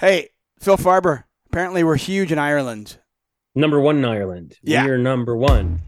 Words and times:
Hey, 0.00 0.30
Phil 0.58 0.76
Farber. 0.78 1.24
Apparently, 1.50 1.84
we're 1.84 1.96
huge 1.96 2.32
in 2.32 2.38
Ireland. 2.38 2.96
Number 3.54 3.78
one 3.78 3.98
in 3.98 4.06
Ireland. 4.06 4.56
Yeah. 4.62 4.86
We 4.86 4.92
are 4.92 4.96
number 4.96 5.36
one. 5.36 5.82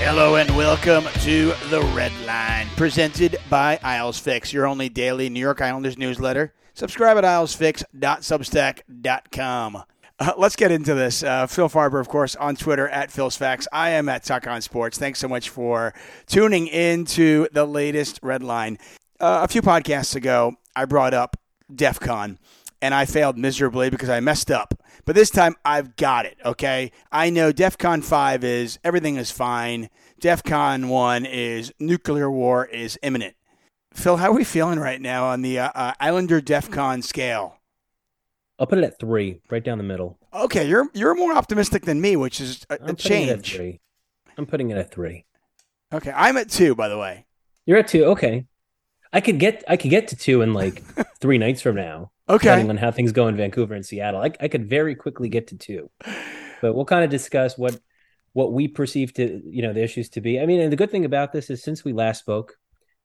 Hello 0.00 0.34
and 0.34 0.56
welcome 0.56 1.04
to 1.20 1.54
the 1.70 1.80
Red 1.94 2.10
Line, 2.26 2.66
presented 2.76 3.36
by 3.48 3.78
Isles 3.84 4.18
Fix, 4.18 4.52
your 4.52 4.66
only 4.66 4.88
daily 4.88 5.30
New 5.30 5.38
York 5.38 5.60
Islanders 5.60 5.96
newsletter. 5.96 6.52
Subscribe 6.74 7.18
at 7.18 7.22
islesfix.substack.com. 7.22 9.84
Uh, 10.20 10.32
let's 10.38 10.54
get 10.54 10.70
into 10.70 10.94
this. 10.94 11.24
Uh, 11.24 11.46
Phil 11.46 11.68
Farber, 11.68 12.00
of 12.00 12.08
course, 12.08 12.36
on 12.36 12.54
Twitter 12.54 12.88
at 12.88 13.10
Phil's 13.10 13.36
Facts. 13.36 13.66
I 13.72 13.90
am 13.90 14.08
at 14.08 14.22
Tuck 14.22 14.46
on 14.46 14.62
Sports. 14.62 14.96
Thanks 14.96 15.18
so 15.18 15.26
much 15.26 15.48
for 15.48 15.92
tuning 16.26 16.68
into 16.68 17.48
the 17.52 17.64
latest 17.64 18.20
Red 18.22 18.42
Line. 18.42 18.78
Uh, 19.18 19.40
a 19.42 19.48
few 19.48 19.60
podcasts 19.60 20.14
ago, 20.14 20.54
I 20.76 20.84
brought 20.84 21.14
up 21.14 21.36
DEF 21.74 21.98
CON, 21.98 22.38
and 22.80 22.94
I 22.94 23.06
failed 23.06 23.36
miserably 23.36 23.90
because 23.90 24.08
I 24.08 24.20
messed 24.20 24.52
up. 24.52 24.74
But 25.04 25.16
this 25.16 25.30
time, 25.30 25.56
I've 25.64 25.96
got 25.96 26.26
it, 26.26 26.38
okay? 26.44 26.92
I 27.10 27.30
know 27.30 27.50
DEF 27.50 27.76
CON 27.76 28.00
5 28.00 28.44
is 28.44 28.78
everything 28.84 29.16
is 29.16 29.32
fine. 29.32 29.90
DEF 30.20 30.44
CON 30.44 30.88
1 30.88 31.26
is 31.26 31.72
nuclear 31.80 32.30
war 32.30 32.66
is 32.66 32.98
imminent. 33.02 33.34
Phil, 33.92 34.16
how 34.16 34.30
are 34.30 34.34
we 34.34 34.44
feeling 34.44 34.78
right 34.78 35.00
now 35.00 35.26
on 35.26 35.42
the 35.42 35.58
uh, 35.58 35.70
uh, 35.74 35.92
Islander 35.98 36.40
DEF 36.40 36.70
CON 36.70 37.02
scale? 37.02 37.58
I'll 38.58 38.66
put 38.66 38.78
it 38.78 38.84
at 38.84 38.98
three, 39.00 39.40
right 39.50 39.64
down 39.64 39.78
the 39.78 39.84
middle. 39.84 40.18
Okay, 40.32 40.68
you're 40.68 40.88
you're 40.94 41.14
more 41.14 41.32
optimistic 41.34 41.82
than 41.84 42.00
me, 42.00 42.16
which 42.16 42.40
is 42.40 42.64
a, 42.70 42.74
a 42.74 42.78
I'm 42.88 42.96
putting 42.96 43.22
it 43.22 43.30
at 43.30 43.42
change. 43.42 43.56
three. 43.56 43.80
I'm 44.38 44.46
putting 44.46 44.70
it 44.70 44.76
at 44.78 44.92
three. 44.92 45.24
Okay, 45.92 46.12
I'm 46.14 46.36
at 46.36 46.50
two, 46.50 46.74
by 46.74 46.88
the 46.88 46.98
way. 46.98 47.26
You're 47.66 47.78
at 47.78 47.88
two. 47.88 48.04
Okay. 48.06 48.46
I 49.12 49.20
could 49.20 49.38
get 49.38 49.62
I 49.68 49.76
could 49.76 49.90
get 49.90 50.08
to 50.08 50.16
two 50.16 50.42
in 50.42 50.54
like 50.54 50.82
three 51.20 51.38
nights 51.38 51.62
from 51.62 51.76
now, 51.76 52.10
Okay, 52.28 52.48
depending 52.48 52.70
on 52.70 52.76
how 52.76 52.90
things 52.90 53.12
go 53.12 53.28
in 53.28 53.36
Vancouver 53.36 53.74
and 53.74 53.86
Seattle. 53.86 54.20
I, 54.20 54.32
I 54.40 54.48
could 54.48 54.68
very 54.68 54.94
quickly 54.96 55.28
get 55.28 55.48
to 55.48 55.56
two, 55.56 55.90
but 56.60 56.74
we'll 56.74 56.84
kind 56.84 57.04
of 57.04 57.10
discuss 57.10 57.56
what 57.56 57.78
what 58.32 58.52
we 58.52 58.66
perceive 58.66 59.14
to 59.14 59.40
you 59.46 59.62
know 59.62 59.72
the 59.72 59.82
issues 59.84 60.08
to 60.10 60.20
be. 60.20 60.40
I 60.40 60.46
mean, 60.46 60.60
and 60.60 60.72
the 60.72 60.76
good 60.76 60.90
thing 60.90 61.04
about 61.04 61.32
this 61.32 61.48
is 61.48 61.62
since 61.62 61.84
we 61.84 61.92
last 61.92 62.20
spoke, 62.20 62.54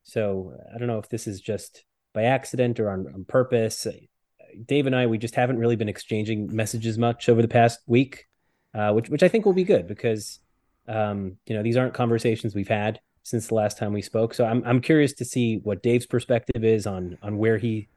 so 0.01 0.53
I 0.73 0.79
don't 0.79 0.87
know 0.87 0.97
if 0.97 1.09
this 1.09 1.27
is 1.27 1.41
just 1.41 1.85
by 2.13 2.23
accident 2.23 2.79
or 2.79 2.89
on, 2.89 3.05
on 3.13 3.25
purpose. 3.25 3.85
Dave 4.65 4.85
and 4.85 4.95
I, 4.95 5.07
we 5.07 5.17
just 5.17 5.35
haven't 5.35 5.57
really 5.57 5.75
been 5.75 5.89
exchanging 5.89 6.53
messages 6.53 6.97
much 6.97 7.29
over 7.29 7.41
the 7.41 7.47
past 7.47 7.79
week, 7.87 8.27
uh, 8.73 8.91
which 8.91 9.09
which 9.09 9.23
I 9.23 9.27
think 9.27 9.45
will 9.45 9.53
be 9.53 9.63
good 9.63 9.87
because 9.87 10.39
um, 10.87 11.37
you 11.45 11.55
know 11.55 11.63
these 11.63 11.77
aren't 11.77 11.93
conversations 11.93 12.55
we've 12.55 12.67
had 12.67 12.99
since 13.23 13.47
the 13.47 13.55
last 13.55 13.77
time 13.77 13.93
we 13.93 14.01
spoke. 14.01 14.33
So 14.33 14.45
I'm 14.45 14.63
I'm 14.65 14.81
curious 14.81 15.13
to 15.13 15.25
see 15.25 15.57
what 15.57 15.83
Dave's 15.83 16.05
perspective 16.05 16.63
is 16.63 16.87
on 16.87 17.17
on 17.21 17.37
where 17.37 17.57
he 17.57 17.87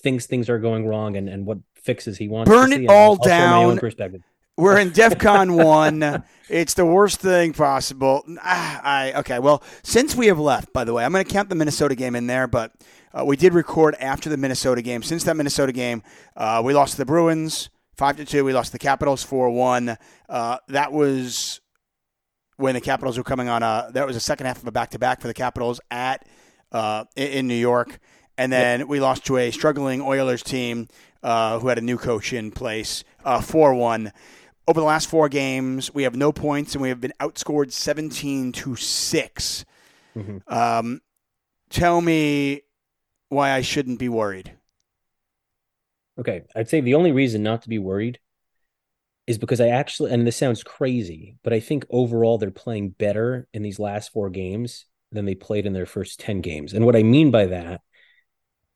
thinks 0.00 0.26
things 0.26 0.48
are 0.48 0.58
going 0.58 0.86
wrong 0.86 1.16
and 1.16 1.28
and 1.28 1.46
what 1.46 1.58
fixes 1.74 2.18
he 2.18 2.28
wants. 2.28 2.50
Burn 2.50 2.72
it 2.72 2.88
all 2.88 3.16
also 3.16 3.28
My 3.28 3.64
own 3.64 3.78
down. 3.78 4.24
We're 4.56 4.78
in 4.78 4.90
DEF 4.90 5.18
CON 5.18 5.54
1. 5.54 6.24
It's 6.48 6.74
the 6.74 6.84
worst 6.84 7.20
thing 7.20 7.54
possible. 7.54 8.24
Ah, 8.42 8.80
I 8.82 9.12
Okay, 9.14 9.38
well, 9.38 9.62
since 9.82 10.14
we 10.14 10.26
have 10.26 10.38
left, 10.38 10.72
by 10.72 10.84
the 10.84 10.92
way, 10.92 11.04
I'm 11.04 11.12
going 11.12 11.24
to 11.24 11.30
count 11.30 11.48
the 11.48 11.54
Minnesota 11.54 11.94
game 11.94 12.14
in 12.14 12.26
there, 12.26 12.46
but 12.46 12.72
uh, 13.14 13.24
we 13.24 13.36
did 13.36 13.54
record 13.54 13.94
after 14.00 14.28
the 14.28 14.36
Minnesota 14.36 14.82
game. 14.82 15.02
Since 15.02 15.24
that 15.24 15.36
Minnesota 15.36 15.72
game, 15.72 16.02
uh, 16.36 16.60
we 16.64 16.74
lost 16.74 16.92
to 16.92 16.98
the 16.98 17.06
Bruins 17.06 17.70
5 17.96 18.18
to 18.18 18.24
2. 18.24 18.44
We 18.44 18.52
lost 18.52 18.68
to 18.68 18.72
the 18.72 18.78
Capitals 18.78 19.22
4 19.22 19.50
1. 19.50 19.96
Uh, 20.28 20.58
that 20.68 20.92
was 20.92 21.60
when 22.56 22.74
the 22.74 22.80
Capitals 22.80 23.16
were 23.16 23.24
coming 23.24 23.48
on 23.48 23.62
a 23.62 23.90
that 23.92 24.06
was 24.06 24.16
the 24.16 24.20
second 24.20 24.46
half 24.46 24.58
of 24.58 24.66
a 24.66 24.72
back 24.72 24.90
to 24.90 24.98
back 24.98 25.20
for 25.20 25.28
the 25.28 25.34
Capitals 25.34 25.80
at 25.90 26.26
uh, 26.70 27.04
in, 27.16 27.48
New 27.48 27.54
York, 27.54 27.98
and 28.38 28.52
then 28.52 28.88
we 28.88 29.00
lost 29.00 29.24
to 29.26 29.36
a 29.36 29.50
struggling 29.50 30.00
Oilers 30.00 30.42
team 30.42 30.88
uh, 31.22 31.58
who 31.58 31.68
had 31.68 31.78
a 31.78 31.82
new 31.82 31.98
coach 31.98 32.32
in 32.32 32.50
place 32.50 33.04
four 33.42 33.74
one. 33.74 34.12
Over 34.68 34.80
the 34.80 34.86
last 34.86 35.08
four 35.08 35.28
games, 35.28 35.92
we 35.92 36.04
have 36.04 36.14
no 36.14 36.32
points, 36.32 36.74
and 36.74 36.82
we 36.82 36.88
have 36.88 37.00
been 37.00 37.12
outscored 37.20 37.72
seventeen 37.72 38.52
to 38.52 38.76
6 38.76 39.64
Mhm. 40.16 40.42
Um, 40.46 41.00
tell 41.70 42.00
me 42.00 42.62
why 43.28 43.52
I 43.52 43.62
shouldn't 43.62 43.98
be 43.98 44.08
worried. 44.08 44.56
Okay, 46.18 46.42
I'd 46.54 46.68
say 46.68 46.80
the 46.80 46.94
only 46.94 47.12
reason 47.12 47.42
not 47.42 47.62
to 47.62 47.68
be 47.68 47.78
worried 47.78 48.18
is 49.26 49.38
because 49.38 49.60
I 49.60 49.68
actually, 49.68 50.12
and 50.12 50.26
this 50.26 50.36
sounds 50.36 50.62
crazy, 50.62 51.36
but 51.42 51.52
I 51.52 51.60
think 51.60 51.86
overall 51.90 52.38
they're 52.38 52.50
playing 52.50 52.90
better 52.90 53.46
in 53.54 53.62
these 53.62 53.78
last 53.78 54.12
four 54.12 54.30
games 54.30 54.86
than 55.12 55.24
they 55.24 55.34
played 55.34 55.64
in 55.66 55.72
their 55.72 55.86
first 55.86 56.20
10 56.20 56.40
games. 56.40 56.72
And 56.72 56.84
what 56.84 56.96
I 56.96 57.02
mean 57.02 57.30
by 57.30 57.46
that, 57.46 57.80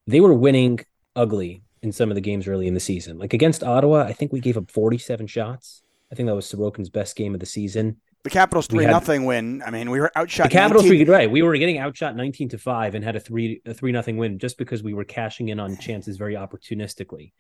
they 0.06 0.20
were 0.20 0.34
winning 0.34 0.80
ugly 1.14 1.62
in 1.86 1.92
some 1.92 2.10
of 2.10 2.14
the 2.14 2.20
games 2.20 2.46
early 2.46 2.66
in 2.66 2.74
the 2.74 2.80
season. 2.80 3.18
Like 3.18 3.32
against 3.32 3.62
Ottawa, 3.62 4.02
I 4.02 4.12
think 4.12 4.32
we 4.32 4.40
gave 4.40 4.58
up 4.58 4.70
47 4.70 5.26
shots. 5.26 5.82
I 6.12 6.14
think 6.14 6.26
that 6.26 6.34
was 6.34 6.46
Sorokin's 6.46 6.90
best 6.90 7.16
game 7.16 7.32
of 7.32 7.40
the 7.40 7.46
season. 7.46 7.96
The 8.24 8.30
Capitals 8.30 8.66
three 8.66 8.84
nothing 8.86 9.24
win. 9.24 9.62
I 9.64 9.70
mean, 9.70 9.88
we 9.88 10.00
were 10.00 10.10
outshot. 10.16 10.50
The 10.50 10.52
Capitals, 10.52 10.84
19 10.84 11.06
we 11.06 11.12
right, 11.12 11.30
we 11.30 11.42
were 11.42 11.56
getting 11.56 11.78
outshot 11.78 12.16
19 12.16 12.50
to 12.50 12.58
5 12.58 12.96
and 12.96 13.04
had 13.04 13.14
a 13.14 13.20
3 13.20 13.62
a 13.64 13.72
3 13.72 13.92
nothing 13.92 14.16
win 14.16 14.38
just 14.40 14.58
because 14.58 14.82
we 14.82 14.94
were 14.94 15.04
cashing 15.04 15.48
in 15.48 15.60
on 15.60 15.76
chances 15.76 16.16
very 16.16 16.34
opportunistically. 16.34 17.32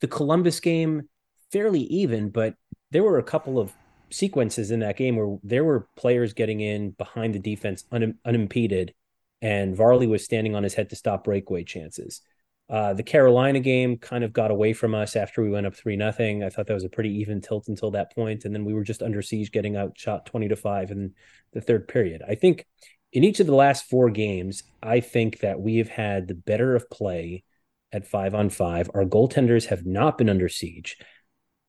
The 0.00 0.06
Columbus 0.06 0.60
game 0.60 1.08
fairly 1.50 1.80
even, 1.80 2.30
but 2.30 2.54
there 2.92 3.02
were 3.02 3.18
a 3.18 3.22
couple 3.24 3.58
of 3.58 3.72
sequences 4.10 4.70
in 4.70 4.80
that 4.80 4.96
game 4.96 5.16
where 5.16 5.38
there 5.42 5.64
were 5.64 5.88
players 5.96 6.32
getting 6.32 6.60
in 6.60 6.90
behind 6.92 7.34
the 7.34 7.40
defense 7.40 7.84
un, 7.90 8.16
unimpeded 8.24 8.94
and 9.42 9.76
Varley 9.76 10.06
was 10.06 10.24
standing 10.24 10.54
on 10.54 10.62
his 10.62 10.74
head 10.74 10.90
to 10.90 10.96
stop 10.96 11.24
breakaway 11.24 11.64
chances. 11.64 12.22
Uh, 12.70 12.92
the 12.92 13.02
Carolina 13.02 13.60
game 13.60 13.96
kind 13.96 14.22
of 14.22 14.32
got 14.32 14.50
away 14.50 14.74
from 14.74 14.94
us 14.94 15.16
after 15.16 15.42
we 15.42 15.48
went 15.48 15.66
up 15.66 15.74
three 15.74 15.96
nothing. 15.96 16.42
I 16.42 16.50
thought 16.50 16.66
that 16.66 16.74
was 16.74 16.84
a 16.84 16.90
pretty 16.90 17.20
even 17.20 17.40
tilt 17.40 17.68
until 17.68 17.90
that 17.92 18.14
point, 18.14 18.44
and 18.44 18.54
then 18.54 18.64
we 18.64 18.74
were 18.74 18.84
just 18.84 19.02
under 19.02 19.22
siege, 19.22 19.50
getting 19.50 19.76
outshot 19.76 20.26
twenty 20.26 20.48
to 20.48 20.56
five 20.56 20.90
in 20.90 21.14
the 21.52 21.62
third 21.62 21.88
period. 21.88 22.22
I 22.28 22.34
think 22.34 22.66
in 23.12 23.24
each 23.24 23.40
of 23.40 23.46
the 23.46 23.54
last 23.54 23.88
four 23.88 24.10
games, 24.10 24.64
I 24.82 25.00
think 25.00 25.40
that 25.40 25.60
we 25.60 25.78
have 25.78 25.88
had 25.88 26.28
the 26.28 26.34
better 26.34 26.76
of 26.76 26.90
play 26.90 27.44
at 27.90 28.06
five 28.06 28.34
on 28.34 28.50
five. 28.50 28.90
Our 28.92 29.06
goaltenders 29.06 29.66
have 29.66 29.86
not 29.86 30.18
been 30.18 30.28
under 30.28 30.50
siege. 30.50 30.98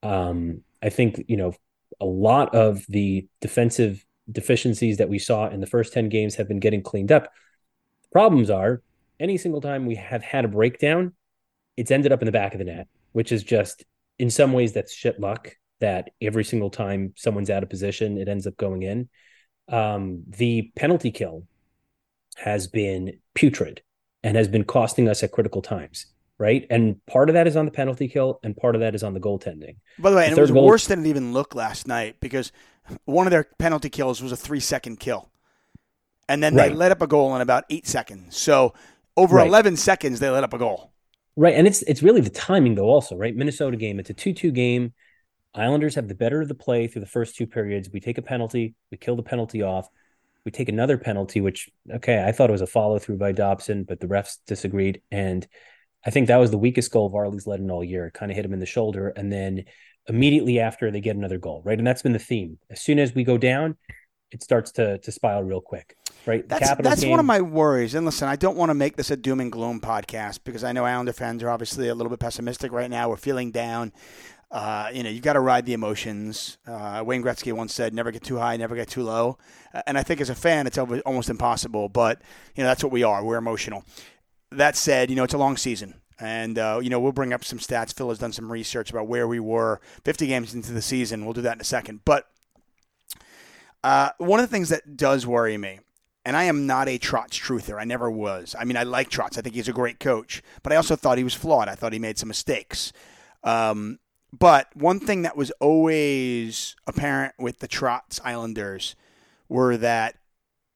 Um, 0.02 0.62
I 0.82 0.90
think 0.90 1.24
you 1.28 1.38
know 1.38 1.54
a 1.98 2.04
lot 2.06 2.54
of 2.54 2.84
the 2.90 3.26
defensive 3.40 4.04
deficiencies 4.30 4.98
that 4.98 5.08
we 5.08 5.18
saw 5.18 5.48
in 5.48 5.60
the 5.60 5.66
first 5.66 5.94
ten 5.94 6.10
games 6.10 6.34
have 6.34 6.46
been 6.46 6.60
getting 6.60 6.82
cleaned 6.82 7.10
up. 7.10 7.32
Problems 8.12 8.50
are 8.50 8.82
any 9.20 9.36
single 9.36 9.60
time 9.60 9.86
we 9.86 9.94
have 9.96 10.22
had 10.22 10.44
a 10.44 10.48
breakdown, 10.48 11.12
it's 11.76 11.90
ended 11.90 12.12
up 12.12 12.22
in 12.22 12.26
the 12.26 12.32
back 12.32 12.52
of 12.54 12.58
the 12.58 12.64
net, 12.64 12.88
which 13.12 13.30
is 13.32 13.42
just 13.42 13.84
in 14.18 14.30
some 14.30 14.52
ways 14.52 14.72
that's 14.72 14.92
shit 14.92 15.20
luck 15.20 15.56
that 15.80 16.10
every 16.20 16.44
single 16.44 16.70
time 16.70 17.12
someone's 17.16 17.50
out 17.50 17.62
of 17.62 17.70
position, 17.70 18.18
it 18.18 18.28
ends 18.28 18.46
up 18.46 18.56
going 18.56 18.82
in. 18.82 19.08
Um, 19.68 20.24
the 20.26 20.72
penalty 20.76 21.10
kill 21.10 21.44
has 22.36 22.66
been 22.66 23.18
putrid 23.34 23.82
and 24.22 24.36
has 24.36 24.48
been 24.48 24.64
costing 24.64 25.08
us 25.08 25.22
at 25.22 25.32
critical 25.32 25.62
times, 25.62 26.06
right? 26.38 26.66
And 26.70 27.04
part 27.06 27.30
of 27.30 27.34
that 27.34 27.46
is 27.46 27.56
on 27.56 27.64
the 27.64 27.70
penalty 27.70 28.08
kill, 28.08 28.40
and 28.42 28.56
part 28.56 28.74
of 28.74 28.80
that 28.82 28.94
is 28.94 29.02
on 29.02 29.14
the 29.14 29.20
goaltending. 29.20 29.76
By 29.98 30.10
the 30.10 30.16
way, 30.16 30.22
The 30.24 30.28
and 30.30 30.38
it 30.38 30.40
was 30.40 30.50
goal- 30.50 30.66
worse 30.66 30.86
than 30.86 31.00
it 31.06 31.08
even 31.08 31.32
looked 31.32 31.54
last 31.54 31.86
night 31.86 32.16
because 32.20 32.52
one 33.04 33.26
of 33.26 33.30
their 33.30 33.44
penalty 33.58 33.88
kills 33.88 34.22
was 34.22 34.32
a 34.32 34.36
three 34.36 34.60
second 34.60 35.00
kill. 35.00 35.30
And 36.28 36.42
then 36.42 36.54
they 36.54 36.70
let 36.70 36.92
up 36.92 37.02
a 37.02 37.08
goal 37.08 37.34
in 37.34 37.40
about 37.40 37.64
eight 37.70 37.88
seconds. 37.88 38.36
So 38.36 38.72
over 39.16 39.36
Right. 39.36 39.48
11 39.48 39.76
seconds, 39.76 40.20
they 40.20 40.30
let 40.30 40.44
up 40.44 40.52
a 40.54 40.58
goal. 40.58 40.92
Right, 41.36 41.54
and 41.54 41.66
it's 41.66 41.82
it's 41.82 42.02
really 42.02 42.20
the 42.20 42.30
timing 42.30 42.74
though 42.74 42.88
also, 42.88 43.16
right? 43.16 43.34
Minnesota 43.34 43.76
game, 43.76 43.98
it's 44.00 44.10
a 44.10 44.14
2-2 44.14 44.52
game. 44.52 44.92
Islanders 45.54 45.94
have 45.94 46.08
the 46.08 46.14
better 46.14 46.42
of 46.42 46.48
the 46.48 46.54
play 46.54 46.86
through 46.86 47.00
the 47.00 47.06
first 47.06 47.36
two 47.36 47.46
periods. 47.46 47.88
We 47.92 48.00
take 48.00 48.18
a 48.18 48.22
penalty, 48.22 48.74
we 48.90 48.98
kill 48.98 49.16
the 49.16 49.22
penalty 49.22 49.62
off. 49.62 49.88
We 50.44 50.50
take 50.52 50.68
another 50.68 50.98
penalty 50.98 51.40
which 51.40 51.70
okay, 51.90 52.24
I 52.24 52.32
thought 52.32 52.50
it 52.50 52.52
was 52.52 52.60
a 52.62 52.66
follow 52.66 52.98
through 52.98 53.18
by 53.18 53.32
Dobson, 53.32 53.84
but 53.84 54.00
the 54.00 54.06
refs 54.08 54.38
disagreed 54.46 55.02
and 55.10 55.46
I 56.04 56.10
think 56.10 56.28
that 56.28 56.38
was 56.38 56.50
the 56.50 56.58
weakest 56.58 56.90
goal 56.90 57.10
Varley's 57.10 57.46
led 57.46 57.60
in 57.60 57.70
all 57.70 57.84
year. 57.84 58.06
It 58.06 58.14
kind 58.14 58.30
of 58.32 58.36
hit 58.36 58.44
him 58.44 58.54
in 58.54 58.60
the 58.60 58.66
shoulder 58.66 59.08
and 59.08 59.30
then 59.30 59.64
immediately 60.08 60.58
after 60.58 60.90
they 60.90 61.00
get 61.00 61.16
another 61.16 61.38
goal, 61.38 61.62
right? 61.64 61.76
And 61.78 61.86
that's 61.86 62.02
been 62.02 62.12
the 62.12 62.18
theme. 62.18 62.58
As 62.70 62.80
soon 62.80 62.98
as 62.98 63.14
we 63.14 63.22
go 63.24 63.38
down, 63.38 63.76
it 64.30 64.42
starts 64.42 64.72
to 64.72 64.98
to 64.98 65.12
spiral 65.12 65.42
real 65.42 65.60
quick, 65.60 65.96
right? 66.26 66.48
That's 66.48 66.68
Capitals 66.68 66.90
that's 66.90 67.04
one 67.06 67.20
of 67.20 67.26
my 67.26 67.40
worries. 67.40 67.94
And 67.94 68.04
listen, 68.06 68.28
I 68.28 68.36
don't 68.36 68.56
want 68.56 68.70
to 68.70 68.74
make 68.74 68.96
this 68.96 69.10
a 69.10 69.16
doom 69.16 69.40
and 69.40 69.50
gloom 69.50 69.80
podcast 69.80 70.40
because 70.44 70.64
I 70.64 70.72
know 70.72 70.84
Islander 70.84 71.12
fans 71.12 71.42
are 71.42 71.50
obviously 71.50 71.88
a 71.88 71.94
little 71.94 72.10
bit 72.10 72.20
pessimistic 72.20 72.72
right 72.72 72.90
now. 72.90 73.08
We're 73.08 73.16
feeling 73.16 73.50
down. 73.50 73.92
Uh, 74.50 74.90
you 74.92 75.04
know, 75.04 75.10
you've 75.10 75.22
got 75.22 75.34
to 75.34 75.40
ride 75.40 75.64
the 75.64 75.74
emotions. 75.74 76.58
Uh, 76.66 77.02
Wayne 77.06 77.22
Gretzky 77.22 77.52
once 77.52 77.72
said, 77.72 77.94
"Never 77.94 78.10
get 78.10 78.24
too 78.24 78.38
high, 78.38 78.56
never 78.56 78.74
get 78.74 78.88
too 78.88 79.04
low." 79.04 79.38
Uh, 79.72 79.82
And 79.86 79.96
I 79.96 80.02
think 80.02 80.20
as 80.20 80.28
a 80.28 80.34
fan, 80.34 80.66
it's 80.66 80.76
almost 80.76 81.30
impossible. 81.30 81.88
But 81.88 82.20
you 82.56 82.64
know, 82.64 82.68
that's 82.68 82.82
what 82.82 82.92
we 82.92 83.04
are. 83.04 83.24
We're 83.24 83.36
emotional. 83.36 83.84
That 84.50 84.76
said, 84.76 85.08
you 85.10 85.14
know, 85.16 85.22
it's 85.24 85.34
a 85.34 85.38
long 85.38 85.56
season. 85.56 85.94
And, 86.22 86.58
uh, 86.58 86.80
you 86.82 86.90
know, 86.90 87.00
we'll 87.00 87.12
bring 87.12 87.32
up 87.32 87.44
some 87.46 87.58
stats. 87.58 87.94
Phil 87.94 88.10
has 88.10 88.18
done 88.18 88.32
some 88.32 88.52
research 88.52 88.90
about 88.90 89.06
where 89.06 89.26
we 89.26 89.40
were 89.40 89.80
50 90.04 90.26
games 90.26 90.54
into 90.54 90.72
the 90.72 90.82
season. 90.82 91.24
We'll 91.24 91.32
do 91.32 91.40
that 91.40 91.54
in 91.54 91.60
a 91.62 91.64
second. 91.64 92.00
But 92.04 92.28
uh, 93.82 94.10
one 94.18 94.38
of 94.40 94.44
the 94.48 94.54
things 94.54 94.68
that 94.68 94.96
does 94.96 95.26
worry 95.26 95.56
me, 95.56 95.80
and 96.24 96.36
I 96.36 96.44
am 96.44 96.66
not 96.66 96.88
a 96.88 96.98
Trotz 96.98 97.30
truther. 97.40 97.80
I 97.80 97.84
never 97.84 98.10
was. 98.10 98.54
I 98.58 98.64
mean, 98.64 98.76
I 98.76 98.82
like 98.82 99.08
Trotz. 99.10 99.38
I 99.38 99.40
think 99.40 99.54
he's 99.54 99.68
a 99.68 99.72
great 99.72 99.98
coach. 100.00 100.42
But 100.62 100.72
I 100.72 100.76
also 100.76 100.96
thought 100.96 101.18
he 101.18 101.24
was 101.24 101.34
flawed. 101.34 101.68
I 101.68 101.74
thought 101.74 101.92
he 101.92 101.98
made 101.98 102.18
some 102.18 102.28
mistakes. 102.28 102.92
Um, 103.42 103.98
but 104.32 104.68
one 104.76 105.00
thing 105.00 105.22
that 105.22 105.36
was 105.36 105.50
always 105.60 106.76
apparent 106.86 107.34
with 107.38 107.58
the 107.58 107.68
Trotz 107.68 108.20
Islanders 108.24 108.94
were 109.48 109.76
that 109.78 110.16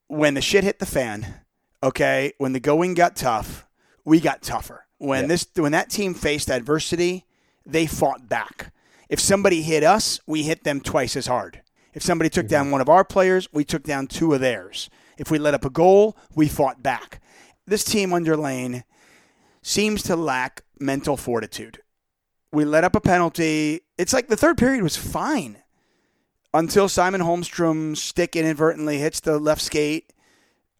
when 0.08 0.34
the 0.34 0.40
shit 0.40 0.64
hit 0.64 0.78
the 0.78 0.86
fan, 0.86 1.34
okay, 1.82 2.32
when 2.38 2.52
the 2.52 2.60
going 2.60 2.94
got 2.94 3.14
tough, 3.16 3.66
we 4.04 4.20
got 4.20 4.42
tougher. 4.42 4.86
When 4.98 5.22
Yeah. 5.22 5.28
this 5.28 5.46
when 5.54 5.72
that 5.72 5.90
team 5.90 6.14
faced 6.14 6.50
adversity, 6.50 7.26
they 7.66 7.86
fought 7.86 8.28
back. 8.28 8.72
If 9.08 9.20
somebody 9.20 9.62
hit 9.62 9.84
us, 9.84 10.18
we 10.26 10.42
hit 10.44 10.64
them 10.64 10.80
twice 10.80 11.14
as 11.16 11.26
hard. 11.26 11.60
If 11.92 12.02
somebody 12.02 12.30
took 12.30 12.48
down 12.48 12.70
one 12.70 12.80
of 12.80 12.88
our 12.88 13.04
players, 13.04 13.48
we 13.52 13.64
took 13.64 13.84
down 13.84 14.06
two 14.08 14.34
of 14.34 14.40
theirs. 14.40 14.88
If 15.18 15.30
we 15.30 15.38
let 15.38 15.54
up 15.54 15.64
a 15.64 15.70
goal, 15.70 16.16
we 16.34 16.48
fought 16.48 16.82
back. 16.82 17.20
This 17.66 17.84
team 17.84 18.12
under 18.12 18.36
Lane 18.36 18.84
seems 19.62 20.02
to 20.04 20.16
lack 20.16 20.62
mental 20.78 21.16
fortitude. 21.16 21.80
We 22.52 22.64
let 22.64 22.84
up 22.84 22.94
a 22.94 23.00
penalty. 23.00 23.80
It's 23.98 24.12
like 24.12 24.28
the 24.28 24.36
third 24.36 24.58
period 24.58 24.82
was 24.82 24.96
fine 24.96 25.58
until 26.52 26.88
Simon 26.88 27.20
Holmstrom's 27.20 28.00
stick 28.00 28.36
inadvertently 28.36 28.98
hits 28.98 29.20
the 29.20 29.38
left 29.38 29.60
skate 29.60 30.12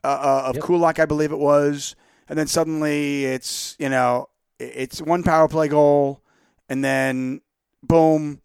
uh, 0.04 0.08
uh, 0.08 0.42
of 0.46 0.56
Yep. 0.56 0.64
Kulak, 0.64 0.98
I 1.00 1.06
believe 1.06 1.32
it 1.32 1.38
was, 1.38 1.96
and 2.28 2.38
then 2.38 2.46
suddenly 2.46 3.24
it's 3.24 3.74
you 3.78 3.88
know 3.88 4.28
it's 4.58 5.02
one 5.02 5.22
power 5.22 5.48
play 5.48 5.66
goal, 5.68 6.22
and 6.68 6.84
then 6.84 7.40
boom, 7.82 8.40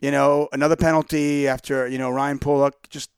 you 0.00 0.10
know 0.10 0.48
another 0.52 0.76
penalty 0.76 1.48
after 1.48 1.86
you 1.88 1.98
know 1.98 2.10
Ryan 2.10 2.38
Pulock 2.38 2.88
just 2.90 3.10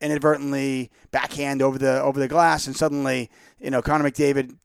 inadvertently 0.00 0.90
backhand 1.10 1.62
over 1.62 1.78
the 1.78 2.00
over 2.02 2.18
the 2.20 2.28
glass, 2.28 2.66
and 2.66 2.76
suddenly 2.76 3.30
you 3.58 3.70
know 3.70 3.82
Connor 3.82 4.10
McDavid 4.10 4.56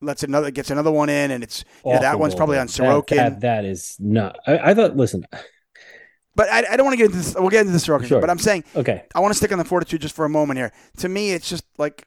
lets 0.00 0.22
another 0.22 0.50
gets 0.50 0.70
another 0.70 0.90
one 0.92 1.08
in, 1.08 1.30
and 1.30 1.42
it's 1.42 1.64
you 1.84 1.92
know, 1.92 2.00
that 2.00 2.18
one's 2.18 2.34
probably 2.34 2.58
on 2.58 2.66
That- 2.66 2.72
Sorokin. 2.72 3.16
That, 3.16 3.40
that 3.40 3.64
is 3.64 3.96
not. 3.98 4.38
I, 4.46 4.58
I 4.70 4.74
thought. 4.74 4.96
Listen. 4.96 5.26
But 6.34 6.50
I, 6.50 6.64
I 6.72 6.76
don't 6.76 6.84
want 6.84 6.92
to 6.92 6.98
get 6.98 7.06
into 7.06 7.16
this. 7.16 7.34
We'll 7.34 7.48
get 7.48 7.60
into 7.62 7.72
this 7.72 7.86
Sorokin. 7.86 8.06
Sure. 8.06 8.20
But 8.20 8.28
I'm 8.28 8.38
saying 8.38 8.64
Okay. 8.74 9.04
I 9.14 9.20
want 9.20 9.32
to 9.32 9.38
stick 9.38 9.52
on 9.52 9.58
the 9.58 9.64
fortitude 9.64 10.02
just 10.02 10.14
for 10.14 10.26
a 10.26 10.28
moment 10.28 10.58
here. 10.58 10.70
To 10.98 11.08
me, 11.08 11.30
it's 11.32 11.48
just 11.48 11.64
like, 11.78 12.06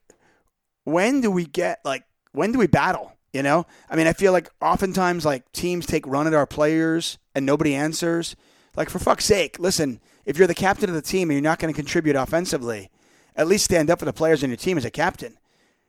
when 0.84 1.22
do 1.22 1.32
we 1.32 1.46
get 1.46 1.80
like 1.84 2.04
when 2.32 2.52
do 2.52 2.60
we 2.60 2.68
battle? 2.68 3.14
You 3.34 3.44
know, 3.44 3.66
I 3.90 3.96
mean, 3.96 4.08
I 4.08 4.14
feel 4.14 4.32
like 4.32 4.50
oftentimes 4.60 5.24
like 5.26 5.52
teams 5.52 5.86
take 5.86 6.06
run 6.08 6.26
at 6.26 6.34
our 6.34 6.48
players 6.48 7.20
and 7.36 7.46
nobody 7.46 7.76
answers. 7.76 8.36
Like 8.76 8.90
for 8.90 8.98
fuck's 9.00 9.26
sake, 9.26 9.60
listen. 9.60 10.00
If 10.30 10.38
you're 10.38 10.48
the 10.48 10.54
captain 10.54 10.90
of 10.90 10.96
the 10.96 11.02
team 11.02 11.32
and 11.32 11.36
you're 11.36 11.42
not 11.42 11.58
going 11.58 11.74
to 11.74 11.76
contribute 11.76 12.16
offensively, 12.16 12.92
at 13.36 13.48
least 13.48 13.66
stand 13.66 13.90
up 13.90 13.98
for 13.98 14.06
the 14.06 14.14
players 14.14 14.44
in 14.44 14.52
your 14.52 14.58
team 14.58 14.78
as 14.78 14.86
a 14.86 14.92
captain. 14.92 15.40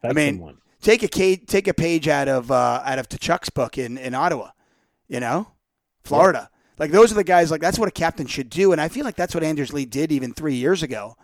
I 0.03 0.15
mean, 0.15 0.37
someone. 0.37 0.57
Take 0.81 1.03
a 1.03 1.37
take 1.37 1.69
a 1.69 1.75
page 1.75 2.09
out 2.09 2.27
of 2.27 2.51
uh, 2.51 2.81
out 2.83 2.99
of 2.99 3.07
Tkachuk's 3.07 3.51
book 3.51 3.77
in 3.77 3.99
in 3.99 4.15
Ottawa. 4.15 4.53
You 5.09 5.21
know, 5.21 5.49
Florida. 6.05 6.49
Like 6.79 6.91
those 6.91 7.13
are 7.13 7.17
the 7.17 7.23
guys. 7.23 7.51
Like 7.51 7.61
that's 7.61 7.79
what 7.79 7.87
a 7.87 7.93
captain 7.93 8.27
should 8.27 8.49
do, 8.49 8.73
and 8.73 8.81
I 8.81 8.89
feel 8.89 9.05
like 9.05 9.15
that's 9.15 9.35
what 9.35 9.45
Anders 9.45 9.75
Lee 9.75 9.85
did 9.85 10.11
even 10.11 10.33
three 10.33 10.55
years 10.55 10.83
ago, 10.83 11.17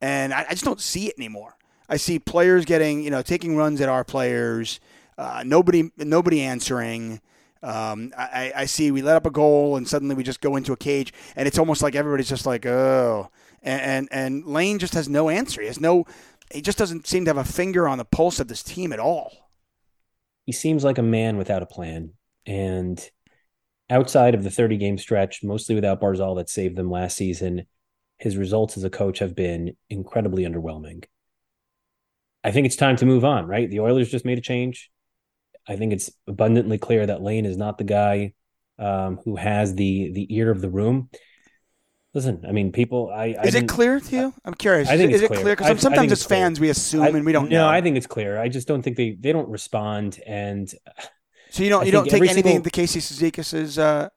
and 0.00 0.32
I, 0.32 0.46
I 0.48 0.52
just 0.52 0.64
don't 0.64 0.80
see 0.80 1.08
it 1.08 1.14
anymore. 1.18 1.58
I 1.90 1.98
see 1.98 2.18
players 2.18 2.64
getting, 2.64 3.02
you 3.02 3.10
know, 3.10 3.20
taking 3.20 3.54
runs 3.54 3.82
at 3.82 3.90
our 3.90 4.02
players. 4.02 4.80
Uh, 5.18 5.42
nobody, 5.44 5.90
nobody 5.98 6.40
answering. 6.40 7.20
Um, 7.62 8.12
I, 8.18 8.52
I 8.56 8.64
see 8.66 8.90
we 8.90 9.02
let 9.02 9.16
up 9.16 9.26
a 9.26 9.30
goal 9.30 9.76
and 9.76 9.86
suddenly 9.88 10.14
we 10.16 10.24
just 10.24 10.40
go 10.40 10.56
into 10.56 10.72
a 10.72 10.76
cage, 10.76 11.12
and 11.36 11.46
it's 11.46 11.58
almost 11.58 11.82
like 11.82 11.94
everybody's 11.94 12.28
just 12.28 12.46
like, 12.46 12.66
oh, 12.66 13.30
and 13.62 13.80
and, 13.80 14.08
and 14.10 14.46
Lane 14.46 14.78
just 14.78 14.94
has 14.94 15.08
no 15.08 15.28
answer. 15.30 15.60
He 15.60 15.68
has 15.68 15.80
no. 15.80 16.04
He 16.52 16.60
just 16.60 16.78
doesn't 16.78 17.06
seem 17.06 17.24
to 17.24 17.30
have 17.30 17.38
a 17.38 17.44
finger 17.44 17.88
on 17.88 17.98
the 17.98 18.04
pulse 18.04 18.38
of 18.40 18.48
this 18.48 18.62
team 18.62 18.92
at 18.92 18.98
all. 19.00 19.32
he 20.46 20.52
seems 20.52 20.84
like 20.84 20.98
a 20.98 21.02
man 21.02 21.36
without 21.36 21.62
a 21.62 21.66
plan. 21.66 22.12
And 22.46 23.00
outside 23.90 24.34
of 24.34 24.42
the 24.42 24.50
30 24.50 24.76
game 24.76 24.98
stretch, 24.98 25.42
mostly 25.42 25.74
without 25.74 26.00
Barzal 26.00 26.36
that 26.36 26.48
saved 26.50 26.76
them 26.76 26.90
last 26.90 27.16
season, 27.16 27.66
his 28.18 28.36
results 28.36 28.76
as 28.76 28.84
a 28.84 28.90
coach 28.90 29.18
have 29.20 29.34
been 29.34 29.76
incredibly 29.90 30.44
underwhelming. 30.44 31.04
I 32.44 32.50
think 32.50 32.66
it's 32.66 32.76
time 32.76 32.96
to 32.96 33.06
move 33.06 33.24
on, 33.24 33.46
right? 33.46 33.70
The 33.70 33.80
Oilers 33.80 34.10
just 34.10 34.24
made 34.24 34.38
a 34.38 34.42
change. 34.42 34.90
I 35.68 35.76
think 35.76 35.92
it's 35.92 36.10
abundantly 36.26 36.78
clear 36.78 37.06
that 37.06 37.22
Lane 37.22 37.46
is 37.46 37.56
not 37.56 37.78
the 37.78 37.84
guy 37.84 38.34
um, 38.78 39.18
who 39.24 39.36
has 39.36 39.74
the 39.74 40.10
the 40.12 40.34
ear 40.34 40.50
of 40.50 40.60
the 40.60 40.68
room. 40.70 41.08
Listen, 42.14 42.44
I 42.46 42.52
mean, 42.52 42.72
people. 42.72 43.10
I, 43.10 43.36
I 43.38 43.42
Is 43.44 43.54
it 43.54 43.68
clear 43.68 43.98
to 43.98 44.16
you? 44.16 44.34
I'm 44.44 44.52
curious. 44.54 44.88
I 44.88 44.98
think 44.98 45.12
is 45.12 45.22
it 45.22 45.28
clear. 45.28 45.40
clear? 45.40 45.56
I- 45.60 45.64
I 45.64 45.68
Because 45.72 45.80
sometimes 45.80 46.12
as 46.12 46.26
clear. 46.26 46.40
fans 46.40 46.60
we 46.60 46.68
assume 46.68 47.02
I- 47.02 47.08
and 47.08 47.24
we 47.24 47.32
don't 47.32 47.48
no, 47.48 47.62
know. 47.62 47.68
I 47.68 47.80
think 47.80 47.96
it's 47.96 48.06
clear. 48.06 48.38
I 48.38 48.48
just 48.48 48.68
don't 48.68 48.82
think 48.82 48.96
they 48.98 49.16
they 49.18 49.32
don't 49.32 49.48
respond, 49.48 50.20
and 50.26 50.68
so. 51.50 51.62
You 51.62 51.70
don't 51.70 51.86
you 51.86 51.92
don't 51.92 52.04
take 52.08 52.22
anything 52.22 52.42
single- 52.44 52.62
that 52.64 52.72
Casey 52.72 53.00
Cizikas' 53.00 53.78
uh, 53.78 54.08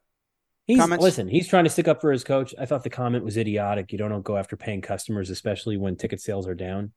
He's 0.67 0.79
Comments? 0.79 1.01
listen. 1.01 1.27
He's 1.27 1.47
trying 1.47 1.63
to 1.65 1.69
stick 1.69 1.87
up 1.87 2.01
for 2.01 2.11
his 2.11 2.23
coach. 2.23 2.55
I 2.59 2.65
thought 2.65 2.83
the 2.83 2.89
comment 2.89 3.23
was 3.23 3.37
idiotic. 3.37 3.91
You 3.91 3.97
don't 3.99 4.23
go 4.23 4.35
after 4.35 4.57
paying 4.57 4.81
customers, 4.81 5.29
especially 5.29 5.77
when 5.77 5.95
ticket 5.95 6.19
sales 6.19 6.47
are 6.47 6.55
down. 6.55 6.91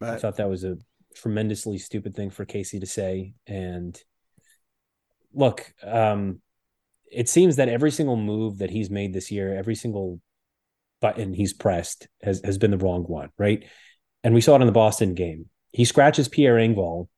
I 0.00 0.16
thought 0.16 0.38
that 0.38 0.48
was 0.48 0.64
a 0.64 0.76
tremendously 1.14 1.78
stupid 1.78 2.14
thing 2.14 2.30
for 2.30 2.44
Casey 2.44 2.80
to 2.80 2.86
say. 2.86 3.34
And 3.46 3.98
look, 5.32 5.72
um, 5.82 6.40
it 7.10 7.28
seems 7.28 7.56
that 7.56 7.68
every 7.68 7.90
single 7.90 8.16
move 8.16 8.58
that 8.58 8.70
he's 8.70 8.90
made 8.90 9.12
this 9.12 9.30
year, 9.30 9.54
every 9.54 9.74
single 9.74 10.20
button 11.00 11.34
he's 11.34 11.52
pressed 11.52 12.08
has 12.22 12.40
has 12.44 12.58
been 12.58 12.70
the 12.70 12.78
wrong 12.78 13.02
one, 13.02 13.30
right? 13.38 13.64
And 14.24 14.34
we 14.34 14.40
saw 14.40 14.56
it 14.56 14.60
in 14.60 14.66
the 14.66 14.72
Boston 14.72 15.14
game. 15.14 15.46
He 15.72 15.84
scratches 15.84 16.28
Pierre 16.28 16.56
Engvall 16.56 17.08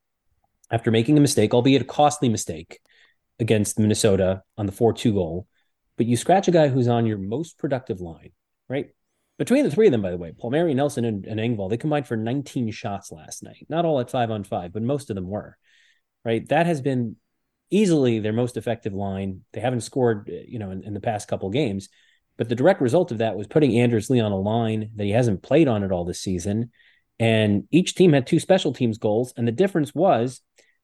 after 0.71 0.91
making 0.91 1.17
a 1.17 1.21
mistake, 1.21 1.53
albeit 1.53 1.83
a 1.83 1.85
costly 1.85 2.29
mistake, 2.29 2.79
against 3.39 3.79
Minnesota 3.79 4.41
on 4.57 4.65
the 4.65 4.71
4 4.71 4.93
2 4.93 5.13
goal. 5.13 5.47
But 5.97 6.07
you 6.07 6.17
scratch 6.17 6.47
a 6.47 6.51
guy 6.51 6.67
who's 6.67 6.87
on 6.87 7.05
your 7.05 7.17
most 7.17 7.57
productive 7.57 8.01
line, 8.01 8.31
right? 8.67 8.87
Between 9.37 9.65
the 9.65 9.71
three 9.71 9.87
of 9.87 9.91
them, 9.91 10.01
by 10.01 10.11
the 10.11 10.17
way, 10.17 10.31
Palmieri, 10.31 10.73
Nelson, 10.73 11.03
and, 11.03 11.25
and 11.25 11.39
Engvall, 11.39 11.69
they 11.69 11.77
combined 11.77 12.07
for 12.07 12.15
19 12.15 12.71
shots 12.71 13.11
last 13.11 13.43
night. 13.43 13.65
Not 13.67 13.83
all 13.83 13.99
at 13.99 14.09
five 14.09 14.31
on 14.31 14.43
five, 14.43 14.71
but 14.71 14.81
most 14.81 15.09
of 15.09 15.15
them 15.15 15.27
were, 15.27 15.57
right? 16.23 16.47
That 16.47 16.67
has 16.67 16.81
been 16.81 17.17
easily 17.69 18.19
their 18.19 18.31
most 18.31 18.55
effective 18.55 18.93
line. 18.93 19.41
They 19.51 19.59
haven't 19.59 19.81
scored, 19.81 20.29
uh, 20.31 20.45
you 20.47 20.59
know, 20.59 20.71
in, 20.71 20.83
in 20.83 20.93
the 20.93 21.01
past 21.01 21.27
couple 21.27 21.49
games. 21.49 21.89
But 22.37 22.49
the 22.49 22.55
direct 22.55 22.81
result 22.81 23.11
of 23.11 23.17
that 23.19 23.35
was 23.35 23.47
putting 23.47 23.77
Anders 23.77 24.09
Lee 24.09 24.19
on 24.19 24.31
a 24.31 24.39
line 24.39 24.91
that 24.95 25.03
he 25.03 25.11
hasn't 25.11 25.43
played 25.43 25.67
on 25.67 25.83
at 25.83 25.91
all 25.91 26.05
this 26.05 26.21
season. 26.21 26.71
And 27.19 27.63
each 27.71 27.95
team 27.95 28.13
had 28.13 28.27
two 28.27 28.39
special 28.39 28.73
teams 28.73 28.97
goals. 28.97 29.33
And 29.35 29.47
the 29.47 29.53
difference 29.53 29.95
was 29.95 30.41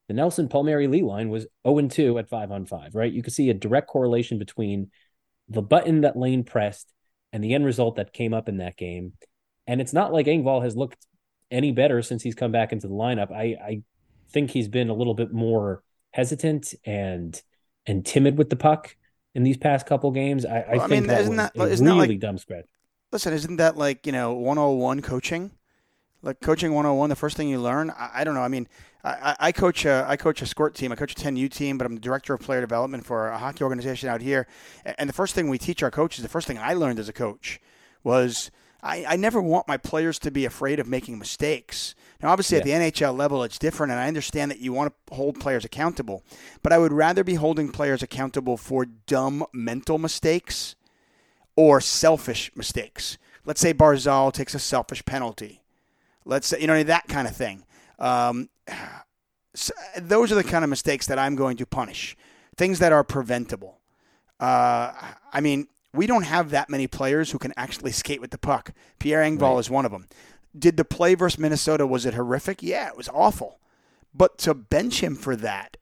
the 0.08 0.14
Nelson 0.14 0.48
Palmieri 0.48 0.88
Lee 0.88 1.02
line 1.02 1.28
was 1.28 1.46
0 1.66 1.88
2 1.88 2.18
at 2.18 2.28
5 2.28 2.50
on 2.50 2.66
5, 2.66 2.94
right? 2.94 3.12
You 3.12 3.22
could 3.22 3.32
see 3.32 3.50
a 3.50 3.54
direct 3.54 3.88
correlation 3.88 4.38
between 4.38 4.90
the 5.48 5.62
button 5.62 6.02
that 6.02 6.16
Lane 6.16 6.44
pressed 6.44 6.92
and 7.32 7.42
the 7.42 7.54
end 7.54 7.64
result 7.64 7.96
that 7.96 8.12
came 8.12 8.34
up 8.34 8.48
in 8.48 8.58
that 8.58 8.76
game. 8.76 9.12
And 9.66 9.80
it's 9.80 9.92
not 9.92 10.12
like 10.12 10.26
Engvall 10.26 10.62
has 10.62 10.76
looked 10.76 11.06
any 11.50 11.72
better 11.72 12.02
since 12.02 12.22
he's 12.22 12.34
come 12.34 12.52
back 12.52 12.72
into 12.72 12.88
the 12.88 12.94
lineup. 12.94 13.30
I, 13.32 13.42
I 13.64 13.82
think 14.30 14.50
he's 14.50 14.68
been 14.68 14.88
a 14.88 14.94
little 14.94 15.14
bit 15.14 15.32
more 15.32 15.82
hesitant 16.12 16.74
and 16.84 17.40
and 17.86 18.04
timid 18.06 18.38
with 18.38 18.48
the 18.50 18.56
puck 18.56 18.96
in 19.34 19.42
these 19.44 19.56
past 19.56 19.86
couple 19.86 20.10
games. 20.10 20.44
I, 20.44 20.60
I 20.60 20.72
Well, 20.76 20.80
I 20.82 20.88
think 20.88 20.90
mean, 20.90 21.06
that 21.08 21.20
isn't 21.22 21.36
that- 21.36 21.52
a 21.56 21.62
isn't 21.64 21.86
that 21.86 21.92
really 21.94 22.08
like- 22.08 22.20
dumb 22.20 22.38
scratch. 22.38 22.66
listen, 23.12 23.32
isn't 23.32 23.56
that 23.56 23.76
like 23.76 24.06
you 24.06 24.12
know 24.12 24.32
101 24.34 25.00
coaching? 25.02 25.50
Like 26.22 26.40
coaching 26.40 26.72
101, 26.72 27.10
the 27.10 27.16
first 27.16 27.36
thing 27.36 27.48
you 27.48 27.60
learn. 27.60 27.90
I, 27.90 28.10
I 28.16 28.24
don't 28.24 28.34
know. 28.34 28.42
I 28.42 28.48
mean, 28.48 28.68
I, 29.04 29.36
I 29.40 29.52
coach 29.52 29.84
a 29.84 30.04
I 30.08 30.16
coach 30.16 30.40
a 30.42 30.46
squirt 30.46 30.74
team. 30.74 30.92
I 30.92 30.94
coach 30.94 31.12
a 31.12 31.16
10U 31.16 31.50
team, 31.50 31.78
but 31.78 31.86
I'm 31.86 31.94
the 31.94 32.00
director 32.00 32.34
of 32.34 32.40
player 32.40 32.60
development 32.60 33.04
for 33.04 33.28
a 33.28 33.38
hockey 33.38 33.64
organization 33.64 34.08
out 34.08 34.20
here. 34.20 34.46
And 34.84 35.08
the 35.08 35.14
first 35.14 35.34
thing 35.34 35.48
we 35.48 35.58
teach 35.58 35.82
our 35.82 35.90
coaches, 35.90 36.22
the 36.22 36.28
first 36.28 36.46
thing 36.46 36.58
I 36.58 36.74
learned 36.74 37.00
as 37.00 37.08
a 37.08 37.12
coach, 37.12 37.60
was 38.04 38.50
I, 38.82 39.04
I 39.08 39.16
never 39.16 39.40
want 39.40 39.68
my 39.68 39.76
players 39.76 40.18
to 40.20 40.30
be 40.30 40.44
afraid 40.44 40.78
of 40.80 40.86
making 40.86 41.18
mistakes. 41.18 41.94
Now, 42.20 42.30
obviously, 42.30 42.58
at 42.58 42.64
the 42.64 42.70
NHL 42.70 43.16
level, 43.16 43.42
it's 43.42 43.58
different, 43.58 43.90
and 43.90 44.00
I 44.00 44.06
understand 44.06 44.50
that 44.50 44.60
you 44.60 44.72
want 44.72 44.92
to 44.92 45.14
hold 45.14 45.40
players 45.40 45.64
accountable. 45.64 46.22
But 46.62 46.72
I 46.72 46.78
would 46.78 46.92
rather 46.92 47.24
be 47.24 47.34
holding 47.34 47.70
players 47.70 48.02
accountable 48.02 48.56
for 48.56 48.84
dumb 48.84 49.44
mental 49.52 49.98
mistakes 49.98 50.76
or 51.56 51.80
selfish 51.80 52.50
mistakes. 52.54 53.18
Let's 53.44 53.60
say 53.60 53.74
Barzal 53.74 54.32
takes 54.32 54.54
a 54.54 54.60
selfish 54.60 55.04
penalty. 55.04 55.61
Let's 56.24 56.46
say, 56.46 56.60
you 56.60 56.66
know, 56.66 56.82
that 56.82 57.08
kind 57.08 57.26
of 57.28 57.36
thing. 57.36 57.64
Um, 57.98 58.48
so 59.54 59.72
those 59.98 60.32
are 60.32 60.34
the 60.36 60.44
kind 60.44 60.64
of 60.64 60.70
mistakes 60.70 61.06
that 61.08 61.18
I'm 61.18 61.36
going 61.36 61.56
to 61.58 61.66
punish. 61.66 62.16
Things 62.56 62.78
that 62.78 62.92
are 62.92 63.04
preventable. 63.04 63.80
Uh, 64.40 64.92
I 65.32 65.40
mean, 65.40 65.66
we 65.94 66.06
don't 66.06 66.24
have 66.24 66.50
that 66.50 66.68
many 66.70 66.86
players 66.86 67.30
who 67.30 67.38
can 67.38 67.52
actually 67.56 67.92
skate 67.92 68.20
with 68.20 68.30
the 68.30 68.38
puck. 68.38 68.72
Pierre 68.98 69.22
Engvall 69.22 69.54
Right. 69.54 69.58
is 69.60 69.70
one 69.70 69.84
of 69.84 69.92
them. 69.92 70.06
Did 70.58 70.76
the 70.76 70.84
play 70.84 71.14
versus 71.14 71.38
Minnesota 71.38 71.86
was 71.86 72.04
it 72.06 72.14
horrific? 72.14 72.62
Yeah, 72.62 72.88
it 72.88 72.96
was 72.96 73.08
awful. 73.08 73.58
But 74.14 74.36
to 74.38 74.52
bench 74.54 75.00
him 75.02 75.14
for 75.16 75.36
that, 75.36 75.76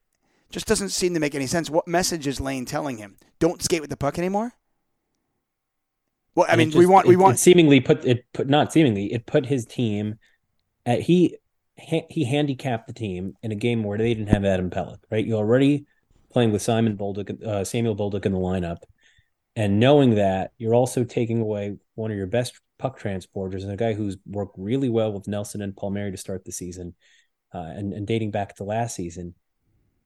Just 0.52 0.66
doesn't 0.66 0.88
seem 0.88 1.14
to 1.14 1.20
make 1.20 1.36
any 1.36 1.46
sense. 1.46 1.70
What 1.70 1.86
message 1.86 2.26
is 2.26 2.40
Lane 2.40 2.64
telling 2.64 2.98
him? 2.98 3.18
Don't 3.38 3.62
skate 3.62 3.80
with 3.80 3.88
the 3.90 3.96
puck 3.96 4.18
anymore. 4.18 4.54
Well, 6.34 6.46
I 6.48 6.56
mean, 6.56 6.70
we 6.72 6.86
want 6.86 7.06
we 7.06 7.14
it- 7.14 7.18
want 7.18 7.36
it 7.36 7.38
seemingly 7.38 7.80
put 7.80 8.04
it 8.04 8.24
put 8.32 8.48
not 8.48 8.72
seemingly 8.72 9.12
it 9.12 9.26
put 9.26 9.46
his 9.46 9.64
team 9.66 10.18
at 10.86 11.00
he 11.00 11.36
ha- 11.78 12.06
he 12.08 12.24
handicapped 12.24 12.86
the 12.86 12.92
team 12.92 13.34
in 13.42 13.52
a 13.52 13.56
game 13.56 13.84
where 13.84 13.98
they 13.98 14.14
didn't 14.14 14.28
have 14.28 14.44
Adam 14.44 14.70
Pelech, 14.70 14.98
right? 15.10 15.24
You're 15.26 15.38
already 15.38 15.86
playing 16.32 16.52
with 16.52 16.62
Simon 16.62 16.96
Bolduc, 16.96 17.42
uh, 17.44 17.64
Samuel 17.64 17.96
Bolduc 17.96 18.24
in 18.26 18.32
the 18.32 18.38
lineup, 18.38 18.78
and 19.56 19.80
knowing 19.80 20.14
that 20.14 20.52
you're 20.58 20.74
also 20.74 21.04
taking 21.04 21.40
away 21.40 21.76
one 21.94 22.10
of 22.10 22.16
your 22.16 22.26
best 22.26 22.60
puck 22.78 22.98
transporters 23.00 23.62
and 23.62 23.72
a 23.72 23.76
guy 23.76 23.92
who's 23.92 24.16
worked 24.26 24.54
really 24.56 24.88
well 24.88 25.12
with 25.12 25.28
Nelson 25.28 25.60
and 25.60 25.76
Palmieri 25.76 26.10
to 26.12 26.16
start 26.16 26.44
the 26.44 26.52
season, 26.52 26.94
uh, 27.54 27.58
and 27.58 27.92
and 27.92 28.06
dating 28.06 28.30
back 28.30 28.56
to 28.56 28.64
last 28.64 28.94
season. 28.96 29.34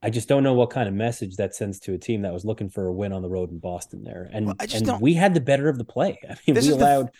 I 0.03 0.11
just 0.11 0.29
don't 0.29 0.43
know 0.43 0.53
what 0.53 0.69
kind 0.69 0.87
of 0.87 0.93
message 0.95 1.37
that 1.37 1.55
sends 1.55 1.81
to 1.81 1.95
a 1.95 1.99
team 1.99 2.23
that 2.23 2.33
was 2.33 2.45
looking 2.45 2.69
for 2.69 2.87
a 2.89 2.93
win 2.93 3.15
on 3.15 3.23
the 3.23 3.29
road 3.31 3.51
in 3.51 3.59
Boston 3.59 4.05
there. 4.05 4.29
And, 4.31 4.47
Well, 4.49 4.57
and 4.61 4.85
don't- 4.85 5.01
we 5.01 5.15
had 5.15 5.33
the 5.33 5.41
better 5.41 5.67
of 5.71 5.79
the 5.79 5.85
play. 5.85 6.19
I 6.29 6.35
mean, 6.47 6.55
This 6.55 6.67
we 6.67 6.73
is 6.73 6.77
the- 6.77 6.85
allowed 6.85 7.11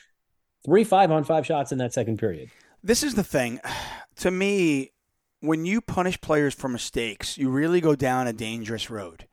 three 0.67 0.85
five 0.85 1.11
on 1.11 1.25
five 1.25 1.47
shots 1.47 1.73
in 1.73 1.79
that 1.79 1.95
second 1.95 2.19
period. 2.19 2.51
This 2.85 3.03
is 3.03 3.15
the 3.15 3.25
thing. 3.25 3.61
To 4.19 4.31
me, 4.31 4.93
when 5.41 5.67
you 5.67 5.81
punish 5.81 6.21
players 6.21 6.55
for 6.55 6.69
mistakes, 6.69 7.37
you 7.37 7.51
really 7.51 7.81
go 7.81 7.97
down 7.97 8.29
a 8.29 8.33
dangerous 8.33 8.89
road. 8.89 9.27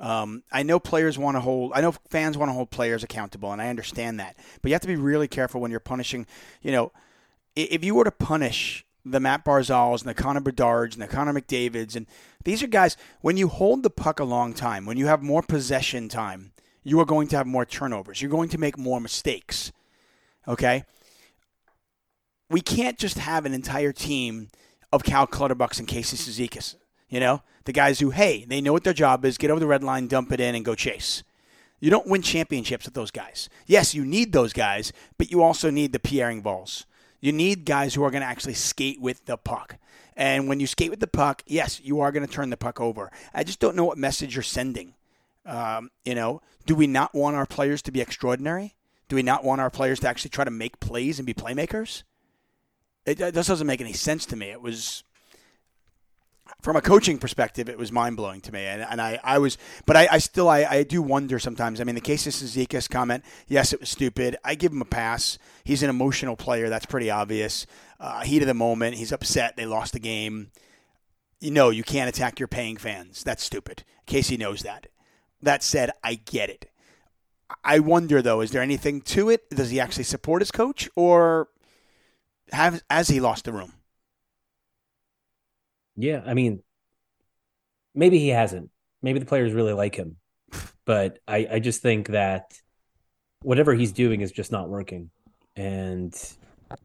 Um, 0.00 0.42
I 0.50 0.62
know 0.62 0.80
players 0.80 1.18
want 1.18 1.36
to 1.36 1.42
hold. 1.42 1.72
I 1.74 1.82
know 1.82 1.92
fans 2.08 2.38
want 2.38 2.48
to 2.48 2.54
hold 2.54 2.70
players 2.70 3.04
accountable, 3.04 3.52
and 3.52 3.60
I 3.60 3.68
understand 3.68 4.20
that. 4.20 4.36
But 4.62 4.70
you 4.70 4.74
have 4.74 4.80
to 4.80 4.88
be 4.88 4.96
really 4.96 5.28
careful 5.28 5.60
when 5.60 5.70
you're 5.70 5.80
punishing. 5.80 6.26
You 6.62 6.72
know, 6.72 6.92
if 7.54 7.84
you 7.84 7.94
were 7.94 8.04
to 8.04 8.10
punish 8.10 8.86
the 9.04 9.20
Matt 9.20 9.44
Barzals 9.44 10.00
and 10.00 10.08
the 10.08 10.14
Connor 10.14 10.40
Bedards 10.40 10.94
and 10.94 11.02
the 11.02 11.08
Connor 11.08 11.34
McDavids, 11.34 11.94
and 11.94 12.06
these 12.44 12.62
are 12.62 12.68
guys. 12.68 12.96
When 13.20 13.36
you 13.36 13.48
hold 13.48 13.82
the 13.82 13.90
puck 13.90 14.18
a 14.18 14.24
long 14.24 14.54
time, 14.54 14.86
when 14.86 14.96
you 14.96 15.08
have 15.08 15.22
more 15.22 15.42
possession 15.42 16.08
time, 16.08 16.52
you 16.82 16.98
are 17.00 17.04
going 17.04 17.28
to 17.28 17.36
have 17.36 17.46
more 17.46 17.66
turnovers. 17.66 18.22
You're 18.22 18.30
going 18.30 18.48
to 18.48 18.58
make 18.58 18.78
more 18.78 18.98
mistakes. 18.98 19.72
Okay 20.48 20.84
we 22.52 22.60
can't 22.60 22.98
just 22.98 23.18
have 23.18 23.46
an 23.46 23.54
entire 23.54 23.92
team 23.92 24.48
of 24.92 25.02
Cal 25.02 25.26
Clutterbucks 25.26 25.78
and 25.78 25.88
Casey 25.88 26.16
Cizikas. 26.16 26.76
You 27.08 27.20
know, 27.20 27.42
the 27.64 27.72
guys 27.72 28.00
who, 28.00 28.10
hey, 28.10 28.44
they 28.46 28.60
know 28.60 28.72
what 28.72 28.84
their 28.84 28.92
job 28.92 29.24
is, 29.24 29.38
get 29.38 29.50
over 29.50 29.60
the 29.60 29.66
red 29.66 29.82
line, 29.82 30.06
dump 30.06 30.32
it 30.32 30.40
in, 30.40 30.54
and 30.54 30.64
go 30.64 30.74
chase. 30.74 31.22
You 31.80 31.90
don't 31.90 32.06
win 32.06 32.22
championships 32.22 32.84
with 32.84 32.94
those 32.94 33.10
guys. 33.10 33.48
Yes, 33.66 33.94
you 33.94 34.04
need 34.04 34.32
those 34.32 34.52
guys, 34.52 34.92
but 35.18 35.30
you 35.30 35.42
also 35.42 35.68
need 35.70 35.92
the 35.92 35.98
Pierre 35.98 36.40
balls. 36.40 36.86
You 37.20 37.32
need 37.32 37.64
guys 37.64 37.94
who 37.94 38.04
are 38.04 38.10
going 38.10 38.22
to 38.22 38.28
actually 38.28 38.54
skate 38.54 39.00
with 39.00 39.24
the 39.26 39.36
puck. 39.36 39.76
And 40.16 40.48
when 40.48 40.60
you 40.60 40.66
skate 40.66 40.90
with 40.90 41.00
the 41.00 41.06
puck, 41.06 41.42
yes, 41.46 41.80
you 41.82 42.00
are 42.00 42.12
going 42.12 42.26
to 42.26 42.32
turn 42.32 42.50
the 42.50 42.56
puck 42.56 42.80
over. 42.80 43.10
I 43.32 43.44
just 43.44 43.60
don't 43.60 43.76
know 43.76 43.84
what 43.84 43.98
message 43.98 44.34
you're 44.34 44.42
sending. 44.42 44.94
Um, 45.44 45.90
you 46.04 46.14
know, 46.14 46.40
do 46.66 46.74
we 46.74 46.86
not 46.86 47.14
want 47.14 47.36
our 47.36 47.46
players 47.46 47.82
to 47.82 47.92
be 47.92 48.00
extraordinary? 48.00 48.74
Do 49.08 49.16
we 49.16 49.22
not 49.22 49.44
want 49.44 49.60
our 49.60 49.70
players 49.70 50.00
to 50.00 50.08
actually 50.08 50.30
try 50.30 50.44
to 50.44 50.50
make 50.50 50.80
plays 50.80 51.18
and 51.18 51.26
be 51.26 51.34
playmakers? 51.34 52.02
It, 53.04 53.18
just 53.18 53.48
doesn't 53.48 53.66
make 53.66 53.80
any 53.80 53.92
sense 53.92 54.26
to 54.26 54.36
me. 54.36 54.50
It 54.50 54.62
was 54.62 55.02
from 56.60 56.76
a 56.76 56.80
coaching 56.80 57.18
perspective, 57.18 57.68
it 57.68 57.78
was 57.78 57.90
mind 57.90 58.16
blowing 58.16 58.40
to 58.42 58.52
me, 58.52 58.64
and, 58.64 58.82
and 58.82 59.00
I, 59.00 59.18
I 59.24 59.38
was, 59.38 59.58
but 59.84 59.96
I, 59.96 60.08
I 60.12 60.18
still 60.18 60.48
I, 60.48 60.64
I 60.64 60.82
do 60.84 61.02
wonder 61.02 61.38
sometimes. 61.38 61.80
I 61.80 61.84
mean, 61.84 61.96
the 61.96 62.00
case 62.00 62.26
of 62.26 62.32
Cizikas 62.32 62.88
comment, 62.88 63.24
yes, 63.48 63.72
it 63.72 63.80
was 63.80 63.88
stupid. 63.88 64.36
I 64.44 64.54
give 64.54 64.70
him 64.72 64.82
a 64.82 64.86
pass. 64.86 65.38
He's 65.64 65.82
an 65.82 65.90
emotional 65.90 66.36
player. 66.36 66.68
That's 66.68 66.86
pretty 66.86 67.10
obvious. 67.10 67.66
Uh, 67.98 68.20
heat 68.22 68.42
of 68.42 68.48
the 68.48 68.54
moment. 68.54 68.96
He's 68.96 69.12
upset. 69.12 69.56
They 69.56 69.66
lost 69.66 69.92
the 69.92 70.00
game. 70.00 70.50
You 71.40 71.50
know, 71.50 71.70
you 71.70 71.82
can't 71.82 72.08
attack 72.08 72.38
your 72.38 72.48
paying 72.48 72.76
fans. 72.76 73.24
That's 73.24 73.42
stupid. 73.42 73.82
Casey 74.06 74.36
knows 74.36 74.62
that. 74.62 74.86
That 75.40 75.64
said, 75.64 75.90
I 76.04 76.14
get 76.14 76.50
it. 76.50 76.70
I 77.64 77.80
wonder 77.80 78.22
though, 78.22 78.40
is 78.40 78.52
there 78.52 78.62
anything 78.62 79.00
to 79.02 79.30
it? 79.30 79.50
Does 79.50 79.70
he 79.70 79.80
actually 79.80 80.04
support 80.04 80.42
his 80.42 80.50
coach, 80.50 80.88
or 80.94 81.48
have 82.52 82.82
has 82.88 83.08
he 83.08 83.20
lost 83.20 83.44
the 83.44 83.52
room? 83.52 83.72
Yeah, 85.96 86.22
I 86.24 86.34
mean, 86.34 86.62
maybe 87.94 88.18
he 88.18 88.28
hasn't. 88.28 88.70
Maybe 89.02 89.18
the 89.18 89.26
players 89.26 89.52
really 89.52 89.72
like 89.72 89.94
him, 89.94 90.16
but 90.84 91.18
I, 91.26 91.48
I 91.52 91.58
just 91.58 91.82
think 91.82 92.08
that 92.08 92.44
whatever 93.42 93.74
he's 93.74 93.92
doing 93.92 94.20
is 94.20 94.30
just 94.30 94.52
not 94.52 94.68
working. 94.68 95.10
And 95.56 96.14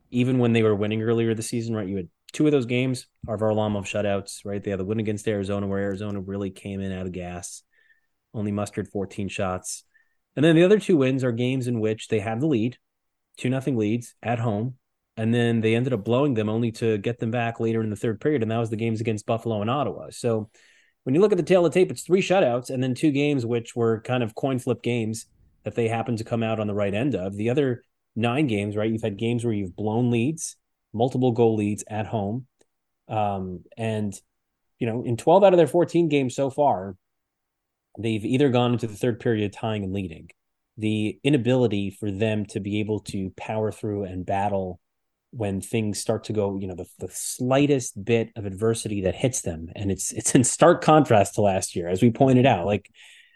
even 0.09 0.39
when 0.39 0.53
they 0.53 0.63
were 0.63 0.75
winning 0.75 1.03
earlier 1.03 1.33
this 1.33 1.47
season, 1.47 1.75
right, 1.75 1.87
you 1.87 1.97
had 1.97 2.09
two 2.33 2.45
of 2.45 2.51
those 2.51 2.65
games 2.65 3.07
are 3.27 3.37
Varlamov 3.37 3.83
shutouts, 3.83 4.43
right? 4.43 4.63
They 4.63 4.71
had 4.71 4.79
the 4.79 4.85
win 4.85 4.99
against 4.99 5.27
Arizona 5.27 5.67
where 5.67 5.79
Arizona 5.79 6.19
really 6.19 6.49
came 6.49 6.81
in 6.81 6.91
out 6.91 7.05
of 7.05 7.11
gas, 7.11 7.63
only 8.33 8.51
mustered 8.51 8.87
14 8.87 9.29
shots. 9.29 9.83
And 10.35 10.43
then 10.43 10.55
the 10.55 10.63
other 10.63 10.79
two 10.79 10.97
wins 10.97 11.23
are 11.23 11.31
games 11.31 11.67
in 11.67 11.79
which 11.79 12.07
they 12.07 12.19
have 12.19 12.41
the 12.41 12.47
lead, 12.47 12.77
two 13.37 13.49
nothing 13.49 13.77
leads 13.77 14.15
at 14.21 14.39
home, 14.39 14.75
and 15.17 15.33
then 15.33 15.61
they 15.61 15.75
ended 15.75 15.93
up 15.93 16.03
blowing 16.03 16.35
them 16.35 16.47
only 16.47 16.71
to 16.71 16.99
get 16.99 17.19
them 17.19 17.31
back 17.31 17.59
later 17.59 17.81
in 17.81 17.89
the 17.89 17.95
third 17.95 18.21
period 18.21 18.43
and 18.43 18.51
that 18.51 18.59
was 18.59 18.69
the 18.69 18.75
games 18.75 19.01
against 19.01 19.25
buffalo 19.25 19.61
and 19.61 19.69
ottawa. 19.69 20.07
So 20.11 20.49
when 21.03 21.15
you 21.15 21.21
look 21.21 21.31
at 21.31 21.37
the 21.37 21.43
tail 21.43 21.65
of 21.65 21.73
the 21.73 21.79
tape 21.79 21.91
it's 21.91 22.03
three 22.03 22.21
shutouts 22.21 22.69
and 22.69 22.81
then 22.81 22.93
two 22.93 23.11
games 23.11 23.45
which 23.45 23.75
were 23.75 24.01
kind 24.01 24.23
of 24.23 24.35
coin 24.35 24.59
flip 24.59 24.81
games 24.83 25.25
that 25.63 25.75
they 25.75 25.87
happened 25.87 26.19
to 26.19 26.23
come 26.23 26.43
out 26.43 26.59
on 26.59 26.67
the 26.67 26.75
right 26.75 26.93
end 26.93 27.15
of. 27.15 27.35
The 27.35 27.49
other 27.49 27.83
nine 28.15 28.47
games 28.47 28.77
right 28.77 28.91
you've 28.91 29.01
had 29.01 29.17
games 29.17 29.43
where 29.43 29.53
you've 29.53 29.75
blown 29.75 30.11
leads 30.11 30.55
multiple 30.93 31.31
goal 31.31 31.55
leads 31.55 31.83
at 31.89 32.07
home. 32.07 32.45
Um, 33.09 33.63
and 33.75 34.13
you 34.79 34.87
know 34.87 35.03
in 35.03 35.17
12 35.17 35.43
out 35.43 35.53
of 35.53 35.57
their 35.57 35.67
14 35.67 36.09
games 36.09 36.35
so 36.35 36.49
far 36.49 36.95
they've 37.97 38.23
either 38.23 38.49
gone 38.49 38.73
into 38.73 38.85
the 38.85 38.95
third 38.95 39.19
period 39.19 39.53
tying 39.53 39.83
and 39.83 39.93
leading. 39.93 40.29
The 40.77 41.19
inability 41.23 41.89
for 41.89 42.11
them 42.11 42.45
to 42.47 42.59
be 42.59 42.79
able 42.81 42.99
to 42.99 43.31
power 43.35 43.71
through 43.71 44.03
and 44.03 44.23
battle 44.23 44.79
when 45.31 45.61
things 45.61 45.99
start 45.99 46.25
to 46.25 46.33
go, 46.33 46.57
you 46.57 46.67
know, 46.67 46.75
the, 46.75 46.87
the 46.99 47.09
slightest 47.11 48.03
bit 48.03 48.29
of 48.35 48.45
adversity 48.45 49.01
that 49.01 49.15
hits 49.15 49.41
them. 49.41 49.69
And 49.75 49.91
it's 49.91 50.11
it's 50.11 50.35
in 50.35 50.43
stark 50.43 50.83
contrast 50.83 51.35
to 51.35 51.41
last 51.41 51.75
year, 51.75 51.87
as 51.87 52.01
we 52.01 52.11
pointed 52.11 52.45
out. 52.45 52.65
Like 52.65 52.89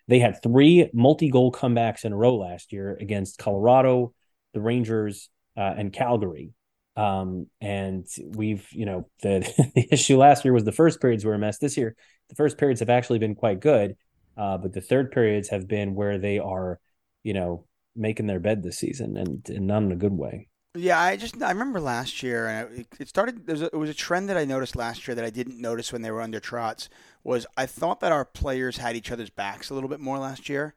they 0.07 0.19
had 0.19 0.41
three 0.41 0.89
multi-goal 0.93 1.51
comebacks 1.51 2.05
in 2.05 2.13
a 2.13 2.17
row 2.17 2.37
last 2.37 2.73
year 2.73 2.97
against 2.99 3.37
Colorado, 3.37 4.13
the 4.53 4.61
Rangers, 4.61 5.29
uh, 5.57 5.73
and 5.77 5.93
Calgary. 5.93 6.53
Um, 6.97 7.47
and 7.61 8.05
we've, 8.21 8.67
you 8.71 8.85
know, 8.85 9.09
the, 9.21 9.39
the 9.75 9.87
issue 9.91 10.17
last 10.17 10.43
year 10.43 10.53
was 10.53 10.63
the 10.63 10.71
first 10.71 11.01
periods 11.01 11.23
were 11.23 11.33
a 11.33 11.39
mess. 11.39 11.57
This 11.57 11.77
year, 11.77 11.95
the 12.29 12.35
first 12.35 12.57
periods 12.57 12.79
have 12.79 12.89
actually 12.89 13.19
been 13.19 13.35
quite 13.35 13.59
good. 13.59 13.95
Uh, 14.37 14.57
but 14.57 14.73
the 14.73 14.81
third 14.81 15.11
periods 15.11 15.49
have 15.49 15.67
been 15.67 15.93
where 15.93 16.17
they 16.17 16.39
are, 16.39 16.79
you 17.23 17.33
know, 17.33 17.65
making 17.95 18.27
their 18.27 18.39
bed 18.39 18.63
this 18.63 18.77
season 18.77 19.17
and, 19.17 19.47
and 19.49 19.67
not 19.67 19.83
in 19.83 19.91
a 19.91 19.97
good 19.97 20.13
way. 20.13 20.47
Yeah, 20.73 20.99
I 20.99 21.17
just 21.17 21.41
I 21.41 21.49
remember 21.51 21.81
last 21.81 22.23
year, 22.23 22.47
and 22.47 22.85
it, 22.99 23.09
started. 23.09 23.45
There 23.45 23.53
was 23.55 23.61
a, 23.61 23.65
it 23.65 23.75
was 23.75 23.89
a 23.89 23.93
trend 23.93 24.29
that 24.29 24.37
I 24.37 24.45
noticed 24.45 24.75
last 24.77 25.05
year 25.07 25.15
that 25.15 25.25
I 25.25 25.29
didn't 25.29 25.59
notice 25.59 25.91
when 25.91 26.01
they 26.01 26.11
were 26.11 26.21
under 26.21 26.39
Trotz. 26.39 26.87
Was 27.25 27.45
I 27.57 27.65
thought 27.65 27.99
that 27.99 28.11
our 28.13 28.23
players 28.23 28.77
had 28.77 28.95
each 28.95 29.11
other's 29.11 29.29
backs 29.29 29.69
a 29.69 29.73
little 29.73 29.89
bit 29.89 29.99
more 29.99 30.17
last 30.17 30.47
year, 30.47 30.75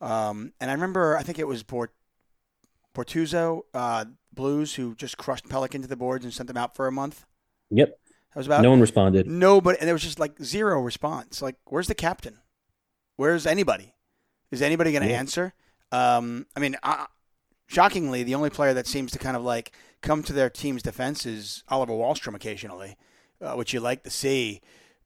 um, 0.00 0.52
and 0.58 0.70
I 0.70 0.74
remember 0.74 1.18
I 1.18 1.22
think 1.22 1.38
it 1.38 1.46
was 1.46 1.62
Port, 1.62 1.92
Portuzo 2.94 3.62
uh, 3.74 4.06
Blues 4.32 4.74
who 4.76 4.94
just 4.94 5.18
crushed 5.18 5.48
Pelech 5.48 5.72
to 5.72 5.86
the 5.86 5.96
boards 5.96 6.24
and 6.24 6.32
sent 6.32 6.46
them 6.46 6.56
out 6.56 6.74
for 6.74 6.86
a 6.86 6.92
month. 6.92 7.26
Yep. 7.70 7.88
That 8.34 8.38
was 8.38 8.46
about 8.46 8.62
no 8.62 8.70
one 8.70 8.80
responded. 8.80 9.26
no, 9.26 9.60
but 9.60 9.78
and 9.80 9.86
there 9.86 9.94
was 9.94 10.02
just 10.02 10.18
like 10.18 10.42
zero 10.42 10.80
response. 10.80 11.42
Like, 11.42 11.56
where's 11.66 11.88
the 11.88 11.94
captain? 11.94 12.38
Where's 13.16 13.44
anybody? 13.44 13.94
Is 14.50 14.62
anybody 14.62 14.92
going 14.92 15.02
to 15.02 15.10
Yeah. 15.10 15.18
answer? 15.18 15.52
Um, 15.92 16.46
I 16.56 16.60
mean, 16.60 16.76
I, 16.82 17.06
shockingly, 17.70 18.24
the 18.24 18.34
only 18.34 18.50
player 18.50 18.74
that 18.74 18.86
seems 18.86 19.12
to 19.12 19.18
kind 19.18 19.36
of 19.36 19.44
like 19.44 19.72
come 20.02 20.22
to 20.24 20.32
their 20.32 20.50
team's 20.50 20.82
defense 20.82 21.24
is 21.24 21.62
Oliver 21.68 21.92
Wahlstrom 21.92 22.34
occasionally, 22.34 22.96
uh, 23.40 23.54
which 23.54 23.72
you 23.72 23.80
like 23.80 24.02
to 24.02 24.10
see. 24.10 24.60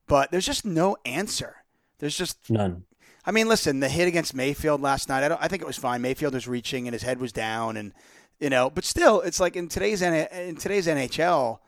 But 0.06 0.30
there's 0.30 0.46
just 0.46 0.64
no 0.64 0.96
answer. 1.04 1.56
There's 1.98 2.16
just, 2.16 2.50
None. 2.50 2.84
I 3.26 3.30
mean, 3.30 3.48
listen, 3.48 3.80
the 3.80 3.88
hit 3.88 4.08
against 4.08 4.34
Mayfield 4.34 4.80
last 4.80 5.08
night, 5.08 5.22
I, 5.22 5.28
don't, 5.28 5.42
I 5.42 5.48
think 5.48 5.62
it 5.62 5.66
was 5.66 5.78
fine. 5.78 6.02
Mayfield 6.02 6.34
was 6.34 6.48
reaching 6.48 6.86
and 6.86 6.92
his 6.92 7.02
head 7.02 7.20
was 7.20 7.32
down, 7.32 7.76
and 7.76 7.92
you 8.40 8.50
know, 8.50 8.68
but 8.70 8.84
still, 8.84 9.20
it's 9.20 9.40
like 9.40 9.56
in 9.56 9.68
today's 9.68 10.02
in 10.02 10.56
today's 10.56 10.86
NHL, 10.86 11.58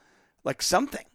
like 0.45 0.61
something, 0.61 1.07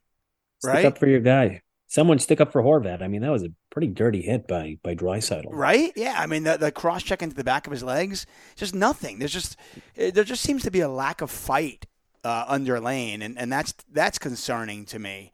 Stick 0.60 0.74
right? 0.74 0.86
up 0.86 0.98
for 0.98 1.08
your 1.08 1.20
guy. 1.20 1.62
Someone 1.92 2.20
stick 2.20 2.40
up 2.40 2.54
for 2.54 2.64
Horvat. 2.64 3.02
I 3.02 3.10
mean, 3.10 3.22
that 3.22 3.34
was 3.34 3.44
a 3.44 3.50
pretty 3.70 3.90
dirty 3.90 4.22
hit 4.22 4.48
by 4.48 4.78
by 4.82 4.96
Draisaitl. 4.96 5.48
Right? 5.50 5.92
Yeah. 5.98 6.16
I 6.18 6.26
mean, 6.26 6.46
the, 6.46 6.56
the 6.56 6.72
cross 6.72 7.04
check 7.04 7.22
into 7.22 7.36
the 7.36 7.44
back 7.44 7.68
of 7.68 7.72
his 7.72 7.84
legs, 7.84 8.26
just 8.56 8.74
nothing. 8.74 9.20
There's 9.20 9.34
just 9.34 9.58
eh, 9.98 10.10
there 10.10 10.24
just 10.24 10.42
seems 10.42 10.64
to 10.64 10.72
be 10.72 10.80
a 10.80 10.88
lack 10.88 11.20
of 11.20 11.30
fight 11.30 11.88
uh, 12.24 12.46
under 12.48 12.80
Lane, 12.80 13.22
and, 13.22 13.38
and 13.38 13.52
that's 13.52 13.74
that's 13.92 14.18
concerning 14.18 14.86
to 14.86 15.00
me. 15.00 15.34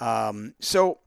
Um, 0.00 0.56
so, 0.58 0.98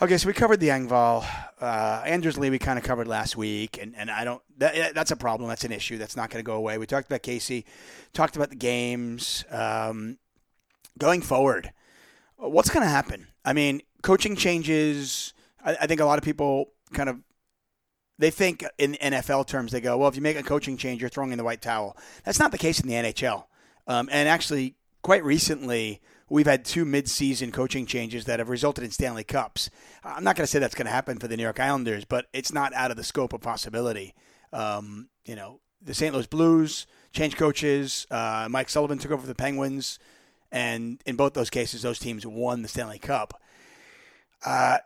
okay, 0.00 0.16
so 0.16 0.26
we 0.26 0.32
covered 0.32 0.60
the 0.60 0.68
Engvall. 0.68 1.26
Uh, 1.60 2.02
Anders 2.06 2.38
Lee 2.38 2.48
we 2.48 2.58
kind 2.58 2.78
of 2.78 2.86
covered 2.86 3.08
last 3.08 3.36
week, 3.36 3.78
and, 3.78 3.94
and 3.94 4.10
I 4.10 4.24
don't 4.24 4.40
that, 4.56 4.94
that's 4.94 5.10
a 5.10 5.16
problem. 5.16 5.50
That's 5.50 5.64
an 5.64 5.72
issue. 5.72 5.98
That's 5.98 6.16
not 6.16 6.30
going 6.30 6.42
to 6.42 6.46
go 6.46 6.54
away. 6.54 6.78
We 6.78 6.86
talked 6.86 7.08
about 7.08 7.22
Casey, 7.22 7.66
talked 8.14 8.36
about 8.36 8.48
the 8.48 8.56
games. 8.56 9.44
Um, 9.50 10.16
going 10.96 11.20
forward, 11.20 11.72
what's 12.38 12.70
going 12.70 12.84
to 12.84 12.90
happen? 12.90 13.26
I 13.44 13.52
mean, 13.52 13.82
coaching 14.02 14.36
changes. 14.36 15.32
I, 15.64 15.76
I 15.82 15.86
think 15.86 16.00
a 16.00 16.04
lot 16.04 16.18
of 16.18 16.24
people 16.24 16.72
kind 16.92 17.08
of 17.08 17.18
they 18.18 18.30
think 18.30 18.64
in 18.78 18.94
NFL 18.94 19.46
terms, 19.46 19.70
they 19.70 19.80
go, 19.80 19.96
well, 19.96 20.08
if 20.08 20.16
you 20.16 20.22
make 20.22 20.36
a 20.36 20.42
coaching 20.42 20.76
change, 20.76 21.00
you're 21.00 21.08
throwing 21.08 21.30
in 21.30 21.38
the 21.38 21.44
white 21.44 21.62
towel. 21.62 21.96
That's 22.24 22.40
not 22.40 22.50
the 22.50 22.58
case 22.58 22.80
in 22.80 22.88
the 22.88 22.94
NHL. 22.94 23.44
Um, 23.86 24.08
and 24.10 24.28
actually, 24.28 24.74
quite 25.02 25.24
recently, 25.24 26.00
we've 26.28 26.46
had 26.46 26.64
two 26.64 26.84
mid-season 26.84 27.52
coaching 27.52 27.86
changes 27.86 28.24
that 28.24 28.40
have 28.40 28.48
resulted 28.48 28.82
in 28.82 28.90
Stanley 28.90 29.24
Cups. 29.24 29.70
I'm 30.02 30.24
not 30.24 30.36
going 30.36 30.44
to 30.44 30.50
say 30.50 30.58
that's 30.58 30.74
going 30.74 30.86
to 30.86 30.92
happen 30.92 31.18
for 31.18 31.28
the 31.28 31.36
New 31.36 31.44
York 31.44 31.60
Islanders, 31.60 32.04
but 32.04 32.26
it's 32.32 32.52
not 32.52 32.74
out 32.74 32.90
of 32.90 32.96
the 32.96 33.04
scope 33.04 33.32
of 33.32 33.40
possibility. 33.40 34.14
Um, 34.52 35.08
you 35.24 35.36
know, 35.36 35.60
the 35.80 35.94
St. 35.94 36.12
Louis 36.12 36.26
Blues 36.26 36.86
changed 37.12 37.36
coaches. 37.36 38.06
Uh, 38.10 38.48
Mike 38.50 38.68
Sullivan 38.68 38.98
took 38.98 39.12
over 39.12 39.26
the 39.26 39.34
Penguins, 39.34 40.00
and 40.50 41.00
in 41.06 41.14
both 41.14 41.34
those 41.34 41.50
cases, 41.50 41.82
those 41.82 42.00
teams 42.00 42.26
won 42.26 42.62
the 42.62 42.68
Stanley 42.68 42.98
Cup. 42.98 43.40
Uh, 44.44 44.78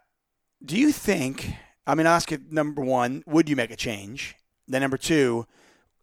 do 0.64 0.78
you 0.78 0.92
think? 0.92 1.54
I 1.86 1.94
mean, 1.94 2.06
ask 2.06 2.30
you 2.30 2.38
number 2.50 2.82
one: 2.82 3.22
Would 3.26 3.48
you 3.48 3.56
make 3.56 3.70
a 3.70 3.76
change? 3.76 4.36
Then 4.68 4.82
number 4.82 4.96
two, 4.96 5.46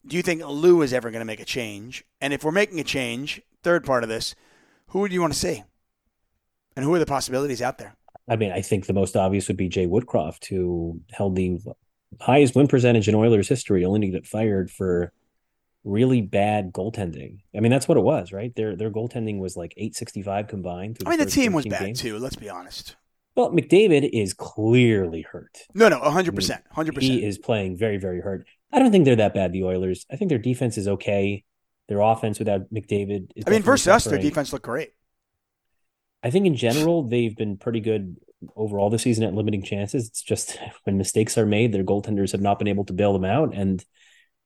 do 0.05 0.17
you 0.17 0.21
think 0.21 0.45
Lou 0.45 0.81
is 0.81 0.93
ever 0.93 1.11
going 1.11 1.21
to 1.21 1.25
make 1.25 1.39
a 1.39 1.45
change? 1.45 2.03
And 2.21 2.33
if 2.33 2.43
we're 2.43 2.51
making 2.51 2.79
a 2.79 2.83
change, 2.83 3.41
third 3.63 3.85
part 3.85 4.03
of 4.03 4.09
this, 4.09 4.35
who 4.87 4.99
would 4.99 5.11
you 5.11 5.21
want 5.21 5.33
to 5.33 5.39
see? 5.39 5.63
And 6.75 6.85
who 6.85 6.93
are 6.93 6.99
the 6.99 7.05
possibilities 7.05 7.61
out 7.61 7.77
there? 7.77 7.95
I 8.27 8.35
mean, 8.35 8.51
I 8.51 8.61
think 8.61 8.85
the 8.85 8.93
most 8.93 9.15
obvious 9.15 9.47
would 9.47 9.57
be 9.57 9.69
Jay 9.69 9.87
Woodcroft, 9.87 10.45
who 10.45 11.01
held 11.11 11.35
the 11.35 11.59
highest 12.19 12.55
win 12.55 12.67
percentage 12.67 13.07
in 13.07 13.15
Oilers 13.15 13.49
history, 13.49 13.83
only 13.83 14.01
to 14.01 14.07
get 14.07 14.27
fired 14.27 14.69
for 14.69 15.11
really 15.83 16.21
bad 16.21 16.71
goaltending. 16.71 17.39
I 17.55 17.59
mean, 17.59 17.71
that's 17.71 17.87
what 17.87 17.97
it 17.97 18.03
was, 18.03 18.31
right? 18.31 18.53
Their 18.55 18.75
their 18.75 18.91
goaltending 18.91 19.39
was 19.39 19.57
like 19.57 19.73
865 19.77 20.47
combined. 20.47 20.99
I 21.05 21.09
mean, 21.09 21.19
the 21.19 21.25
team 21.25 21.53
was 21.53 21.65
bad 21.65 21.85
games. 21.85 22.01
too, 22.01 22.19
let's 22.19 22.35
be 22.35 22.49
honest. 22.49 22.95
Well, 23.39 23.51
McDavid 23.51 24.09
is 24.11 24.33
clearly 24.33 25.21
hurt. 25.21 25.59
No, 25.73 25.87
no, 25.87 26.01
100%. 26.01 26.61
100%. 26.75 27.01
He 27.01 27.23
is 27.23 27.37
playing 27.37 27.77
very, 27.77 27.95
very 27.95 28.19
hurt. 28.19 28.45
I 28.73 28.79
don't 28.79 28.91
think 28.91 29.05
they're 29.05 29.15
that 29.15 29.33
bad, 29.33 29.53
the 29.53 29.63
Oilers. 29.63 30.05
I 30.11 30.17
think 30.17 30.27
their 30.27 30.37
defense 30.37 30.77
is 30.77 30.89
okay. 30.89 31.45
Their 31.87 32.01
offense 32.01 32.37
without 32.37 32.63
McDavid 32.69 33.31
is. 33.37 33.45
I 33.47 33.51
mean, 33.51 33.61
versus 33.61 33.87
us, 33.87 34.03
their 34.03 34.19
defense 34.19 34.51
looked 34.51 34.65
great. 34.65 34.89
I 36.21 36.31
think 36.31 36.47
in 36.47 36.57
general, 36.57 37.03
they've 37.03 37.33
been 37.33 37.55
pretty 37.55 37.79
good 37.79 38.17
overall 38.57 38.89
this 38.89 39.03
season 39.03 39.23
at 39.23 39.33
limiting 39.33 39.63
chances. 39.63 40.09
It's 40.09 40.21
just 40.21 40.59
when 40.83 40.97
mistakes 40.97 41.37
are 41.37 41.45
made, 41.45 41.71
their 41.71 41.85
goaltenders 41.85 42.33
have 42.33 42.41
not 42.41 42.59
been 42.59 42.67
able 42.67 42.83
to 42.83 42.93
bail 42.93 43.13
them 43.13 43.23
out. 43.23 43.55
And 43.55 43.85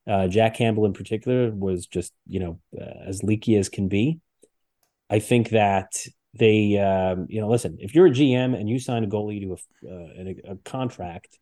uh, 0.06 0.28
Jack 0.28 0.54
Campbell 0.54 0.86
in 0.86 0.94
particular 0.94 1.50
was 1.50 1.88
just, 1.88 2.14
you 2.28 2.40
know, 2.40 2.60
uh, 2.80 3.08
as 3.08 3.24
leaky 3.24 3.56
as 3.56 3.70
can 3.70 3.88
be. 3.88 4.20
I 5.10 5.18
think 5.18 5.50
that 5.50 5.94
they, 6.34 6.78
um, 6.78 7.28
you 7.30 7.42
know, 7.42 7.50
listen, 7.50 7.78
if 7.80 7.94
you're 7.94 8.08
a 8.08 8.12
GM 8.12 8.60
and 8.60 8.68
you 8.70 8.80
sign 8.80 9.04
a 9.04 9.08
goalie 9.08 9.42
to 9.42 9.58
a, 9.88 9.94
uh, 9.94 10.08
a, 10.18 10.54
a 10.54 10.56
contract 10.58 11.40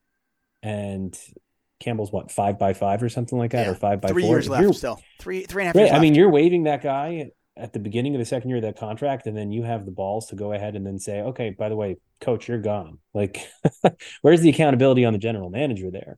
and 0.61 1.17
Campbell's 1.79 2.11
what 2.11 2.31
five 2.31 2.59
by 2.59 2.73
five 2.73 3.01
or 3.01 3.09
something 3.09 3.37
like 3.37 3.51
that, 3.51 3.65
yeah. 3.65 3.71
or 3.71 3.75
five 3.75 4.01
by 4.01 4.09
three 4.09 4.23
four. 4.23 4.35
years 4.35 4.47
left 4.47 4.63
you're, 4.63 4.73
still. 4.73 5.01
Three 5.19 5.43
three 5.43 5.63
and 5.63 5.75
a 5.75 5.79
half. 5.79 5.91
Right. 5.91 5.97
I 5.97 6.01
mean, 6.01 6.15
you're 6.15 6.29
waiving 6.29 6.63
that 6.63 6.83
guy 6.83 7.31
at 7.57 7.73
the 7.73 7.79
beginning 7.79 8.15
of 8.15 8.19
the 8.19 8.25
second 8.25 8.49
year 8.49 8.57
of 8.57 8.63
that 8.63 8.77
contract, 8.77 9.25
and 9.25 9.35
then 9.35 9.51
you 9.51 9.63
have 9.63 9.85
the 9.85 9.91
balls 9.91 10.27
to 10.27 10.35
go 10.35 10.53
ahead 10.53 10.75
and 10.75 10.85
then 10.85 10.99
say, 10.99 11.21
okay, 11.21 11.49
by 11.49 11.69
the 11.69 11.75
way, 11.75 11.97
coach, 12.21 12.47
you're 12.47 12.59
gone. 12.59 12.99
Like, 13.13 13.45
where's 14.21 14.41
the 14.41 14.49
accountability 14.49 15.05
on 15.05 15.13
the 15.13 15.19
general 15.19 15.49
manager 15.49 15.91
there? 15.91 16.17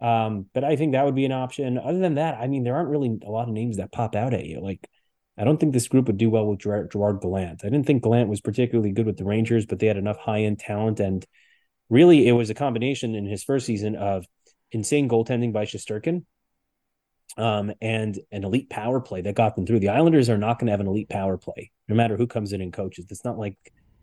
Um, 0.00 0.46
but 0.54 0.64
I 0.64 0.76
think 0.76 0.92
that 0.92 1.04
would 1.04 1.14
be 1.14 1.24
an 1.24 1.32
option. 1.32 1.76
Other 1.76 1.98
than 1.98 2.14
that, 2.14 2.38
I 2.40 2.46
mean, 2.46 2.62
there 2.62 2.76
aren't 2.76 2.88
really 2.88 3.18
a 3.26 3.30
lot 3.30 3.48
of 3.48 3.54
names 3.54 3.78
that 3.78 3.92
pop 3.92 4.14
out 4.14 4.32
at 4.32 4.46
you. 4.46 4.60
Like, 4.60 4.88
I 5.40 5.44
don't 5.44 5.58
think 5.58 5.72
this 5.72 5.88
group 5.88 6.06
would 6.06 6.18
do 6.18 6.28
well 6.28 6.46
with 6.46 6.58
Gerard, 6.58 6.90
Gerard 6.92 7.20
Gallant. 7.22 7.64
I 7.64 7.70
didn't 7.70 7.86
think 7.86 8.02
Gallant 8.02 8.28
was 8.28 8.42
particularly 8.42 8.92
good 8.92 9.06
with 9.06 9.16
the 9.16 9.24
Rangers, 9.24 9.64
but 9.64 9.78
they 9.78 9.86
had 9.86 9.96
enough 9.96 10.18
high 10.18 10.42
end 10.42 10.58
talent. 10.58 11.00
And 11.00 11.24
really, 11.88 12.28
it 12.28 12.32
was 12.32 12.50
a 12.50 12.54
combination 12.54 13.14
in 13.14 13.24
his 13.24 13.42
first 13.42 13.64
season 13.64 13.96
of 13.96 14.26
insane 14.70 15.08
goaltending 15.08 15.52
by 15.52 15.64
Shesterkin 15.64 16.24
um, 17.38 17.72
and 17.80 18.18
an 18.30 18.44
elite 18.44 18.68
power 18.68 19.00
play 19.00 19.22
that 19.22 19.34
got 19.34 19.56
them 19.56 19.64
through. 19.64 19.80
The 19.80 19.88
Islanders 19.88 20.28
are 20.28 20.36
not 20.36 20.58
going 20.58 20.66
to 20.66 20.72
have 20.72 20.80
an 20.80 20.86
elite 20.86 21.08
power 21.08 21.38
play, 21.38 21.70
no 21.88 21.94
matter 21.94 22.18
who 22.18 22.26
comes 22.26 22.52
in 22.52 22.60
and 22.60 22.72
coaches. 22.72 23.06
It's 23.08 23.24
not 23.24 23.38
like 23.38 23.56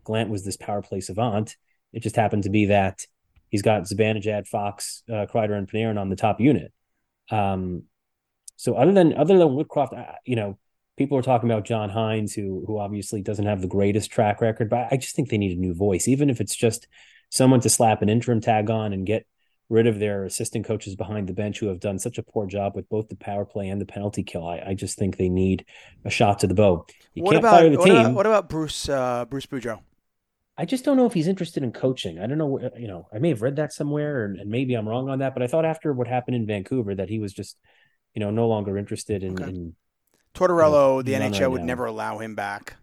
Gallant 0.08 0.32
was 0.32 0.44
this 0.44 0.58
power 0.58 0.82
play 0.82 1.02
savant. 1.02 1.56
It 1.94 2.02
just 2.02 2.16
happened 2.16 2.44
to 2.44 2.50
be 2.50 2.66
that 2.66 3.06
he's 3.50 3.62
got 3.62 3.84
Zibanejad, 3.84 4.48
Fox, 4.48 5.04
uh, 5.08 5.28
Kreider, 5.32 5.56
and 5.56 5.70
Panarin 5.70 6.00
on 6.00 6.10
the 6.10 6.16
top 6.16 6.42
unit. 6.42 6.74
Um, 7.30 7.84
so 8.56 8.74
other 8.74 8.92
than 8.92 9.14
other 9.14 9.38
than 9.38 9.50
Woodcroft, 9.50 9.96
uh, 9.96 10.14
you 10.26 10.36
know, 10.36 10.58
people 10.98 11.18
are 11.18 11.24
talking 11.24 11.50
about 11.50 11.66
John 11.66 11.90
Hynes, 11.90 12.34
who 12.34 12.64
who 12.66 12.80
obviously 12.80 13.22
doesn't 13.22 13.46
have 13.46 13.62
the 13.62 13.68
greatest 13.68 14.12
track 14.12 14.42
record, 14.42 14.70
but 14.70 14.88
I 14.92 14.98
just 14.98 15.16
think 15.16 15.30
they 15.30 15.38
need 15.38 15.58
a 15.58 15.62
new 15.62 15.74
voice, 15.74 16.08
even 16.08 16.30
if 16.30 16.42
it's 16.42 16.56
just 16.56 16.88
someone 17.30 17.60
to 17.62 17.70
slap 17.70 18.02
an 18.02 18.10
interim 18.10 18.42
tag 18.42 18.70
on 18.70 18.94
and 18.94 19.06
get 19.06 19.26
rid 19.70 19.86
of 19.86 20.00
their 20.00 20.24
assistant 20.24 20.66
coaches 20.66 20.96
behind 20.96 21.28
the 21.28 21.34
bench 21.34 21.60
who 21.60 21.68
have 21.68 21.80
done 21.80 22.00
such 22.00 22.18
a 22.18 22.24
poor 22.24 22.48
job 22.48 22.74
with 22.74 22.88
both 22.88 23.10
the 23.10 23.18
power 23.18 23.44
play 23.44 23.68
and 23.68 23.82
the 23.82 23.86
penalty 23.86 24.24
kill. 24.24 24.48
I, 24.48 24.64
I 24.68 24.74
just 24.74 24.98
think 24.98 25.18
they 25.18 25.28
need 25.28 25.66
a 26.06 26.10
shot 26.10 26.40
to 26.40 26.48
the 26.48 26.54
bow. 26.54 26.86
You 27.14 27.24
what 27.24 27.32
can't 27.34 27.44
about, 27.44 27.60
fire 27.60 27.70
the 27.70 27.78
what 27.78 27.86
team. 27.86 27.96
About, 27.98 28.14
what 28.14 28.26
about 28.26 28.50
Bruce 28.50 28.90
uh, 28.90 29.26
Bruce 29.26 29.46
Boudreau? 29.46 29.80
I 30.60 30.66
just 30.66 30.84
don't 30.84 30.98
know 30.98 31.06
if 31.06 31.14
he's 31.14 31.28
interested 31.28 31.62
in 31.62 31.72
coaching. 31.72 32.18
I 32.18 32.26
don't 32.26 32.40
know. 32.40 32.72
You 32.78 32.88
know, 32.88 33.08
I 33.14 33.20
may 33.20 33.30
have 33.30 33.44
read 33.44 33.58
that 33.58 33.74
somewhere, 33.74 34.26
and, 34.26 34.40
and 34.40 34.50
maybe 34.50 34.74
I'm 34.74 34.90
wrong 34.90 35.08
on 35.10 35.20
that. 35.20 35.36
But 35.36 35.44
I 35.44 35.48
thought 35.48 35.66
after 35.66 35.94
what 35.94 36.08
happened 36.08 36.36
in 36.36 36.48
Vancouver 36.48 36.96
that 36.96 37.10
he 37.10 37.20
was 37.20 37.32
just, 37.32 37.58
you 38.16 38.22
know, 38.22 38.32
no 38.32 38.48
longer 38.48 38.78
interested 38.78 39.22
in. 39.22 39.34
Okay. 39.34 39.50
in 39.50 39.76
Tortorella, 40.38 41.06
you 41.06 41.12
know, 41.12 41.30
the 41.30 41.36
NHL 41.36 41.52
would 41.52 41.64
never 41.64 41.86
allow 41.86 42.20
him 42.20 42.36
back. 42.36 42.76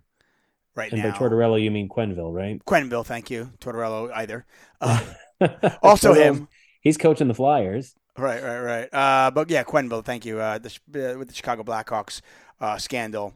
Right 0.74 0.92
and 0.92 1.02
now. 1.02 1.12
by 1.12 1.16
Tortorella, 1.18 1.62
you 1.62 1.70
mean 1.70 1.88
Quenneville, 1.88 2.34
right? 2.34 2.64
Quenneville, 2.64 3.06
thank 3.06 3.30
you. 3.30 3.52
Tortorella, 3.60 4.10
either. 4.12 4.44
Uh, 4.80 5.00
also 5.82 6.14
him 6.14 6.48
he's 6.84 6.96
coaching 6.96 7.26
the 7.26 7.34
Flyers. 7.34 7.96
Right, 8.16 8.40
right, 8.40 8.60
right. 8.60 8.94
Uh, 8.94 9.32
but 9.32 9.50
yeah, 9.50 9.64
Quenneville, 9.64 10.04
thank 10.04 10.24
you. 10.24 10.38
Uh, 10.38 10.58
the, 10.58 10.68
uh, 10.68 11.18
with 11.18 11.28
the 11.28 11.34
Chicago 11.34 11.64
Blackhawks 11.64 12.20
uh, 12.60 12.78
scandal 12.78 13.34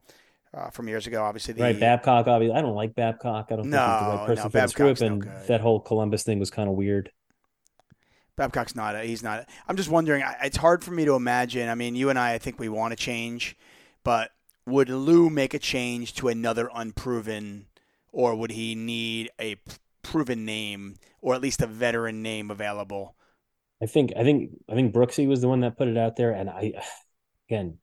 uh, 0.55 0.71
from 0.71 0.87
years 0.87 1.09
ago, 1.09 1.25
obviously. 1.25 1.55
The, 1.55 1.63
right, 1.63 1.81
Babcock. 1.81 2.29
Obviously, 2.29 2.57
I 2.57 2.61
don't 2.61 2.77
like 2.77 2.95
Babcock. 2.95 3.49
I 3.51 3.57
don't 3.57 3.71
no, 3.71 3.79
think 3.79 3.91
he's 3.91 4.01
the 4.01 4.17
right 4.17 4.27
person 4.27 4.45
no, 4.45 4.51
for 4.51 4.61
this 4.61 4.73
group, 4.73 5.01
and 5.01 5.25
no 5.25 5.47
that 5.49 5.61
whole 5.61 5.81
Columbus 5.81 6.23
thing 6.23 6.39
was 6.39 6.51
kind 6.51 6.69
of 6.69 6.77
weird. 6.77 7.11
Babcock's 8.37 8.77
not. 8.77 8.95
A, 8.95 9.03
he's 9.03 9.25
not. 9.25 9.41
A, 9.41 9.47
I'm 9.67 9.77
just 9.77 9.89
wondering. 9.89 10.23
It's 10.45 10.57
hard 10.57 10.85
for 10.85 10.93
me 10.93 11.05
to 11.07 11.17
imagine. 11.17 11.69
I 11.69 11.75
mean, 11.75 11.97
you 11.97 12.09
and 12.11 12.19
I, 12.19 12.35
I 12.35 12.39
think 12.39 12.61
we 12.61 12.69
want 12.69 12.93
to 12.93 12.97
change, 12.97 13.57
but 14.09 14.31
would 14.65 14.89
Lou 14.89 15.29
make 15.29 15.53
a 15.53 15.59
change 15.59 16.15
to 16.15 16.29
another 16.29 16.71
unproven, 16.75 17.67
or 18.11 18.35
would 18.35 18.53
he 18.53 18.75
need 18.75 19.29
a 19.39 19.57
proven 20.01 20.47
name, 20.47 20.95
or 21.21 21.35
at 21.35 21.43
least 21.43 21.61
a 21.61 21.67
veteran 21.67 22.23
name 22.23 22.51
available? 22.51 23.17
I 23.83 23.85
think 23.85 24.15
I 24.17 24.23
think 24.25 24.53
I 24.67 24.75
think 24.75 24.95
Brooksy 24.95 25.29
was 25.29 25.43
the 25.43 25.49
one 25.49 25.61
that 25.61 25.77
put 25.77 25.89
it 25.89 25.99
out 25.99 26.17
there, 26.17 26.31
and 26.31 26.49
I 26.49 26.73
again 27.51 27.77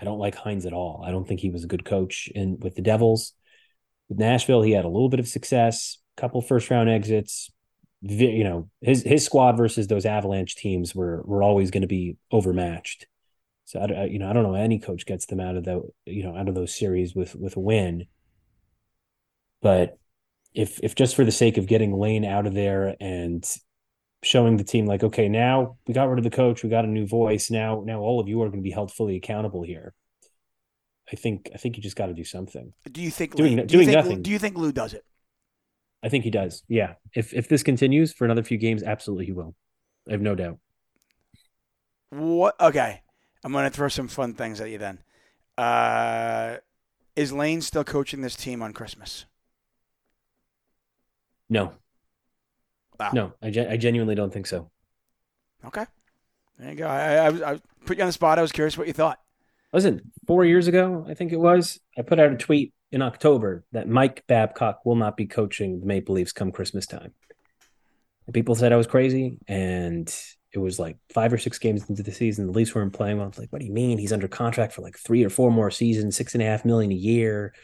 I 0.00 0.04
don't 0.04 0.18
like 0.18 0.34
Hynes 0.34 0.66
at 0.66 0.72
all. 0.72 1.04
I 1.06 1.12
don't 1.12 1.28
think 1.28 1.38
he 1.38 1.50
was 1.50 1.62
a 1.62 1.68
good 1.68 1.84
coach 1.84 2.28
in 2.34 2.58
with 2.58 2.74
the 2.74 2.82
Devils. 2.82 3.34
With 4.08 4.18
Nashville, 4.18 4.62
he 4.62 4.72
had 4.72 4.84
a 4.84 4.88
little 4.88 5.08
bit 5.08 5.20
of 5.20 5.28
success, 5.28 5.98
couple 6.16 6.42
first 6.42 6.70
round 6.70 6.90
exits. 6.90 7.52
You 8.02 8.42
know, 8.42 8.68
his 8.80 9.04
his 9.04 9.24
squad 9.24 9.56
versus 9.56 9.86
those 9.86 10.06
Avalanche 10.06 10.56
teams 10.56 10.92
were 10.92 11.22
were 11.22 11.44
always 11.44 11.70
going 11.70 11.82
to 11.82 11.86
be 11.86 12.16
overmatched. 12.32 13.06
So 13.68 13.80
I, 13.80 14.04
you 14.06 14.18
know 14.18 14.30
I 14.30 14.32
don't 14.32 14.44
know 14.44 14.54
any 14.54 14.78
coach 14.78 15.04
gets 15.04 15.26
them 15.26 15.40
out 15.40 15.54
of 15.54 15.64
the 15.64 15.82
you 16.06 16.22
know 16.22 16.34
out 16.34 16.48
of 16.48 16.54
those 16.54 16.74
series 16.74 17.14
with 17.14 17.34
with 17.34 17.54
a 17.54 17.60
win. 17.60 18.06
But 19.60 19.98
if 20.54 20.80
if 20.82 20.94
just 20.94 21.14
for 21.14 21.22
the 21.22 21.30
sake 21.30 21.58
of 21.58 21.66
getting 21.66 21.92
Lane 21.92 22.24
out 22.24 22.46
of 22.46 22.54
there 22.54 22.96
and 22.98 23.44
showing 24.22 24.56
the 24.56 24.64
team 24.64 24.86
like, 24.86 25.04
okay, 25.04 25.28
now 25.28 25.76
we 25.86 25.92
got 25.92 26.08
rid 26.08 26.16
of 26.16 26.24
the 26.24 26.30
coach, 26.30 26.62
we 26.62 26.70
got 26.70 26.86
a 26.86 26.88
new 26.88 27.06
voice. 27.06 27.50
Now, 27.50 27.82
now 27.84 28.00
all 28.00 28.20
of 28.20 28.26
you 28.26 28.40
are 28.42 28.48
going 28.48 28.62
to 28.62 28.64
be 28.64 28.70
held 28.70 28.90
fully 28.90 29.16
accountable 29.16 29.62
here. 29.62 29.92
I 31.12 31.16
think, 31.16 31.50
I 31.54 31.58
think 31.58 31.76
you 31.76 31.82
just 31.82 31.94
got 31.94 32.06
to 32.06 32.14
do 32.14 32.24
something. 32.24 32.72
Do 32.90 33.02
you 33.02 33.10
think 33.10 33.34
doing, 33.34 33.56
do 33.56 33.66
doing 33.66 33.88
you 33.88 33.92
think, 33.92 34.04
nothing? 34.04 34.22
Do 34.22 34.30
you 34.30 34.38
think 34.38 34.56
Lou 34.56 34.72
does 34.72 34.94
it? 34.94 35.04
I 36.02 36.08
think 36.08 36.24
he 36.24 36.30
does. 36.30 36.62
Yeah. 36.68 36.94
If 37.14 37.34
if 37.34 37.48
this 37.48 37.62
continues 37.62 38.14
for 38.14 38.24
another 38.24 38.42
few 38.42 38.56
games, 38.56 38.82
absolutely 38.82 39.26
he 39.26 39.32
will. 39.32 39.54
I 40.08 40.12
have 40.12 40.22
no 40.22 40.34
doubt. 40.34 40.58
What? 42.10 42.58
Okay, 42.58 43.02
I'm 43.44 43.52
going 43.52 43.64
to 43.64 43.70
throw 43.70 43.88
some 43.88 44.08
fun 44.08 44.34
things 44.34 44.60
at 44.60 44.70
you 44.70 44.78
then. 44.78 44.98
Uh, 45.56 46.56
is 47.16 47.32
Lane 47.32 47.60
still 47.60 47.84
coaching 47.84 48.20
this 48.20 48.36
team 48.36 48.62
on 48.62 48.72
Christmas? 48.72 49.26
No. 51.48 51.72
Wow. 52.98 53.10
No, 53.12 53.32
I, 53.42 53.48
I 53.48 53.76
genuinely 53.76 54.14
don't 54.14 54.32
think 54.32 54.46
so. 54.46 54.70
Okay. 55.64 55.84
There 56.58 56.70
you 56.70 56.76
go. 56.76 56.86
I, 56.86 57.28
I, 57.28 57.52
I 57.52 57.60
put 57.86 57.96
you 57.96 58.02
on 58.02 58.08
the 58.08 58.12
spot. 58.12 58.38
I 58.38 58.42
was 58.42 58.52
curious 58.52 58.76
what 58.76 58.86
you 58.86 58.92
thought. 58.92 59.18
Listen, 59.72 60.10
four 60.26 60.44
years 60.44 60.66
ago, 60.66 61.04
I 61.08 61.14
think 61.14 61.32
it 61.32 61.38
was, 61.38 61.78
I 61.96 62.02
put 62.02 62.18
out 62.18 62.32
a 62.32 62.36
tweet 62.36 62.72
in 62.90 63.02
October 63.02 63.64
that 63.72 63.88
Mike 63.88 64.24
Babcock 64.26 64.84
will 64.84 64.96
not 64.96 65.16
be 65.16 65.26
coaching 65.26 65.80
the 65.80 65.86
Maple 65.86 66.14
Leafs 66.14 66.32
come 66.32 66.50
Christmas 66.50 66.86
time. 66.86 67.12
And 68.26 68.34
people 68.34 68.54
said 68.54 68.72
I 68.72 68.76
was 68.76 68.86
crazy, 68.86 69.38
and 69.46 70.14
it 70.52 70.58
was 70.58 70.78
like 70.78 70.96
five 71.12 71.32
or 71.32 71.38
six 71.38 71.58
games 71.58 71.88
into 71.90 72.02
the 72.02 72.12
season. 72.12 72.46
The 72.46 72.52
Leafs 72.52 72.74
weren't 72.74 72.92
playing 72.92 73.18
well. 73.18 73.26
I 73.26 73.28
was 73.28 73.38
like, 73.38 73.52
"What 73.52 73.60
do 73.60 73.66
you 73.66 73.72
mean? 73.72 73.98
He's 73.98 74.12
under 74.12 74.28
contract 74.28 74.72
for 74.72 74.82
like 74.82 74.98
three 74.98 75.24
or 75.24 75.30
four 75.30 75.50
more 75.50 75.70
seasons, 75.70 76.16
six 76.16 76.34
and 76.34 76.42
a 76.42 76.46
half 76.46 76.64
million 76.64 76.90
a 76.92 76.94
year. 76.94 77.54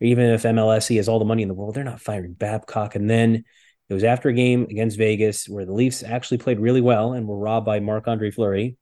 Even 0.00 0.26
if 0.26 0.42
MLSE 0.42 0.96
has 0.96 1.08
all 1.08 1.20
the 1.20 1.24
money 1.24 1.42
in 1.42 1.48
the 1.48 1.54
world, 1.54 1.74
they're 1.74 1.84
not 1.84 2.00
firing 2.00 2.32
Babcock." 2.34 2.94
And 2.96 3.08
then 3.08 3.44
It 3.88 3.94
was 3.94 4.04
after 4.04 4.28
a 4.30 4.32
game 4.32 4.66
against 4.70 4.96
Vegas 4.96 5.46
where 5.48 5.66
the 5.66 5.72
Leafs 5.74 6.02
actually 6.02 6.38
played 6.38 6.58
really 6.58 6.80
well 6.80 7.12
and 7.12 7.26
were 7.28 7.36
robbed 7.38 7.66
by 7.66 7.80
Marc 7.80 8.08
Andre 8.08 8.30
Fleury. 8.30 8.76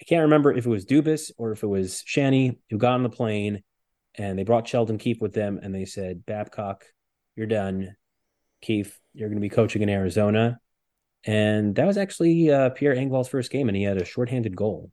I 0.00 0.04
can't 0.04 0.22
remember 0.22 0.52
if 0.52 0.64
it 0.64 0.70
was 0.70 0.86
Dubas 0.86 1.32
or 1.38 1.52
if 1.52 1.62
it 1.62 1.66
was 1.66 2.02
Shanny 2.06 2.58
who 2.70 2.78
got 2.78 2.94
on 2.94 3.02
the 3.02 3.08
plane 3.08 3.62
and 4.14 4.38
they 4.38 4.44
brought 4.44 4.68
Sheldon 4.68 4.98
Keefe 4.98 5.20
with 5.20 5.32
them 5.32 5.58
and 5.62 5.74
they 5.74 5.86
said, 5.86 6.24
Babcock, 6.24 6.84
you're 7.34 7.46
done. 7.46 7.96
Keefe, 8.60 8.96
you're 9.12 9.28
going 9.28 9.38
to 9.38 9.48
be 9.48 9.48
coaching 9.48 9.82
in 9.82 9.88
Arizona. 9.88 10.60
And 11.24 11.74
that 11.76 11.86
was 11.86 11.96
actually 11.96 12.50
uh, 12.50 12.70
Pierre 12.70 12.96
Engvall's 12.96 13.28
first 13.28 13.50
game, 13.50 13.68
and 13.68 13.76
he 13.76 13.84
had 13.84 13.96
a 13.96 14.04
shorthanded 14.04 14.56
goal. 14.56 14.90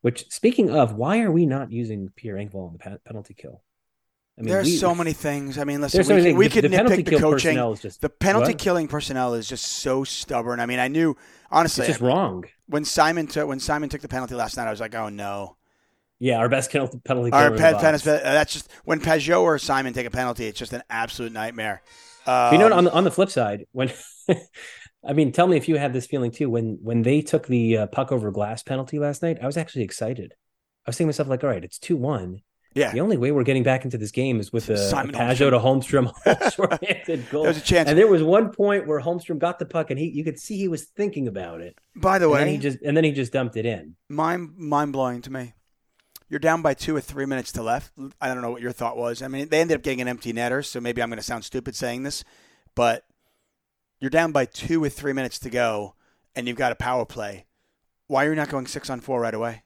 Which, 0.00 0.26
speaking 0.30 0.70
of, 0.70 0.94
why 0.94 1.22
are 1.22 1.30
we 1.30 1.46
not 1.46 1.72
using 1.72 2.10
Pierre 2.14 2.36
Engvall 2.36 2.68
on 2.68 2.72
the 2.72 2.78
pe- 2.78 2.98
penalty 3.04 3.34
kill? 3.34 3.62
I 4.38 4.42
mean, 4.42 4.50
there's 4.50 4.66
we, 4.66 4.76
so 4.76 4.94
many 4.94 5.12
things. 5.12 5.58
I 5.58 5.64
mean, 5.64 5.80
listen, 5.80 6.04
so 6.04 6.14
we, 6.14 6.22
could, 6.22 6.36
we 6.36 6.48
could 6.48 6.64
the, 6.64 6.68
nitpick 6.68 7.06
the 7.06 7.18
coaching. 7.18 7.56
Just, 7.74 8.00
the 8.00 8.08
penalty 8.08 8.52
what? 8.52 8.58
killing 8.58 8.86
personnel 8.86 9.34
is 9.34 9.48
just 9.48 9.64
so 9.64 10.04
stubborn. 10.04 10.60
I 10.60 10.66
mean, 10.66 10.78
I 10.78 10.86
knew 10.86 11.16
honestly, 11.50 11.82
it's 11.82 11.94
just 11.94 12.00
wrong. 12.00 12.44
When 12.66 12.84
Simon 12.84 13.26
took 13.26 13.48
when 13.48 13.58
Simon 13.58 13.88
took 13.88 14.00
the 14.00 14.08
penalty 14.08 14.36
last 14.36 14.56
night, 14.56 14.68
I 14.68 14.70
was 14.70 14.78
like, 14.78 14.94
oh 14.94 15.08
no. 15.08 15.56
Yeah, 16.20 16.38
our 16.38 16.48
best 16.48 16.70
penalty 16.70 17.00
penalty. 17.04 17.32
Our 17.32 17.50
pe- 17.50 17.56
penalty. 17.56 18.10
That's 18.10 18.52
just 18.52 18.70
when 18.84 19.00
Pageau 19.00 19.42
or 19.42 19.58
Simon 19.58 19.92
take 19.92 20.06
a 20.06 20.10
penalty, 20.10 20.46
it's 20.46 20.58
just 20.58 20.72
an 20.72 20.84
absolute 20.88 21.32
nightmare. 21.32 21.82
Um, 22.24 22.52
you 22.52 22.58
know, 22.60 22.72
on 22.72 22.84
the 22.84 22.92
on 22.92 23.02
the 23.02 23.10
flip 23.10 23.30
side, 23.30 23.66
when 23.72 23.90
I 25.04 25.12
mean, 25.12 25.32
tell 25.32 25.46
me 25.46 25.56
if 25.56 25.68
you 25.68 25.76
had 25.76 25.92
this 25.92 26.06
feeling 26.06 26.30
too. 26.30 26.50
When 26.50 26.78
when 26.82 27.02
they 27.02 27.22
took 27.22 27.46
the 27.46 27.78
uh, 27.78 27.86
puck 27.86 28.12
over 28.12 28.30
glass 28.30 28.62
penalty 28.62 28.98
last 28.98 29.22
night, 29.22 29.38
I 29.42 29.46
was 29.46 29.56
actually 29.56 29.82
excited. 29.82 30.34
I 30.86 30.90
was 30.90 30.96
thinking 30.96 31.08
to 31.08 31.14
myself, 31.14 31.28
like, 31.28 31.44
all 31.44 31.50
right, 31.50 31.64
it's 31.64 31.78
two 31.78 31.96
one. 31.96 32.42
Yeah. 32.74 32.92
The 32.92 33.00
only 33.00 33.16
way 33.16 33.32
we're 33.32 33.44
getting 33.44 33.62
back 33.62 33.84
into 33.84 33.98
this 33.98 34.10
game 34.10 34.38
is 34.40 34.52
with 34.52 34.68
a, 34.68 34.74
a 34.74 35.04
Pageau 35.04 35.50
to 35.50 35.58
Holmstrom 35.58 36.12
short-handed 36.54 37.28
goal. 37.30 37.42
There 37.42 37.50
was 37.50 37.58
a 37.58 37.62
chance, 37.62 37.88
and 37.88 37.98
there 37.98 38.06
was 38.06 38.22
one 38.22 38.50
point 38.50 38.86
where 38.86 39.00
Holmstrom 39.00 39.38
got 39.38 39.58
the 39.58 39.66
puck, 39.66 39.90
and 39.90 39.98
he 39.98 40.08
you 40.08 40.22
could 40.22 40.38
see 40.38 40.56
he 40.56 40.68
was 40.68 40.84
thinking 40.84 41.28
about 41.28 41.60
it. 41.60 41.76
By 41.96 42.18
the 42.18 42.26
and 42.26 42.32
way, 42.32 42.38
then 42.40 42.48
he 42.48 42.58
just 42.58 42.78
and 42.82 42.96
then 42.96 43.04
he 43.04 43.12
just 43.12 43.32
dumped 43.32 43.56
it 43.56 43.66
in. 43.66 43.96
Mind 44.08 44.56
mind 44.56 44.92
blowing 44.92 45.22
to 45.22 45.32
me. 45.32 45.54
You're 46.28 46.40
down 46.40 46.60
by 46.60 46.74
two 46.74 46.94
or 46.94 47.00
three 47.00 47.24
minutes 47.24 47.52
to 47.52 47.62
left. 47.62 47.92
I 48.20 48.28
don't 48.28 48.42
know 48.42 48.50
what 48.50 48.60
your 48.60 48.72
thought 48.72 48.98
was. 48.98 49.22
I 49.22 49.28
mean, 49.28 49.48
they 49.48 49.60
ended 49.60 49.76
up 49.76 49.82
getting 49.82 50.02
an 50.02 50.08
empty 50.08 50.32
netter, 50.34 50.62
so 50.64 50.78
maybe 50.78 51.02
I'm 51.02 51.08
going 51.08 51.18
to 51.18 51.24
sound 51.24 51.44
stupid 51.44 51.74
saying 51.74 52.02
this, 52.02 52.22
but 52.74 53.04
you're 54.00 54.10
down 54.10 54.32
by 54.32 54.44
two 54.44 54.82
or 54.82 54.88
three 54.88 55.12
minutes 55.12 55.38
to 55.40 55.50
go, 55.50 55.94
and 56.34 56.46
you've 56.46 56.56
got 56.56 56.72
a 56.72 56.76
power 56.76 57.04
play. 57.04 57.46
Why 58.06 58.24
are 58.24 58.30
you 58.30 58.34
not 58.34 58.48
going 58.48 58.66
six 58.66 58.90
on 58.90 59.00
four 59.00 59.20
right 59.20 59.34
away? 59.34 59.62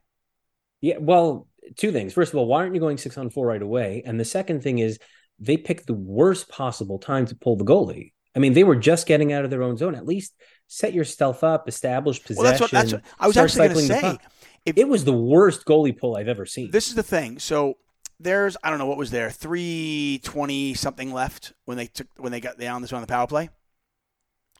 Yeah, 0.80 0.96
well, 0.98 1.48
two 1.76 1.92
things. 1.92 2.12
First 2.12 2.32
of 2.32 2.38
all, 2.38 2.46
why 2.46 2.60
aren't 2.60 2.74
you 2.74 2.80
going 2.80 2.98
six 2.98 3.16
on 3.16 3.30
four 3.30 3.46
right 3.46 3.62
away? 3.62 4.02
And 4.04 4.18
the 4.18 4.24
second 4.24 4.62
thing 4.62 4.78
is 4.78 4.98
they 5.38 5.56
picked 5.56 5.86
the 5.86 5.94
worst 5.94 6.48
possible 6.48 6.98
time 6.98 7.26
to 7.26 7.36
pull 7.36 7.56
the 7.56 7.64
goalie. 7.64 8.12
I 8.34 8.38
mean, 8.38 8.54
they 8.54 8.64
were 8.64 8.76
just 8.76 9.06
getting 9.06 9.32
out 9.32 9.44
of 9.44 9.50
their 9.50 9.62
own 9.62 9.76
zone. 9.76 9.94
At 9.94 10.06
least 10.06 10.34
set 10.66 10.94
yourself 10.94 11.44
up, 11.44 11.68
establish 11.68 12.22
possession. 12.22 12.42
Well, 12.42 12.50
that's 12.50 12.60
what, 12.60 12.70
that's 12.70 12.92
what 12.94 13.02
I 13.20 13.26
was 13.26 13.36
actually 13.36 13.68
going 13.68 13.88
to 13.88 14.00
say. 14.00 14.18
If, 14.64 14.78
it 14.78 14.88
was 14.88 15.04
the 15.04 15.12
worst 15.12 15.66
goalie 15.66 15.96
pull 15.96 16.16
I've 16.16 16.28
ever 16.28 16.46
seen. 16.46 16.70
This 16.70 16.88
is 16.88 16.94
the 16.94 17.02
thing. 17.02 17.38
So 17.38 17.74
there's 18.18 18.56
I 18.62 18.70
don't 18.70 18.78
know 18.78 18.86
what 18.86 18.98
was 18.98 19.10
there 19.10 19.30
three 19.30 20.20
twenty 20.22 20.74
something 20.74 21.12
left 21.12 21.52
when 21.64 21.76
they 21.76 21.86
took 21.86 22.06
when 22.16 22.32
they 22.32 22.40
got 22.40 22.58
down 22.58 22.80
this 22.80 22.92
on 22.92 23.00
the 23.00 23.06
power 23.06 23.26
play 23.26 23.50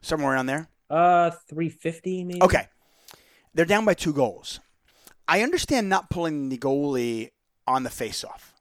somewhere 0.03 0.33
around 0.35 0.47
there? 0.47 0.69
Uh, 0.91 1.31
350 1.49 2.25
maybe. 2.25 2.43
Okay. 2.43 2.67
They're 3.55 3.65
down 3.65 3.85
by 3.85 3.95
two 3.95 4.13
goals. 4.13 4.61
I 5.27 5.43
understand 5.43 5.89
not 5.89 6.11
pulling 6.11 6.49
the 6.51 6.59
goalie 6.59 7.31
on 7.67 7.83
the 7.85 7.91
faceoff 7.91 8.53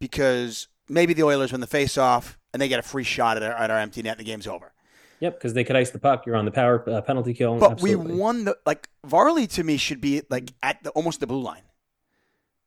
because 0.00 0.68
maybe 0.88 1.12
the 1.14 1.22
Oilers 1.22 1.52
win 1.52 1.60
the 1.60 1.66
faceoff 1.66 2.36
and 2.52 2.60
they 2.60 2.68
get 2.68 2.78
a 2.78 2.82
free 2.82 3.04
shot 3.04 3.36
at 3.36 3.42
our, 3.42 3.52
at 3.52 3.70
our 3.70 3.78
empty 3.78 4.02
net 4.02 4.18
and 4.18 4.20
the 4.26 4.30
game's 4.30 4.46
over. 4.46 4.72
Yep, 5.20 5.34
because 5.34 5.52
they 5.52 5.64
could 5.64 5.74
ice 5.76 5.90
the 5.90 5.98
puck. 5.98 6.26
You're 6.26 6.36
on 6.36 6.44
the 6.44 6.50
power 6.52 6.88
uh, 6.88 7.00
penalty 7.00 7.34
kill. 7.34 7.58
But 7.58 7.72
Absolutely. 7.72 8.12
we 8.12 8.18
won 8.18 8.44
the 8.44 8.56
like 8.64 8.88
Varley 9.04 9.46
to 9.48 9.64
me 9.64 9.76
should 9.76 10.00
be 10.00 10.22
like 10.30 10.52
at 10.62 10.82
the 10.84 10.90
almost 10.90 11.18
the 11.20 11.26
blue 11.26 11.42
line. 11.42 11.62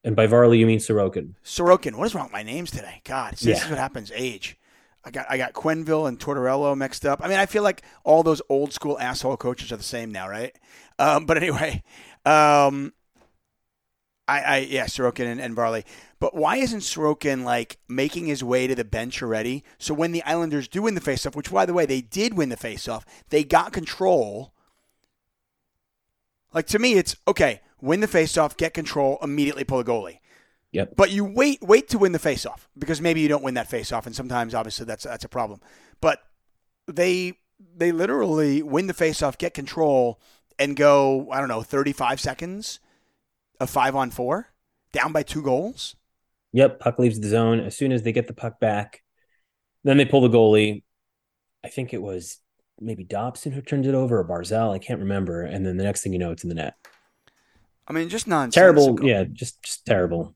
And 0.04 0.16
by 0.16 0.28
Varley 0.28 0.58
you 0.60 0.66
mean 0.66 0.80
Sorokin. 0.80 1.36
Sorokin. 1.46 1.96
What 1.96 2.06
is 2.08 2.16
wrong 2.16 2.26
with 2.26 2.34
my 2.34 2.44
names 2.44 2.70
today? 2.72 3.02
God, 3.06 3.34
this 3.34 3.44
Yeah. 3.44 3.64
is 3.64 3.70
what 3.70 3.78
happens. 3.80 4.12
Age. 4.14 4.58
I 5.04 5.12
got 5.12 5.26
I 5.30 5.38
got 5.38 5.54
Quenneville 5.54 6.08
and 6.08 6.20
Tortorella 6.20 6.78
mixed 6.78 7.06
up. 7.06 7.22
I 7.24 7.28
mean, 7.28 7.40
I 7.40 7.46
feel 7.46 7.64
like 7.64 7.82
all 8.04 8.24
those 8.24 8.42
old 8.50 8.72
school 8.72 9.00
asshole 9.00 9.38
coaches 9.38 9.72
are 9.72 9.78
the 9.78 9.84
same 9.84 10.12
now, 10.12 10.30
right? 10.30 10.56
Um, 11.00 11.26
but 11.26 11.38
anyway, 11.38 11.84
um, 12.26 12.94
I, 14.28 14.40
I 14.42 14.58
yeah, 14.70 14.86
Sorokin 14.86 15.26
and, 15.26 15.42
and 15.42 15.56
Varley. 15.56 15.86
But 16.20 16.36
why 16.36 16.58
isn't 16.58 16.82
Sorokin 16.82 17.44
like 17.44 17.78
making 17.90 18.28
his 18.28 18.44
way 18.44 18.68
to 18.68 18.76
the 18.76 18.86
bench 18.86 19.24
already? 19.24 19.64
So 19.80 19.94
when 19.94 20.12
the 20.12 20.24
Islanders 20.24 20.68
do 20.68 20.84
win 20.84 20.94
the 20.94 21.02
faceoff, 21.02 21.36
which 21.36 21.52
by 21.52 21.66
the 21.66 21.74
way 21.74 21.86
they 21.86 22.02
did 22.02 22.36
win 22.36 22.50
the 22.50 22.56
faceoff, 22.56 23.04
they 23.30 23.44
got 23.44 23.74
control. 23.74 24.54
Like 26.54 26.68
to 26.68 26.80
me, 26.80 26.94
it's 26.94 27.16
okay. 27.28 27.62
Win 27.82 28.02
the 28.02 28.08
faceoff, 28.08 28.56
get 28.56 28.76
control, 28.76 29.18
immediately 29.24 29.64
pull 29.64 29.84
the 29.84 29.92
goalie. 29.92 30.20
Yep. 30.74 30.96
But 30.96 31.12
you 31.12 31.26
wait 31.26 31.62
wait 31.62 31.90
to 31.90 31.98
win 31.98 32.14
the 32.14 32.20
faceoff 32.20 32.68
because 32.78 33.02
maybe 33.02 33.20
you 33.20 33.28
don't 33.28 33.44
win 33.44 33.56
that 33.56 33.70
faceoff, 33.70 34.06
and 34.06 34.16
sometimes 34.16 34.56
obviously 34.56 34.86
that's 34.86 35.04
that's 35.04 35.26
a 35.26 35.30
problem. 35.30 35.60
But 36.00 36.20
they 36.88 37.34
they 37.76 37.92
literally 37.92 38.64
win 38.64 38.88
the 38.88 38.94
faceoff, 38.94 39.38
get 39.38 39.54
control, 39.54 40.22
and 40.58 40.76
go 40.76 41.30
I 41.32 41.40
don't 41.40 41.50
know 41.50 41.62
thirty 41.62 41.92
five 41.92 42.22
seconds 42.22 42.80
of 43.60 43.70
five 43.70 43.96
on 43.96 44.12
four, 44.12 44.48
down 44.94 45.12
by 45.12 45.24
two 45.24 45.42
goals. 45.42 45.96
Yep, 46.54 46.80
puck 46.80 47.00
leaves 47.00 47.20
the 47.20 47.30
zone 47.30 47.60
as 47.60 47.78
soon 47.78 47.92
as 47.92 48.04
they 48.04 48.12
get 48.12 48.28
the 48.28 48.34
puck 48.34 48.60
back. 48.60 49.04
Then 49.84 49.98
they 49.98 50.06
pull 50.06 50.22
the 50.22 50.30
goalie. 50.30 50.84
I 51.64 51.70
think 51.70 51.94
it 51.94 52.02
was 52.02 52.40
maybe 52.80 53.04
Dobson 53.04 53.52
who 53.52 53.62
turns 53.62 53.88
it 53.88 53.94
over 53.94 54.20
or 54.20 54.26
Barzal. 54.26 54.74
I 54.74 54.80
can't 54.80 55.00
remember. 55.00 55.44
And 55.44 55.66
then 55.66 55.78
the 55.78 55.84
next 55.84 56.02
thing 56.02 56.14
you 56.14 56.20
know, 56.20 56.32
it's 56.32 56.44
in 56.44 56.50
the 56.50 56.56
net. 56.56 56.76
I 57.88 57.94
mean, 57.94 58.10
just 58.10 58.28
nonsense. 58.28 58.56
Terrible. 58.56 59.06
Yeah, 59.06 59.26
just 59.26 59.62
just 59.64 59.86
terrible. 59.86 60.36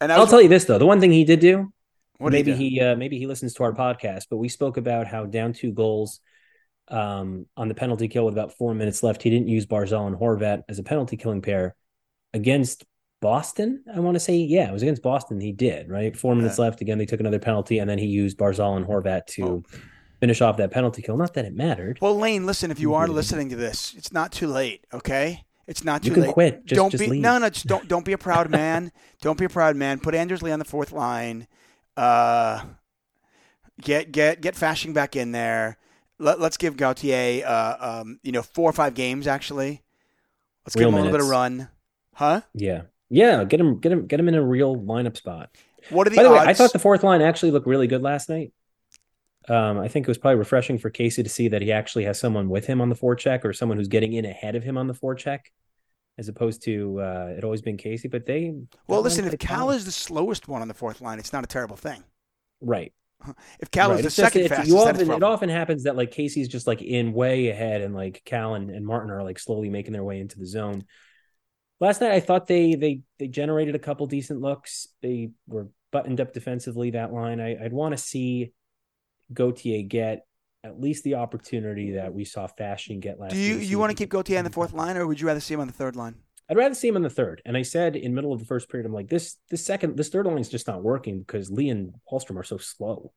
And 0.00 0.10
I'll 0.12 0.20
was, 0.20 0.30
tell 0.30 0.40
you 0.42 0.48
this 0.48 0.64
though, 0.64 0.78
the 0.78 0.86
one 0.86 1.00
thing 1.00 1.12
he 1.12 1.24
did 1.24 1.40
do, 1.40 1.72
maybe 2.18 2.54
he, 2.54 2.70
he 2.70 2.80
uh, 2.80 2.96
maybe 2.96 3.18
he 3.18 3.26
listens 3.26 3.54
to 3.54 3.64
our 3.64 3.72
podcast, 3.72 4.24
but 4.30 4.38
we 4.38 4.48
spoke 4.48 4.76
about 4.76 5.06
how 5.06 5.26
down 5.26 5.52
two 5.52 5.72
goals 5.72 6.20
um, 6.88 7.46
on 7.56 7.68
the 7.68 7.74
penalty 7.74 8.08
kill 8.08 8.24
with 8.24 8.34
about 8.34 8.56
four 8.56 8.74
minutes 8.74 9.02
left, 9.02 9.22
he 9.22 9.30
didn't 9.30 9.48
use 9.48 9.66
Barzal 9.66 10.06
and 10.06 10.16
Horvat 10.16 10.62
as 10.68 10.78
a 10.78 10.82
penalty 10.82 11.16
killing 11.16 11.42
pair 11.42 11.76
against 12.34 12.84
Boston. 13.20 13.84
I 13.94 14.00
want 14.00 14.14
to 14.16 14.20
say, 14.20 14.36
yeah, 14.36 14.68
it 14.68 14.72
was 14.72 14.82
against 14.82 15.02
Boston. 15.02 15.40
He 15.40 15.52
did 15.52 15.88
right. 15.88 16.16
Four 16.16 16.34
minutes 16.34 16.58
left. 16.58 16.80
Again, 16.80 16.98
they 16.98 17.06
took 17.06 17.20
another 17.20 17.38
penalty, 17.38 17.78
and 17.78 17.88
then 17.88 17.98
he 17.98 18.06
used 18.06 18.38
Barzal 18.38 18.76
and 18.76 18.86
Horvat 18.86 19.26
to 19.26 19.44
Oh. 19.44 19.62
finish 20.20 20.40
off 20.40 20.56
that 20.56 20.70
penalty 20.70 21.02
kill. 21.02 21.16
Not 21.16 21.34
that 21.34 21.44
it 21.44 21.54
mattered. 21.54 21.98
Well, 22.00 22.16
Lane, 22.16 22.46
listen. 22.46 22.70
If 22.70 22.80
you 22.80 22.94
are 22.94 23.06
listening 23.06 23.50
to 23.50 23.56
this, 23.56 23.94
it's 23.96 24.12
not 24.12 24.32
too 24.32 24.46
late. 24.46 24.84
Okay, 24.92 25.44
it's 25.70 25.84
not 25.84 26.02
too 26.02 26.08
You 26.08 26.14
can 26.14 26.22
late. 26.24 26.32
quit. 26.34 26.66
Just- 26.66 26.76
don't 26.76 26.90
just 26.90 27.02
be 27.02 27.08
leave. 27.08 27.22
no, 27.22 27.38
no. 27.38 27.48
Just 27.48 27.66
don't 27.66 27.88
don't 27.88 28.04
be 28.04 28.12
a 28.12 28.18
proud 28.18 28.50
man. 28.60 28.92
don't 29.22 29.38
be 29.38 29.46
a 29.46 29.48
proud 29.48 29.76
man. 29.76 30.00
Put 30.00 30.14
Anders 30.14 30.42
Lee 30.42 30.50
on 30.52 30.58
the 30.58 30.64
fourth 30.66 30.92
line. 30.92 31.46
Uh, 31.96 32.62
get 33.80 34.12
get 34.12 34.40
get 34.40 34.54
Fasching 34.54 34.92
back 34.94 35.16
in 35.16 35.32
there. 35.32 35.78
Let, 36.18 36.38
let's 36.38 36.58
give 36.58 36.76
Gauthier, 36.76 37.46
uh, 37.46 37.76
um, 38.02 38.20
you 38.22 38.30
know, 38.32 38.42
four 38.42 38.68
or 38.68 38.74
five 38.74 38.92
games 38.94 39.26
actually. 39.26 39.82
Let's 40.66 40.74
give 40.74 40.80
Real 40.80 40.88
him 40.90 40.94
a 40.96 40.98
little 40.98 41.12
bit 41.12 41.20
of 41.22 41.28
run, 41.30 41.68
huh? 42.14 42.42
Yeah, 42.52 42.82
yeah. 43.08 43.44
Get 43.44 43.58
him, 43.60 43.78
get 43.80 43.90
him, 43.92 44.06
get 44.06 44.20
him 44.20 44.28
in 44.28 44.34
a 44.34 44.42
real 44.44 44.76
lineup 44.76 45.16
spot. 45.16 45.48
What 45.88 46.06
are 46.06 46.10
the 46.10 46.16
By 46.16 46.24
the 46.24 46.28
odds? 46.28 46.44
way, 46.44 46.50
I 46.50 46.52
thought 46.54 46.74
the 46.74 46.78
fourth 46.78 47.02
line 47.02 47.22
actually 47.22 47.52
looked 47.52 47.66
really 47.66 47.86
good 47.86 48.02
last 48.02 48.28
night. 48.28 48.52
Um, 49.48 49.78
I 49.78 49.88
think 49.88 50.04
it 50.06 50.10
was 50.10 50.18
probably 50.18 50.38
refreshing 50.38 50.78
for 50.78 50.90
Casey 50.90 51.22
to 51.22 51.28
see 51.28 51.48
that 51.48 51.62
he 51.62 51.72
actually 51.72 52.04
has 52.04 52.20
someone 52.20 52.48
with 52.48 52.66
him 52.66 52.80
on 52.80 52.88
the 52.90 52.94
forecheck 52.94 53.44
or 53.44 53.52
someone 53.52 53.78
who's 53.78 53.88
getting 53.88 54.12
in 54.12 54.24
ahead 54.24 54.54
of 54.54 54.62
him 54.62 54.76
on 54.76 54.86
the 54.86 54.94
forecheck, 54.94 55.40
as 56.18 56.28
opposed 56.28 56.62
to 56.64 57.00
uh, 57.00 57.34
it 57.36 57.42
always 57.44 57.62
been 57.62 57.76
Casey. 57.78 58.06
But 58.08 58.26
they 58.26 58.52
well, 58.86 59.00
listen. 59.00 59.24
If 59.24 59.38
Cal 59.38 59.68
fine. 59.68 59.76
is 59.76 59.84
the 59.86 59.92
slowest 59.92 60.46
one 60.46 60.60
on 60.62 60.68
the 60.68 60.74
fourth 60.74 61.00
line, 61.00 61.18
it's 61.18 61.32
not 61.32 61.42
a 61.42 61.46
terrible 61.46 61.76
thing. 61.76 62.04
right, 62.60 62.92
If 63.60 63.70
Cal 63.70 63.88
right. 63.90 63.96
is 63.96 64.02
the 64.02 64.06
It's 64.08 64.14
second 64.16 64.42
it's- 64.42 64.50
fastest, 64.58 64.68
you 64.70 64.78
often, 64.78 65.10
it 65.10 65.22
often 65.22 65.48
happens 65.48 65.84
that 65.84 65.96
like 65.96 66.10
Casey's 66.10 66.48
just 66.48 66.66
like 66.66 66.82
in 66.82 67.12
way 67.14 67.48
ahead, 67.48 67.80
and 67.80 67.94
like 67.94 68.22
Cal 68.26 68.54
and, 68.54 68.70
and 68.70 68.86
Martin 68.86 69.10
are 69.10 69.22
like 69.24 69.38
slowly 69.38 69.70
making 69.70 69.94
their 69.94 70.04
way 70.04 70.20
into 70.20 70.38
the 70.38 70.46
zone. 70.46 70.84
Last 71.80 72.02
night, 72.02 72.12
I 72.12 72.20
thought 72.20 72.46
they 72.46 72.74
they 72.74 73.00
they 73.18 73.26
generated 73.28 73.74
a 73.74 73.78
couple 73.78 74.06
decent 74.06 74.42
looks. 74.42 74.86
They 75.00 75.30
were 75.46 75.68
buttoned 75.92 76.20
up 76.20 76.34
defensively. 76.34 76.90
That 76.90 77.10
line, 77.10 77.40
I, 77.40 77.56
I'd 77.64 77.72
want 77.72 77.96
to 77.96 78.02
see 78.02 78.52
Gauthier 79.32 79.82
get 79.82 80.26
at 80.62 80.80
least 80.80 81.04
the 81.04 81.14
opportunity 81.14 81.92
that 81.92 82.12
we 82.12 82.24
saw 82.24 82.46
Fasching 82.46 83.00
get 83.00 83.18
last. 83.18 83.32
Do 83.32 83.38
you 83.38 83.56
you 83.56 83.78
want 83.78 83.90
to 83.90 83.96
keep 83.96 84.10
Gauthier 84.10 84.38
on 84.38 84.44
the 84.44 84.50
fourth 84.50 84.72
line, 84.72 84.96
or 84.96 85.06
would 85.06 85.20
you 85.20 85.26
rather 85.26 85.40
see 85.40 85.54
him 85.54 85.60
on 85.60 85.66
the 85.66 85.72
third 85.72 85.96
line? 85.96 86.16
I'd 86.50 86.56
rather 86.56 86.74
see 86.74 86.88
him 86.88 86.96
in 86.96 87.02
the 87.02 87.10
third. 87.10 87.40
And 87.44 87.56
I 87.56 87.62
said 87.62 87.94
in 87.94 88.12
middle 88.12 88.32
of 88.32 88.40
the 88.40 88.44
first 88.44 88.68
period, 88.68 88.84
I'm 88.84 88.92
like, 88.92 89.08
this 89.08 89.36
this 89.50 89.64
second 89.64 89.96
this 89.96 90.08
third 90.08 90.26
line 90.26 90.38
is 90.38 90.48
just 90.48 90.66
not 90.66 90.82
working 90.82 91.20
because 91.20 91.50
Lee 91.50 91.68
and 91.68 91.94
Holmstrom 92.10 92.36
are 92.36 92.44
so 92.44 92.58
slow. 92.58 93.12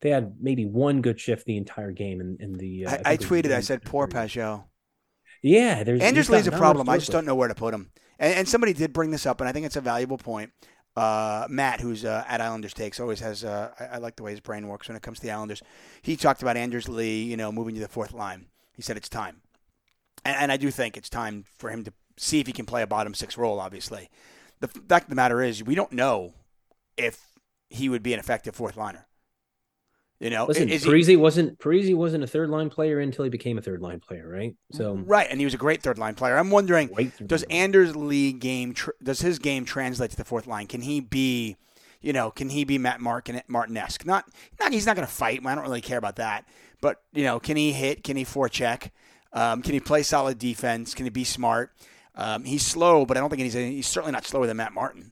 They 0.00 0.10
had 0.10 0.36
maybe 0.40 0.66
one 0.66 1.00
good 1.00 1.20
shift 1.20 1.46
the 1.46 1.56
entire 1.56 1.92
game 1.92 2.20
in, 2.20 2.38
in 2.40 2.54
the. 2.54 2.86
uh, 2.86 2.90
I, 3.04 3.12
I 3.12 3.16
tweeted. 3.16 3.52
I 3.52 3.60
said, 3.60 3.82
"Poor 3.82 4.08
Pageau." 4.08 4.64
Yeah, 5.42 5.84
there's 5.84 6.00
Anders 6.00 6.30
Lee's 6.30 6.46
a 6.46 6.52
problem. 6.52 6.88
I 6.88 6.98
just 6.98 7.12
don't 7.12 7.26
know 7.26 7.34
where 7.34 7.48
to 7.48 7.54
put 7.54 7.74
him. 7.74 7.90
And, 8.18 8.34
and 8.34 8.48
somebody 8.48 8.72
did 8.72 8.92
bring 8.92 9.10
this 9.10 9.26
up, 9.26 9.40
and 9.40 9.48
I 9.48 9.52
think 9.52 9.66
it's 9.66 9.76
a 9.76 9.80
valuable 9.80 10.18
point. 10.18 10.50
Uh, 10.96 11.46
Matt, 11.48 11.80
who's 11.80 12.04
uh, 12.04 12.24
at 12.28 12.40
Islanders 12.40 12.74
Takes, 12.74 13.00
always 13.00 13.20
has. 13.20 13.44
Uh, 13.44 13.70
I, 13.78 13.96
I, 13.96 13.98
like 13.98 14.16
the 14.16 14.22
way 14.22 14.32
his 14.32 14.40
brain 14.40 14.68
works 14.68 14.88
when 14.88 14.96
it 14.96 15.02
comes 15.02 15.18
to 15.20 15.26
the 15.26 15.32
Islanders. 15.32 15.62
He 16.02 16.16
talked 16.16 16.42
about 16.42 16.56
Anders 16.56 16.88
Lee, 16.88 17.22
you 17.22 17.36
know, 17.36 17.50
moving 17.50 17.74
to 17.74 17.80
the 17.80 17.88
fourth 17.88 18.12
line. 18.12 18.46
He 18.74 18.82
said 18.82 18.96
it's 18.96 19.08
time, 19.08 19.40
and, 20.24 20.36
and 20.36 20.52
I 20.52 20.56
do 20.56 20.70
think 20.70 20.96
it's 20.96 21.08
time 21.08 21.44
for 21.58 21.70
him 21.70 21.84
to 21.84 21.92
see 22.16 22.40
if 22.40 22.46
he 22.46 22.52
can 22.52 22.66
play 22.66 22.82
a 22.82 22.86
bottom 22.86 23.14
six 23.14 23.38
role. 23.38 23.58
Obviously, 23.58 24.10
the 24.60 24.68
fact 24.68 25.04
of 25.04 25.10
the 25.10 25.16
matter 25.16 25.40
is, 25.40 25.62
we 25.62 25.74
don't 25.74 25.92
know 25.92 26.34
if 26.96 27.26
he 27.70 27.88
would 27.88 28.02
be 28.02 28.12
an 28.12 28.20
effective 28.20 28.54
fourth 28.54 28.76
liner. 28.76 29.06
You 30.22 30.30
know, 30.30 30.46
Listen, 30.46 30.68
is 30.68 30.84
Parise 30.84 31.08
he, 31.08 31.16
wasn't 31.16 31.58
Parise 31.58 31.92
wasn't 31.96 32.22
a 32.22 32.28
third 32.28 32.48
line 32.48 32.70
player 32.70 33.00
until 33.00 33.24
he 33.24 33.28
became 33.28 33.58
a 33.58 33.60
third 33.60 33.82
line 33.82 33.98
player, 33.98 34.28
right? 34.28 34.54
So 34.70 34.94
right, 34.94 35.26
and 35.28 35.40
he 35.40 35.44
was 35.44 35.52
a 35.52 35.58
great 35.58 35.82
third 35.82 35.98
line 35.98 36.14
player. 36.14 36.36
I'm 36.38 36.52
wondering, 36.52 36.90
does 37.26 37.42
Anders 37.50 37.96
Lee 37.96 38.32
game 38.32 38.72
tr- 38.72 38.92
does 39.02 39.20
his 39.20 39.40
game 39.40 39.64
translate 39.64 40.12
to 40.12 40.16
the 40.16 40.24
fourth 40.24 40.46
line? 40.46 40.68
Can 40.68 40.80
he 40.82 41.00
be, 41.00 41.56
you 42.00 42.12
know, 42.12 42.30
can 42.30 42.50
he 42.50 42.62
be 42.62 42.78
Matt 42.78 43.00
Martin 43.00 43.42
Martinesque? 43.48 44.06
Not, 44.06 44.26
not 44.60 44.72
he's 44.72 44.86
not 44.86 44.94
going 44.94 45.08
to 45.08 45.12
fight. 45.12 45.44
I 45.44 45.54
don't 45.56 45.64
really 45.64 45.80
care 45.80 45.98
about 45.98 46.14
that. 46.16 46.44
But 46.80 47.02
you 47.12 47.24
know, 47.24 47.40
can 47.40 47.56
he 47.56 47.72
hit? 47.72 48.04
Can 48.04 48.16
he 48.16 48.24
forecheck? 48.24 48.90
Um, 49.32 49.60
can 49.60 49.72
he 49.72 49.80
play 49.80 50.04
solid 50.04 50.38
defense? 50.38 50.94
Can 50.94 51.04
he 51.04 51.10
be 51.10 51.24
smart? 51.24 51.72
Um, 52.14 52.44
he's 52.44 52.64
slow, 52.64 53.06
but 53.06 53.16
I 53.16 53.20
don't 53.20 53.28
think 53.28 53.42
he's 53.42 53.54
he's 53.54 53.88
certainly 53.88 54.12
not 54.12 54.24
slower 54.24 54.46
than 54.46 54.58
Matt 54.58 54.72
Martin. 54.72 55.10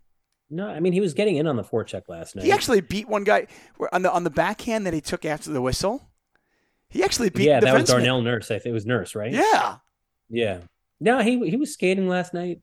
No, 0.51 0.69
I 0.69 0.81
mean 0.81 0.93
he 0.93 1.01
was 1.01 1.15
getting 1.15 1.37
in 1.37 1.47
on 1.47 1.57
the 1.57 1.63
forecheck 1.63 2.03
last 2.09 2.35
night. 2.35 2.45
He 2.45 2.53
actually 2.53 2.81
beat 2.81 3.09
one 3.09 3.25
guy 3.25 3.47
on 3.93 4.03
the 4.03 4.13
on 4.13 4.25
the 4.25 4.31
backhand 4.31 4.85
that 4.87 4.93
he 4.93 5.01
took 5.01 5.25
after 5.25 5.51
the 5.51 5.63
whistle. 5.63 6.11
He 6.89 7.05
actually 7.05 7.31
beat. 7.31 7.47
Yeah, 7.47 7.61
that 7.61 7.73
was 7.73 7.89
Darnell 7.89 8.21
Nurse. 8.21 8.51
I 8.51 8.55
think 8.55 8.67
it 8.67 8.73
was 8.73 8.85
Nurse, 8.85 9.15
right? 9.15 9.33
Yeah. 9.33 9.77
Yeah. 10.29 10.59
No, 10.99 11.21
he 11.21 11.49
he 11.49 11.57
was 11.57 11.73
skating 11.73 12.09
last 12.09 12.35
night. 12.35 12.61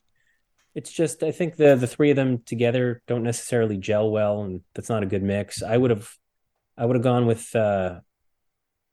It's 0.75 0.91
just 0.91 1.23
I 1.23 1.31
think 1.31 1.55
the 1.55 1.75
the 1.75 1.87
three 1.87 2.11
of 2.11 2.17
them 2.17 2.43
together 2.45 3.01
don't 3.07 3.23
necessarily 3.23 3.77
gel 3.77 4.11
well, 4.11 4.43
and 4.43 4.61
that's 4.75 4.89
not 4.89 5.01
a 5.03 5.07
good 5.07 5.23
mix. 5.23 5.63
I 5.63 5.77
would 5.77 5.89
have, 5.89 6.09
I 6.77 6.85
would 6.85 6.95
have 6.97 7.03
gone 7.03 7.25
with 7.25 7.55
uh 7.55 8.01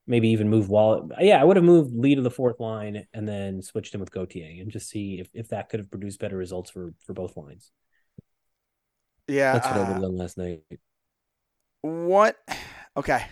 maybe 0.06 0.28
even 0.30 0.48
move 0.48 0.68
Wallet. 0.68 1.12
Yeah, 1.20 1.40
I 1.40 1.44
would 1.44 1.56
have 1.56 1.64
moved 1.64 1.94
Lee 1.94 2.14
to 2.14 2.22
the 2.22 2.30
fourth 2.30 2.60
line 2.60 3.06
and 3.12 3.26
then 3.26 3.60
switched 3.60 3.94
him 3.94 4.00
with 4.00 4.12
Gauthier 4.12 4.62
and 4.62 4.70
just 4.70 4.88
see 4.88 5.18
if, 5.18 5.28
if 5.34 5.48
that 5.48 5.68
could 5.68 5.80
have 5.80 5.90
produced 5.90 6.20
better 6.20 6.36
results 6.36 6.70
for 6.70 6.94
for 7.04 7.12
both 7.12 7.36
lines. 7.36 7.72
Yeah, 9.28 9.54
that's 9.54 9.66
what 9.66 9.76
uh, 9.76 9.78
I 9.78 9.80
would 9.80 9.92
have 9.92 10.02
done 10.02 10.16
last 10.16 10.38
night. 10.38 10.62
What? 11.82 12.36
Okay, 12.96 13.24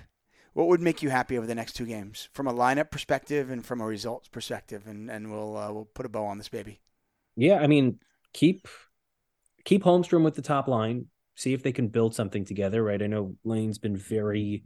what 0.54 0.66
would 0.66 0.80
make 0.80 1.04
you 1.04 1.10
happy 1.10 1.38
over 1.38 1.46
the 1.46 1.54
next 1.54 1.74
two 1.74 1.86
games 1.86 2.28
from 2.32 2.48
a 2.48 2.52
lineup 2.52 2.90
perspective 2.90 3.48
and 3.48 3.64
from 3.64 3.80
a 3.80 3.84
results 3.84 4.28
perspective? 4.28 4.88
And 4.88 5.08
and 5.08 5.30
we'll 5.30 5.56
uh, 5.56 5.72
we'll 5.72 5.84
put 5.84 6.04
a 6.04 6.08
bow 6.08 6.24
on 6.24 6.36
this 6.36 6.48
baby. 6.48 6.80
Yeah, 7.36 7.60
I 7.60 7.68
mean, 7.68 8.00
keep 8.32 8.66
keep 9.64 9.84
Holmstrom 9.84 10.24
with 10.24 10.34
the 10.34 10.42
top 10.42 10.66
line. 10.66 11.06
See 11.36 11.54
if 11.54 11.62
they 11.62 11.70
can 11.70 11.86
build 11.86 12.16
something 12.16 12.44
together. 12.44 12.82
Right? 12.82 13.00
I 13.00 13.06
know 13.06 13.36
Lane's 13.44 13.78
been 13.78 13.96
very 13.96 14.64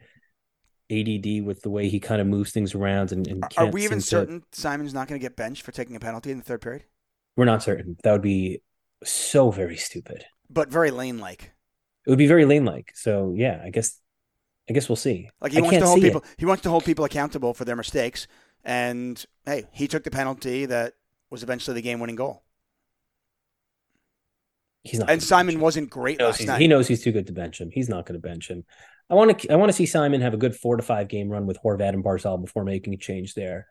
ADD 0.90 1.44
with 1.44 1.60
the 1.62 1.70
way 1.70 1.88
he 1.88 2.00
kind 2.00 2.20
of 2.20 2.26
moves 2.26 2.52
things 2.52 2.74
around. 2.74 3.12
And, 3.12 3.26
and 3.26 3.44
are 3.56 3.66
we 3.66 3.84
even 3.84 4.00
certain 4.00 4.40
to... 4.40 4.60
Simon's 4.60 4.94
not 4.94 5.08
going 5.08 5.20
to 5.20 5.24
get 5.24 5.36
benched 5.36 5.62
for 5.62 5.72
taking 5.72 5.94
a 5.94 6.00
penalty 6.00 6.30
in 6.30 6.38
the 6.38 6.44
third 6.44 6.62
period? 6.62 6.84
We're 7.36 7.44
not 7.44 7.62
certain. 7.62 7.96
That 8.02 8.12
would 8.12 8.22
be 8.22 8.62
so 9.04 9.50
very 9.50 9.76
stupid 9.76 10.24
but 10.50 10.68
very 10.68 10.90
lane 10.90 11.18
like. 11.18 11.52
It 12.06 12.10
would 12.10 12.18
be 12.18 12.26
very 12.26 12.44
lane 12.44 12.64
like. 12.64 12.92
So 12.94 13.34
yeah, 13.36 13.60
I 13.64 13.70
guess 13.70 14.00
I 14.68 14.72
guess 14.72 14.88
we'll 14.88 14.96
see. 14.96 15.30
Like 15.40 15.52
he 15.52 15.58
I 15.58 15.60
wants 15.62 15.78
to 15.78 15.86
hold 15.86 16.00
people. 16.00 16.20
It. 16.20 16.28
He 16.38 16.46
wants 16.46 16.62
to 16.64 16.70
hold 16.70 16.84
people 16.84 17.04
accountable 17.04 17.54
for 17.54 17.64
their 17.64 17.76
mistakes. 17.76 18.26
And 18.64 19.24
hey, 19.44 19.64
he 19.72 19.86
took 19.88 20.04
the 20.04 20.10
penalty 20.10 20.66
that 20.66 20.94
was 21.30 21.42
eventually 21.42 21.74
the 21.74 21.82
game-winning 21.82 22.16
goal. 22.16 22.42
He's 24.82 25.00
not. 25.00 25.10
And 25.10 25.22
Simon 25.22 25.60
wasn't 25.60 25.90
great 25.90 26.20
last 26.20 26.44
night. 26.44 26.60
He 26.60 26.68
knows 26.68 26.86
he's 26.86 27.02
too 27.02 27.12
good 27.12 27.26
to 27.26 27.32
bench 27.32 27.60
him. 27.60 27.70
He's 27.72 27.88
not 27.88 28.06
going 28.06 28.20
to 28.20 28.28
bench 28.28 28.48
him. 28.48 28.64
I 29.10 29.14
want 29.14 29.38
to. 29.38 29.52
I 29.52 29.56
want 29.56 29.68
to 29.68 29.72
see 29.72 29.86
Simon 29.86 30.20
have 30.20 30.34
a 30.34 30.36
good 30.36 30.56
four 30.56 30.76
to 30.76 30.82
five 30.82 31.08
game 31.08 31.28
run 31.28 31.46
with 31.46 31.58
Horvat 31.62 31.90
and 31.90 32.04
Barzal 32.04 32.40
before 32.40 32.64
making 32.64 32.94
a 32.94 32.96
change 32.96 33.34
there. 33.34 33.66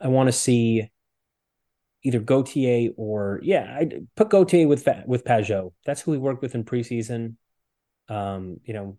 I 0.00 0.08
want 0.08 0.28
to 0.28 0.32
see 0.32 0.90
either 2.04 2.20
Gauthier 2.20 2.90
or 2.96 3.40
yeah, 3.42 3.76
I 3.78 3.90
put 4.14 4.28
Gauthier 4.30 4.68
with 4.68 4.86
with 5.06 5.24
Pageau. 5.24 5.72
That's 5.84 6.02
who 6.02 6.12
we 6.12 6.18
worked 6.18 6.42
with 6.42 6.54
in 6.54 6.64
preseason. 6.64 7.36
Um, 8.08 8.60
you 8.64 8.74
know, 8.74 8.98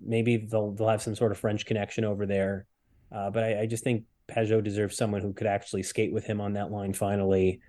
maybe 0.00 0.36
they'll 0.36 0.72
they'll 0.72 0.88
have 0.88 1.02
some 1.02 1.16
sort 1.16 1.32
of 1.32 1.38
French 1.38 1.66
connection 1.66 2.04
over 2.04 2.24
there. 2.24 2.66
Uh, 3.10 3.30
but 3.30 3.42
I, 3.42 3.62
I, 3.62 3.66
just 3.66 3.82
think 3.82 4.04
Pageau 4.28 4.62
deserves 4.62 4.96
someone 4.96 5.22
who 5.22 5.32
could 5.32 5.46
actually 5.46 5.82
skate 5.82 6.12
with 6.12 6.26
him 6.26 6.40
on 6.40 6.52
that 6.52 6.70
line 6.70 6.92
finally. 6.92 7.60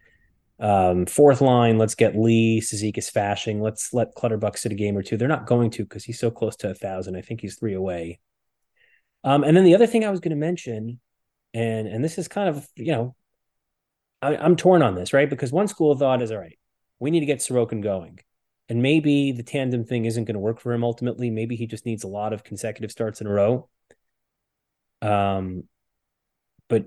Um, 0.59 1.05
fourth 1.05 1.39
line, 1.39 1.77
let's 1.77 1.95
get 1.95 2.17
Lee, 2.17 2.59
Cizikas, 2.59 3.09
Fasching. 3.09 3.61
Let's 3.61 3.93
let 3.93 4.13
Clutterbuck 4.15 4.57
sit 4.57 4.73
a 4.73 4.75
game 4.75 4.97
or 4.97 5.01
two. 5.01 5.15
They're 5.15 5.29
not 5.29 5.45
going 5.47 5.69
to 5.71 5.83
because 5.83 6.03
he's 6.03 6.19
so 6.19 6.29
close 6.29 6.57
to 6.57 6.69
a 6.69 6.73
thousand. 6.73 7.15
I 7.15 7.21
think 7.21 7.39
he's 7.39 7.55
three 7.55 7.73
away. 7.73 8.19
Um, 9.23 9.45
and 9.45 9.55
then 9.55 9.63
the 9.63 9.75
other 9.75 9.87
thing 9.87 10.03
I 10.03 10.11
was 10.11 10.19
going 10.19 10.31
to 10.31 10.35
mention, 10.35 10.99
and 11.53 11.87
and 11.87 12.03
this 12.03 12.17
is 12.17 12.27
kind 12.27 12.49
of 12.49 12.67
you 12.75 12.91
know 12.91 13.15
I, 14.21 14.35
am 14.35 14.55
torn 14.55 14.81
on 14.81 14.95
this, 14.95 15.13
right? 15.13 15.29
Because 15.29 15.51
one 15.51 15.67
school 15.67 15.91
of 15.91 15.99
thought 15.99 16.21
is 16.21 16.31
all 16.31 16.37
right, 16.37 16.57
we 16.99 17.11
need 17.11 17.21
to 17.21 17.25
get 17.25 17.39
Sorokin 17.39 17.81
going. 17.81 18.19
And 18.67 18.83
maybe 18.83 19.31
the 19.31 19.43
tandem 19.43 19.83
thing 19.83 20.05
isn't 20.05 20.25
going 20.25 20.35
to 20.35 20.39
work 20.39 20.59
for 20.59 20.73
him 20.73 20.83
ultimately. 20.83 21.31
Maybe 21.31 21.55
he 21.55 21.65
just 21.65 21.85
needs 21.85 22.03
a 22.03 22.07
lot 22.07 22.33
of 22.33 22.43
consecutive 22.43 22.91
starts 22.91 23.19
in 23.19 23.27
a 23.27 23.31
row. 23.31 23.67
Um, 25.01 25.63
but 26.67 26.85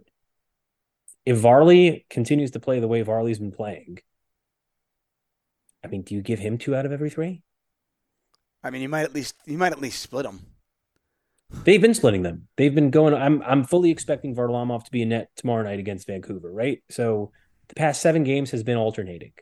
if 1.27 1.39
Varley 1.39 2.07
continues 2.09 2.53
to 2.53 2.61
play 2.61 2.79
the 2.79 2.87
way 2.87 3.03
Varley's 3.03 3.41
been 3.41 3.51
playing, 3.51 3.99
I 5.85 5.89
mean, 5.89 6.03
do 6.03 6.15
you 6.15 6.23
give 6.23 6.39
him 6.39 6.59
two 6.59 6.77
out 6.77 6.87
of 6.87 6.93
every 6.93 7.11
three? 7.11 7.43
I 8.63 8.71
mean, 8.71 8.83
you 8.83 8.89
might 8.89 9.03
at 9.03 9.15
least 9.15 9.35
you 9.45 9.59
might 9.59 9.73
at 9.73 9.81
least 9.81 10.03
split 10.03 10.25
them. 10.25 10.52
They've 11.65 11.81
been 11.81 11.95
splitting 11.95 12.23
them. 12.23 12.49
They've 12.57 12.75
been 12.75 12.91
going. 12.91 13.15
I'm 13.15 13.43
I'm 13.43 13.65
fully 13.65 13.91
expecting 13.91 14.35
Varlamov 14.35 14.85
to 14.85 14.91
be 14.91 15.03
a 15.03 15.07
net 15.07 15.31
tomorrow 15.37 15.63
night 15.63 15.79
against 15.79 16.07
Vancouver. 16.07 16.51
Right. 16.51 16.83
So 16.91 17.31
the 17.69 17.75
past 17.75 18.01
seven 18.01 18.25
games 18.25 18.51
has 18.51 18.63
been 18.63 18.77
alternating. 18.77 19.33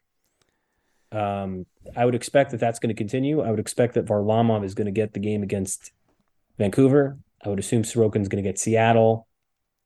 Um, 1.12 1.66
I 1.96 2.04
would 2.04 2.14
expect 2.14 2.52
that 2.52 2.60
that's 2.60 2.78
going 2.78 2.94
to 2.94 2.98
continue. 2.98 3.40
I 3.40 3.50
would 3.50 3.58
expect 3.58 3.94
that 3.94 4.06
Varlamov 4.06 4.64
is 4.64 4.74
going 4.74 4.86
to 4.86 4.92
get 4.92 5.12
the 5.12 5.20
game 5.20 5.42
against 5.42 5.92
Vancouver. 6.58 7.18
I 7.44 7.48
would 7.48 7.58
assume 7.58 7.82
Sorokin's 7.82 8.28
going 8.28 8.42
to 8.42 8.48
get 8.48 8.58
Seattle, 8.58 9.26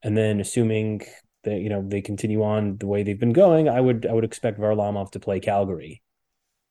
and 0.03 0.17
then 0.17 0.41
assuming 0.41 1.03
that 1.45 1.61
you 1.61 1.69
know 1.69 1.85
they 1.87 2.03
continue 2.03 2.43
on 2.43 2.77
the 2.79 2.87
way 2.87 3.03
they've 3.03 3.19
been 3.19 3.33
going, 3.33 3.69
I 3.69 3.81
would 3.81 4.07
I 4.07 4.13
would 4.13 4.25
expect 4.25 4.59
Varlamov 4.59 5.13
to 5.13 5.21
play 5.21 5.41
Calgary. 5.41 6.03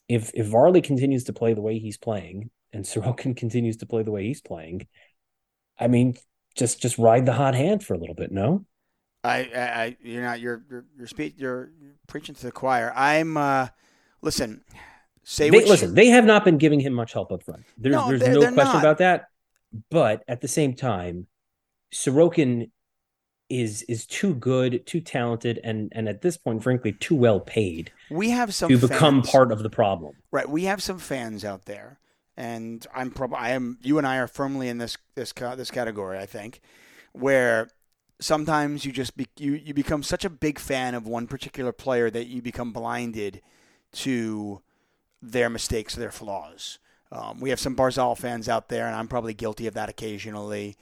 If 0.09 0.31
if 0.33 0.47
Varley 0.47 0.81
continues 0.81 1.23
to 1.25 1.33
play 1.33 1.53
the 1.53 1.61
way 1.61 1.79
he's 1.79 1.97
playing, 1.97 2.49
and 2.73 2.83
Sorokin 2.83 3.35
continues 3.43 3.77
to 3.77 3.85
play 3.85 4.03
the 4.03 4.11
way 4.11 4.25
he's 4.27 4.41
playing, 4.41 4.87
I 5.79 5.87
mean, 5.87 6.15
just 6.55 6.81
just 6.81 6.97
ride 6.97 7.25
the 7.25 7.33
hot 7.33 7.55
hand 7.55 7.83
for 7.83 7.93
a 7.93 7.97
little 7.97 8.15
bit. 8.15 8.31
No, 8.31 8.65
I, 9.23 9.37
I, 9.55 9.97
you're 10.01 10.23
not. 10.23 10.39
You're 10.39 10.63
you're 10.69 10.85
you're, 10.97 11.07
speak, 11.07 11.35
you're 11.37 11.71
preaching 12.07 12.35
to 12.35 12.45
the 12.45 12.51
choir. 12.51 12.91
I'm. 12.95 13.37
uh 13.37 13.67
Listen, 14.23 14.61
say 15.23 15.49
they, 15.49 15.65
listen. 15.65 15.89
You, 15.89 15.95
they 15.95 16.07
have 16.07 16.23
not 16.23 16.45
been 16.45 16.57
giving 16.57 16.79
him 16.79 16.93
much 16.93 17.11
help 17.11 17.31
up 17.33 17.43
front. 17.43 17.65
There's 17.77 17.93
no, 17.93 18.17
there's 18.17 18.37
no 18.37 18.53
question 18.53 18.55
not. 18.55 18.79
about 18.79 18.97
that. 18.99 19.25
But 19.91 20.23
at 20.29 20.39
the 20.39 20.47
same 20.47 20.75
time, 20.75 21.27
Sorokin 21.93 22.71
is 23.49 23.83
is 23.83 24.05
too 24.05 24.33
good, 24.33 24.87
too 24.87 25.01
talented, 25.01 25.59
and 25.61 25.91
and 25.93 26.07
at 26.07 26.21
this 26.21 26.37
point, 26.37 26.63
frankly, 26.63 26.93
too 26.93 27.15
well 27.15 27.41
paid. 27.41 27.91
We 28.09 28.29
have 28.29 28.53
some 28.53 28.69
to 28.69 28.77
fans, 28.77 28.91
become 28.91 29.21
part 29.23 29.51
of 29.51 29.61
the 29.61 29.69
problem. 29.69 30.15
Right. 30.31 30.47
We 30.47 30.63
have 30.63 30.81
some 30.81 30.99
fans 30.99 31.43
out 31.43 31.65
there 31.65 31.99
and 32.35 32.85
I'm 32.93 33.11
probably 33.11 33.37
I 33.37 33.49
am 33.51 33.77
you 33.81 33.97
and 33.97 34.07
I 34.07 34.17
are 34.17 34.27
firmly 34.27 34.69
in 34.69 34.77
this 34.77 34.97
this 35.15 35.33
this 35.33 35.71
category. 35.71 36.17
I 36.17 36.25
think 36.25 36.61
where 37.11 37.69
sometimes 38.19 38.85
you 38.85 38.91
just 38.91 39.15
be, 39.15 39.27
you 39.37 39.53
you 39.53 39.73
become 39.73 40.03
such 40.03 40.25
a 40.25 40.29
big 40.29 40.59
fan 40.59 40.95
of 40.95 41.07
one 41.07 41.27
particular 41.27 41.71
player 41.71 42.09
that 42.09 42.27
you 42.27 42.41
become 42.41 42.71
blinded 42.71 43.41
to 43.93 44.61
their 45.21 45.49
mistakes, 45.49 45.95
their 45.95 46.11
flaws. 46.11 46.79
Um, 47.11 47.39
we 47.39 47.51
have 47.51 47.59
some 47.59 47.75
Barzal 47.75 48.17
fans 48.17 48.49
out 48.49 48.69
there, 48.69 48.87
and 48.87 48.95
I'm 48.95 49.07
probably 49.07 49.35
guilty 49.35 49.67
of 49.67 49.75
that 49.75 49.87
occasionally. 49.87 50.77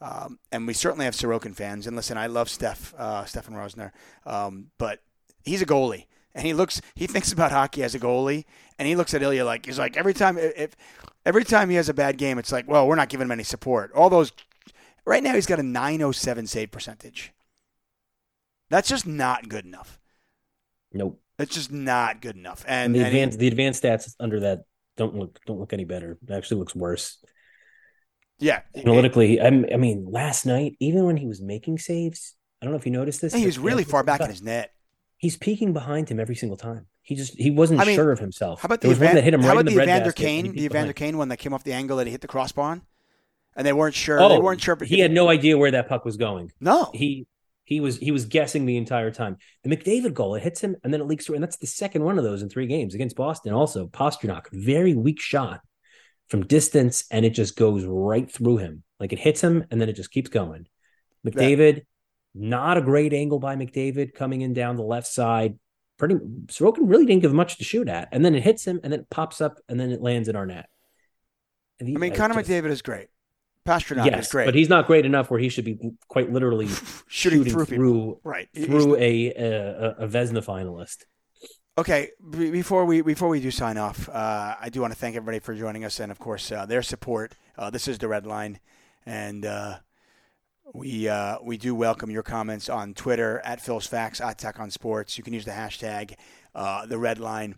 Um, 0.00 0.38
and 0.50 0.66
we 0.66 0.72
certainly 0.72 1.04
have 1.04 1.14
Sorokin 1.14 1.54
fans. 1.54 1.86
And 1.86 1.94
listen, 1.94 2.16
I 2.16 2.26
love 2.26 2.48
Steph, 2.48 2.94
uh, 2.96 3.24
Stefan 3.26 3.54
Rosner, 3.54 3.92
um, 4.26 4.70
but 4.78 5.00
he's 5.44 5.62
a 5.62 5.66
goalie 5.66 6.06
and 6.34 6.46
he 6.46 6.52
looks 6.52 6.80
he 6.94 7.06
thinks 7.06 7.32
about 7.32 7.52
hockey 7.52 7.82
as 7.82 7.94
a 7.94 8.00
goalie 8.00 8.44
and 8.78 8.88
he 8.88 8.96
looks 8.96 9.14
at 9.14 9.22
Ilya 9.22 9.44
like 9.44 9.66
he's 9.66 9.78
like 9.78 9.96
every 9.96 10.14
time 10.14 10.36
if 10.38 10.76
every 11.24 11.44
time 11.44 11.70
he 11.70 11.76
has 11.76 11.88
a 11.88 11.94
bad 11.94 12.18
game 12.18 12.38
it's 12.38 12.52
like 12.52 12.68
well 12.68 12.86
we're 12.86 12.96
not 12.96 13.08
giving 13.08 13.26
him 13.26 13.32
any 13.32 13.44
support. 13.44 13.92
All 13.92 14.10
those 14.10 14.32
right 15.04 15.22
now 15.22 15.34
he's 15.34 15.46
got 15.46 15.58
a 15.58 15.62
907 15.62 16.46
save 16.46 16.70
percentage. 16.70 17.32
That's 18.70 18.88
just 18.88 19.06
not 19.06 19.48
good 19.48 19.64
enough. 19.64 20.00
Nope. 20.92 21.20
It's 21.38 21.54
just 21.54 21.72
not 21.72 22.20
good 22.20 22.36
enough. 22.36 22.64
And, 22.66 22.94
and 22.94 22.94
the 22.94 23.06
advanced 23.06 23.40
he, 23.40 23.48
the 23.48 23.48
advanced 23.48 23.82
stats 23.82 24.14
under 24.18 24.40
that 24.40 24.62
don't 24.96 25.16
look 25.16 25.38
don't 25.46 25.58
look 25.58 25.72
any 25.72 25.84
better. 25.84 26.18
It 26.26 26.32
actually 26.32 26.58
looks 26.58 26.74
worse. 26.74 27.18
Yeah. 28.38 28.62
Analytically 28.74 29.40
I, 29.40 29.46
I 29.46 29.76
mean 29.76 30.06
last 30.10 30.46
night 30.46 30.76
even 30.80 31.04
when 31.04 31.16
he 31.16 31.26
was 31.26 31.40
making 31.40 31.78
saves 31.78 32.34
I 32.60 32.66
don't 32.66 32.72
know 32.72 32.78
if 32.78 32.86
you 32.86 32.92
noticed 32.92 33.20
this. 33.20 33.34
he 33.34 33.46
was 33.46 33.58
really 33.58 33.84
far 33.84 34.02
back 34.02 34.20
in 34.20 34.30
his 34.30 34.42
net 34.42 34.73
he's 35.24 35.38
peeking 35.38 35.72
behind 35.72 36.08
him 36.10 36.20
every 36.20 36.34
single 36.34 36.58
time. 36.58 36.86
He 37.00 37.14
just 37.14 37.34
he 37.34 37.50
wasn't 37.50 37.80
I 37.80 37.86
mean, 37.86 37.96
sure 37.96 38.12
of 38.12 38.18
himself. 38.18 38.60
How 38.60 38.66
about 38.66 38.82
there 38.82 38.88
the 38.88 38.98
was 38.98 39.06
one 39.06 39.14
that 39.14 39.24
hit 39.24 39.32
him 39.32 39.40
how 39.40 39.48
right 39.48 39.52
about 39.54 39.60
in 39.60 39.66
the, 39.66 39.74
the 39.76 39.82
Evander 39.82 40.12
he 40.16 40.22
Kane, 40.22 40.52
the 40.52 40.64
Evander 40.64 40.92
behind. 40.92 40.96
Kane 40.96 41.18
one 41.18 41.28
that 41.30 41.38
came 41.38 41.54
off 41.54 41.64
the 41.64 41.72
angle 41.72 41.96
that 41.96 42.06
he 42.06 42.10
hit 42.10 42.20
the 42.20 42.28
crossbar 42.28 42.72
on, 42.72 42.82
and 43.56 43.66
they 43.66 43.72
weren't 43.72 43.94
sure. 43.94 44.20
Oh, 44.20 44.28
they 44.28 44.38
weren't 44.38 44.60
sure. 44.60 44.76
But 44.76 44.88
he 44.88 45.00
had 45.00 45.12
no 45.12 45.28
idea 45.30 45.56
where 45.56 45.70
that 45.70 45.88
puck 45.88 46.04
was 46.04 46.16
going. 46.18 46.52
no. 46.60 46.90
He 46.92 47.26
he 47.64 47.80
was 47.80 47.96
he 47.96 48.10
was 48.10 48.26
guessing 48.26 48.66
the 48.66 48.76
entire 48.76 49.10
time. 49.10 49.38
The 49.62 49.74
McDavid 49.74 50.12
goal, 50.12 50.34
it 50.34 50.42
hits 50.42 50.60
him 50.60 50.76
and 50.84 50.92
then 50.92 51.00
it 51.00 51.04
leaks 51.04 51.24
through, 51.24 51.36
and 51.36 51.42
that's 51.42 51.56
the 51.56 51.66
second 51.66 52.04
one 52.04 52.18
of 52.18 52.24
those 52.24 52.42
in 52.42 52.50
three 52.50 52.66
games 52.66 52.94
against 52.94 53.16
Boston. 53.16 53.54
Also, 53.54 53.86
Pastrnak, 53.86 54.50
very 54.52 54.94
weak 54.94 55.20
shot 55.20 55.60
from 56.28 56.46
distance, 56.46 57.04
and 57.10 57.24
it 57.24 57.30
just 57.30 57.56
goes 57.56 57.84
right 57.86 58.30
through 58.30 58.58
him. 58.58 58.82
Like 59.00 59.12
it 59.14 59.18
hits 59.18 59.42
him 59.42 59.64
and 59.70 59.80
then 59.80 59.88
it 59.88 59.94
just 59.96 60.10
keeps 60.10 60.28
going. 60.28 60.66
McDavid, 61.26 61.84
not 62.34 62.76
a 62.76 62.82
great 62.82 63.12
angle 63.12 63.38
by 63.38 63.56
McDavid 63.56 64.14
coming 64.14 64.42
in 64.42 64.52
down 64.52 64.76
the 64.76 64.82
left 64.82 65.06
side. 65.06 65.58
Pretty 65.96 66.16
Sorokin 66.46 66.88
really 66.88 67.06
didn't 67.06 67.22
give 67.22 67.32
much 67.32 67.58
to 67.58 67.64
shoot 67.64 67.88
at, 67.88 68.08
and 68.10 68.24
then 68.24 68.34
it 68.34 68.42
hits 68.42 68.66
him, 68.66 68.80
and 68.82 68.92
then 68.92 69.00
it 69.00 69.10
pops 69.10 69.40
up, 69.40 69.60
and 69.68 69.78
then 69.78 69.90
it 69.90 70.00
lands 70.02 70.28
in 70.28 70.34
our 70.36 70.46
net. 70.46 70.68
I 71.80 71.84
mean, 71.84 72.12
I 72.12 72.16
Connor 72.16 72.34
just- 72.34 72.48
McDavid 72.50 72.70
is 72.70 72.82
great. 72.82 73.08
Pastrnak 73.66 74.04
yes, 74.04 74.26
is 74.26 74.30
great. 74.30 74.44
but 74.44 74.54
he's 74.54 74.68
not 74.68 74.86
great 74.86 75.06
enough 75.06 75.30
where 75.30 75.40
he 75.40 75.48
should 75.48 75.64
be 75.64 75.78
quite 76.08 76.30
literally 76.30 76.66
shooting, 77.08 77.44
shooting, 77.44 77.52
through, 77.52 77.64
through. 77.64 78.20
Right. 78.22 78.46
Through 78.54 78.96
a, 78.96 79.32
a 79.32 79.90
a 80.00 80.06
Vezina 80.06 80.44
finalist. 80.44 81.04
Okay, 81.78 82.10
b- 82.30 82.50
before 82.50 82.84
we 82.84 83.00
before 83.00 83.28
we 83.30 83.40
do 83.40 83.50
sign 83.50 83.78
off, 83.78 84.08
uh, 84.10 84.54
I 84.60 84.68
do 84.68 84.82
want 84.82 84.92
to 84.92 84.98
thank 84.98 85.16
everybody 85.16 85.38
for 85.38 85.54
joining 85.54 85.84
us 85.84 85.98
and 85.98 86.12
of 86.12 86.18
course 86.18 86.52
uh, 86.52 86.66
their 86.66 86.82
support. 86.82 87.36
Uh, 87.56 87.70
this 87.70 87.88
is 87.88 87.96
the 87.98 88.06
Red 88.06 88.26
Line, 88.26 88.60
and 89.06 89.46
uh, 89.46 89.78
we 90.72 91.08
uh, 91.08 91.38
we 91.42 91.56
do 91.56 91.74
welcome 91.74 92.10
your 92.10 92.22
comments 92.22 92.68
on 92.68 92.94
Twitter 92.94 93.40
at 93.44 93.60
PhilzFacts 93.60 94.24
at 94.24 94.38
TuckOnSports. 94.38 95.18
You 95.18 95.24
can 95.24 95.34
use 95.34 95.44
the 95.44 95.50
hashtag 95.50 96.14
uh, 96.54 96.86
the 96.86 96.98
Red 96.98 97.18
Line. 97.18 97.56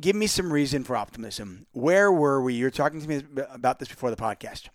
Give 0.00 0.16
me 0.16 0.26
some 0.26 0.52
reason 0.52 0.82
for 0.84 0.96
optimism. 0.96 1.66
Where 1.72 2.10
were 2.10 2.42
we? 2.42 2.54
You're 2.54 2.70
talking 2.70 3.00
to 3.00 3.08
me 3.08 3.22
about 3.50 3.78
this 3.78 3.88
before 3.88 4.10
the 4.10 4.16
podcast. 4.16 4.68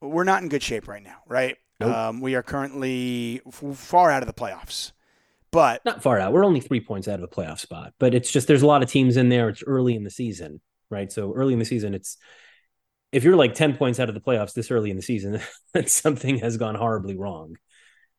We're 0.00 0.24
not 0.24 0.42
in 0.42 0.48
good 0.48 0.64
shape 0.64 0.88
right 0.88 1.02
now, 1.02 1.18
right? 1.28 1.56
Nope. 1.78 1.96
Um, 1.96 2.20
we 2.20 2.34
are 2.34 2.42
currently 2.42 3.40
f- 3.46 3.76
far 3.76 4.10
out 4.10 4.22
of 4.22 4.26
the 4.26 4.32
playoffs, 4.32 4.92
but 5.52 5.84
Not 5.84 6.02
far 6.02 6.18
out. 6.18 6.32
We're 6.32 6.44
only 6.44 6.60
three 6.60 6.80
points 6.80 7.06
out 7.06 7.20
of 7.20 7.22
a 7.22 7.28
playoff 7.28 7.60
spot, 7.60 7.94
but 8.00 8.14
it's 8.14 8.30
just 8.32 8.48
there's 8.48 8.62
a 8.62 8.66
lot 8.66 8.82
of 8.82 8.90
teams 8.90 9.16
in 9.16 9.28
there. 9.28 9.48
It's 9.48 9.62
early 9.62 9.94
in 9.94 10.02
the 10.02 10.10
season, 10.10 10.60
right? 10.90 11.10
So 11.10 11.32
early 11.34 11.52
in 11.52 11.60
the 11.60 11.64
season, 11.64 11.94
it's 11.94 12.16
if 13.12 13.24
you're 13.24 13.36
like 13.36 13.54
ten 13.54 13.76
points 13.76 14.00
out 14.00 14.08
of 14.08 14.14
the 14.14 14.20
playoffs 14.20 14.54
this 14.54 14.70
early 14.70 14.90
in 14.90 14.96
the 14.96 15.02
season, 15.02 15.40
something 15.86 16.38
has 16.38 16.56
gone 16.56 16.74
horribly 16.74 17.16
wrong. 17.16 17.56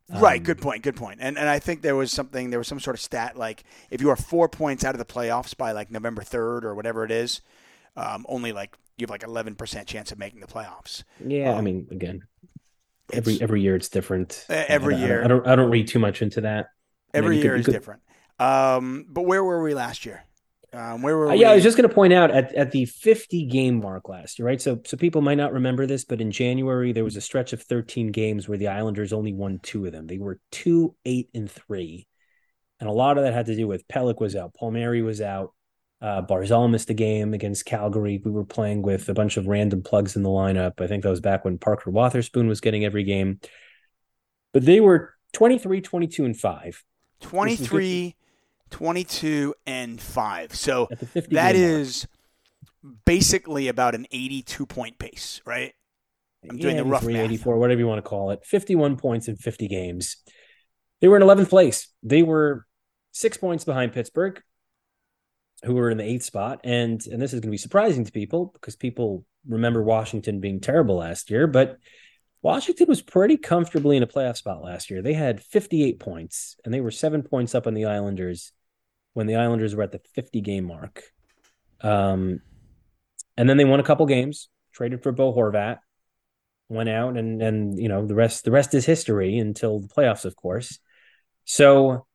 Right, 0.10 0.40
Um, 0.40 0.44
good 0.44 0.62
point, 0.62 0.84
good 0.84 0.96
point. 0.96 1.20
And 1.22 1.38
and 1.38 1.50
I 1.50 1.60
think 1.60 1.82
there 1.82 1.96
was 1.96 2.12
something 2.12 2.50
there 2.50 2.60
was 2.60 2.68
some 2.68 2.80
sort 2.80 2.96
of 2.96 3.02
stat 3.02 3.38
like 3.38 3.64
if 3.90 4.02
you 4.02 4.10
are 4.10 4.16
four 4.16 4.48
points 4.50 4.84
out 4.84 4.94
of 4.94 5.00
the 5.00 5.06
playoffs 5.06 5.56
by 5.58 5.72
like 5.72 5.90
November 5.92 6.22
third 6.24 6.66
or 6.66 6.76
whatever 6.76 7.04
it 7.06 7.12
is, 7.12 7.42
um, 7.96 8.26
only 8.30 8.52
like 8.52 8.76
you 8.98 9.04
have 9.06 9.10
like 9.10 9.24
eleven 9.24 9.56
percent 9.56 9.88
chance 9.88 10.12
of 10.12 10.20
making 10.20 10.42
the 10.42 10.48
playoffs. 10.48 11.04
Yeah, 11.26 11.52
I 11.52 11.58
Um, 11.60 11.64
mean, 11.64 11.88
again, 11.90 12.24
every 13.12 13.42
every 13.42 13.62
year 13.62 13.76
it's 13.76 13.90
different. 13.90 14.46
Every 14.50 14.96
I 14.96 15.00
don't- 15.00 15.08
year. 15.08 15.24
I 15.24 15.28
don't 15.28 15.48
I 15.48 15.56
don't 15.56 15.72
read 15.72 15.88
too 15.88 16.00
much 16.00 16.22
into 16.22 16.42
that. 16.42 16.68
I 17.14 17.18
Every 17.20 17.38
you 17.38 17.42
could- 17.42 17.46
year 17.46 17.56
you 17.56 17.60
is 17.62 17.66
could- 17.66 17.72
different. 17.72 18.02
Um, 18.40 19.06
but 19.10 19.22
where 19.22 19.44
were 19.44 19.64
we 19.64 19.74
last 19.74 20.06
year? 20.06 20.24
Um, 20.74 21.02
where 21.04 21.16
were 21.16 21.30
Uh, 21.30 21.36
we? 21.36 21.42
yeah, 21.42 21.52
I 21.52 21.56
was 21.56 21.64
just 21.64 21.78
going 21.78 21.88
to 21.88 21.94
point 21.94 22.14
out 22.14 22.32
at, 22.32 22.54
at 22.56 22.72
the 22.72 22.86
50 22.86 23.46
game 23.46 23.80
mark 23.80 24.10
last 24.10 24.40
year, 24.40 24.48
right? 24.48 24.62
So 24.62 24.82
so 24.86 24.98
people 24.98 25.22
might 25.22 25.38
not 25.38 25.54
remember 25.54 25.86
this, 25.86 26.04
but 26.06 26.20
in 26.22 26.32
January 26.32 26.92
there 26.92 27.04
was 27.04 27.16
a 27.16 27.22
stretch 27.22 27.54
of 27.54 27.62
13 27.62 28.12
games 28.12 28.48
where 28.50 28.58
the 28.58 28.70
Islanders 28.70 29.14
only 29.14 29.34
won 29.34 29.60
two 29.62 29.86
of 29.86 29.92
them. 29.92 30.08
They 30.08 30.18
were 30.18 30.40
two, 30.52 30.96
eight, 31.06 31.30
and 31.34 31.50
three, 31.50 32.08
and 32.80 32.90
a 32.90 32.94
lot 32.94 33.18
of 33.18 33.24
that 33.24 33.34
had 33.34 33.46
to 33.48 33.56
do 33.56 33.68
with 33.68 33.88
Pelech 33.88 34.20
was 34.20 34.36
out, 34.36 34.56
Palmieri 34.56 35.02
was 35.04 35.22
out, 35.22 35.54
uh, 36.02 36.22
Barzal 36.24 36.70
missed 36.70 36.90
a 36.90 36.94
game 36.96 37.34
against 37.34 37.66
Calgary. 37.66 38.22
We 38.24 38.32
were 38.32 38.44
playing 38.46 38.82
with 38.82 39.08
a 39.10 39.14
bunch 39.14 39.38
of 39.38 39.48
random 39.48 39.84
plugs 39.84 40.16
in 40.16 40.24
the 40.24 40.30
lineup. 40.30 40.82
I 40.82 40.88
think 40.88 41.04
that 41.04 41.10
was 41.10 41.22
back 41.22 41.46
when 41.46 41.58
Parker 41.60 41.92
Wotherspoon 41.92 42.48
was 42.48 42.62
getting 42.62 42.84
every 42.84 43.04
game, 43.04 43.40
but 44.54 44.66
they 44.66 44.80
were 44.82 45.14
23, 45.34 45.82
22, 45.82 46.26
and 46.26 46.38
five 46.38 46.84
23, 47.22 48.16
22, 48.74 49.54
and 49.68 50.02
five. 50.02 50.56
So 50.56 50.88
at 50.92 51.00
the 51.00 51.06
50. 51.06 51.36
that 51.36 51.56
mark. 51.56 53.02
basically 53.06 53.68
about 53.68 53.96
an 53.96 54.08
eighty-two 54.12 54.66
point 54.66 54.98
pace, 54.98 55.42
right? 55.46 55.74
I'm 56.50 56.58
doing 56.58 56.76
the 56.76 56.84
rough 56.84 57.06
math. 57.06 57.26
84, 57.26 57.58
whatever 57.58 57.80
you 57.80 57.88
want 57.88 58.04
to 58.04 58.10
call 58.10 58.32
it. 58.32 58.44
51 58.44 58.98
points 58.98 59.30
in 59.30 59.38
50 59.38 59.70
games. 59.70 60.18
They 61.00 61.08
were 61.08 61.16
in 61.16 61.24
11th 61.24 61.50
place. 61.50 61.88
They 62.04 62.22
were 62.22 62.66
six 63.14 63.38
points 63.38 63.64
behind 63.64 63.94
Pittsburgh, 63.94 64.42
who 65.64 65.76
were 65.76 65.90
in 65.90 65.98
the 65.98 66.04
eighth 66.04 66.24
spot. 66.24 66.60
And 66.66 67.00
and 67.08 67.22
this 67.22 67.32
is 67.32 67.40
going 67.40 67.50
to 67.50 67.52
be 67.52 67.58
surprising 67.58 68.04
to 68.04 68.12
people 68.12 68.52
because 68.54 68.76
people 68.76 69.24
remember 69.48 69.84
Washington 69.84 70.40
being 70.40 70.60
terrible 70.60 70.98
last 70.98 71.30
year, 71.30 71.48
but 71.48 71.78
Washington 72.42 72.88
was 72.90 73.02
pretty 73.02 73.38
comfortably 73.38 73.96
in 73.96 74.04
a 74.04 74.08
playoff 74.08 74.36
spot 74.36 74.62
last 74.62 74.90
year. 74.90 75.02
They 75.02 75.14
had 75.14 75.42
58 75.42 76.00
points, 76.00 76.58
and 76.66 76.74
they 76.74 76.82
were 76.82 76.92
seven 76.92 77.24
points 77.24 77.56
up 77.56 77.68
on 77.68 77.74
the 77.74 77.86
Islanders 77.86 78.52
when 79.14 79.28
the 79.28 79.36
Islanders 79.36 79.76
were 79.76 79.84
at 79.84 79.92
the 79.92 80.02
50 80.14 80.42
game 80.42 80.66
mark. 80.66 81.04
Um, 81.82 82.42
and 83.38 83.50
then 83.50 83.58
they 83.58 83.66
won 83.66 83.80
a 83.80 83.84
couple 83.84 84.06
games, 84.06 84.50
traded 84.72 85.04
for 85.04 85.12
Bo 85.12 85.34
Horvat, 85.34 85.80
went 86.70 86.90
out, 86.90 87.18
and 87.18 87.42
and 87.42 87.80
you 87.80 87.90
know 87.90 88.06
the 88.06 88.16
rest 88.16 88.46
the 88.46 88.52
rest 88.52 88.74
is 88.74 88.86
history 88.86 89.38
until 89.38 89.80
the 89.80 89.88
playoffs, 89.88 90.26
of 90.26 90.36
course. 90.36 90.80
So 91.46 92.06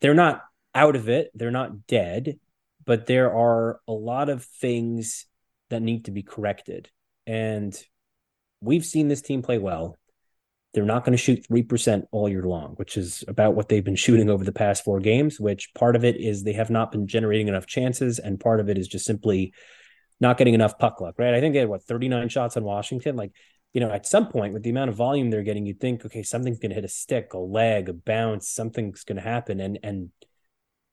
they're 0.00 0.14
not 0.14 0.42
out 0.74 0.96
of 0.96 1.08
it, 1.08 1.30
they're 1.34 1.50
not 1.50 1.86
dead, 1.86 2.38
but 2.84 3.06
there 3.06 3.32
are 3.32 3.80
a 3.86 3.92
lot 3.92 4.28
of 4.28 4.44
things 4.44 5.26
that 5.70 5.82
need 5.82 6.06
to 6.06 6.10
be 6.10 6.22
corrected, 6.22 6.90
and 7.26 7.76
we've 8.60 8.84
seen 8.84 9.08
this 9.08 9.22
team 9.22 9.42
play 9.42 9.58
well. 9.58 9.96
They're 10.74 10.84
not 10.84 11.04
going 11.04 11.16
to 11.16 11.22
shoot 11.22 11.46
3% 11.48 12.02
all 12.10 12.28
year 12.28 12.42
long, 12.42 12.74
which 12.74 12.96
is 12.96 13.22
about 13.28 13.54
what 13.54 13.68
they've 13.68 13.84
been 13.84 13.94
shooting 13.94 14.28
over 14.28 14.44
the 14.44 14.52
past 14.52 14.84
four 14.84 14.98
games, 14.98 15.38
which 15.38 15.72
part 15.74 15.94
of 15.94 16.04
it 16.04 16.16
is 16.16 16.42
they 16.42 16.52
have 16.52 16.68
not 16.68 16.90
been 16.90 17.06
generating 17.06 17.46
enough 17.46 17.66
chances, 17.66 18.18
and 18.18 18.40
part 18.40 18.58
of 18.58 18.68
it 18.68 18.76
is 18.76 18.88
just 18.88 19.04
simply 19.04 19.54
not 20.20 20.36
getting 20.36 20.54
enough 20.54 20.76
puck 20.78 21.00
luck, 21.00 21.14
right? 21.16 21.32
I 21.32 21.40
think 21.40 21.52
they 21.52 21.60
had 21.60 21.68
what 21.68 21.84
39 21.84 22.28
shots 22.28 22.56
on 22.56 22.64
Washington. 22.64 23.14
Like, 23.14 23.32
you 23.72 23.80
know, 23.80 23.90
at 23.90 24.06
some 24.06 24.28
point 24.28 24.52
with 24.52 24.64
the 24.64 24.70
amount 24.70 24.90
of 24.90 24.96
volume 24.96 25.30
they're 25.30 25.42
getting, 25.42 25.66
you'd 25.66 25.80
think, 25.80 26.04
okay, 26.04 26.22
something's 26.22 26.58
gonna 26.58 26.74
hit 26.74 26.84
a 26.84 26.88
stick, 26.88 27.34
a 27.34 27.38
leg, 27.38 27.88
a 27.88 27.92
bounce, 27.92 28.48
something's 28.48 29.04
gonna 29.04 29.20
happen. 29.20 29.60
And 29.60 29.78
and 29.82 30.10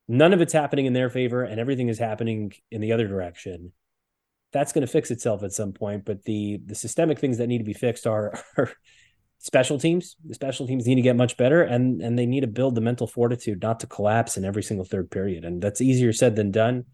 none 0.06 0.32
of 0.32 0.40
it's 0.40 0.52
happening 0.52 0.86
in 0.86 0.92
their 0.92 1.10
favor, 1.10 1.42
and 1.42 1.60
everything 1.60 1.88
is 1.88 1.98
happening 1.98 2.52
in 2.70 2.80
the 2.80 2.92
other 2.92 3.08
direction. 3.08 3.72
That's 4.52 4.72
gonna 4.72 4.86
fix 4.86 5.10
itself 5.10 5.42
at 5.42 5.52
some 5.52 5.72
point. 5.72 6.04
But 6.04 6.24
the 6.24 6.60
the 6.64 6.74
systemic 6.74 7.18
things 7.18 7.38
that 7.38 7.46
need 7.46 7.58
to 7.58 7.64
be 7.64 7.72
fixed 7.72 8.06
are, 8.06 8.38
are 8.56 8.70
special 9.42 9.78
teams. 9.78 10.16
The 10.24 10.34
special 10.34 10.66
teams 10.66 10.86
need 10.86 10.94
to 10.94 11.02
get 11.02 11.16
much 11.16 11.36
better 11.36 11.62
and 11.62 12.00
and 12.00 12.18
they 12.18 12.26
need 12.26 12.40
to 12.40 12.46
build 12.46 12.74
the 12.74 12.80
mental 12.80 13.06
fortitude 13.06 13.60
not 13.60 13.80
to 13.80 13.86
collapse 13.86 14.36
in 14.36 14.44
every 14.44 14.62
single 14.62 14.86
third 14.86 15.10
period. 15.10 15.44
And 15.44 15.60
that's 15.60 15.80
easier 15.80 16.12
said 16.12 16.36
than 16.36 16.50
done. 16.50 16.84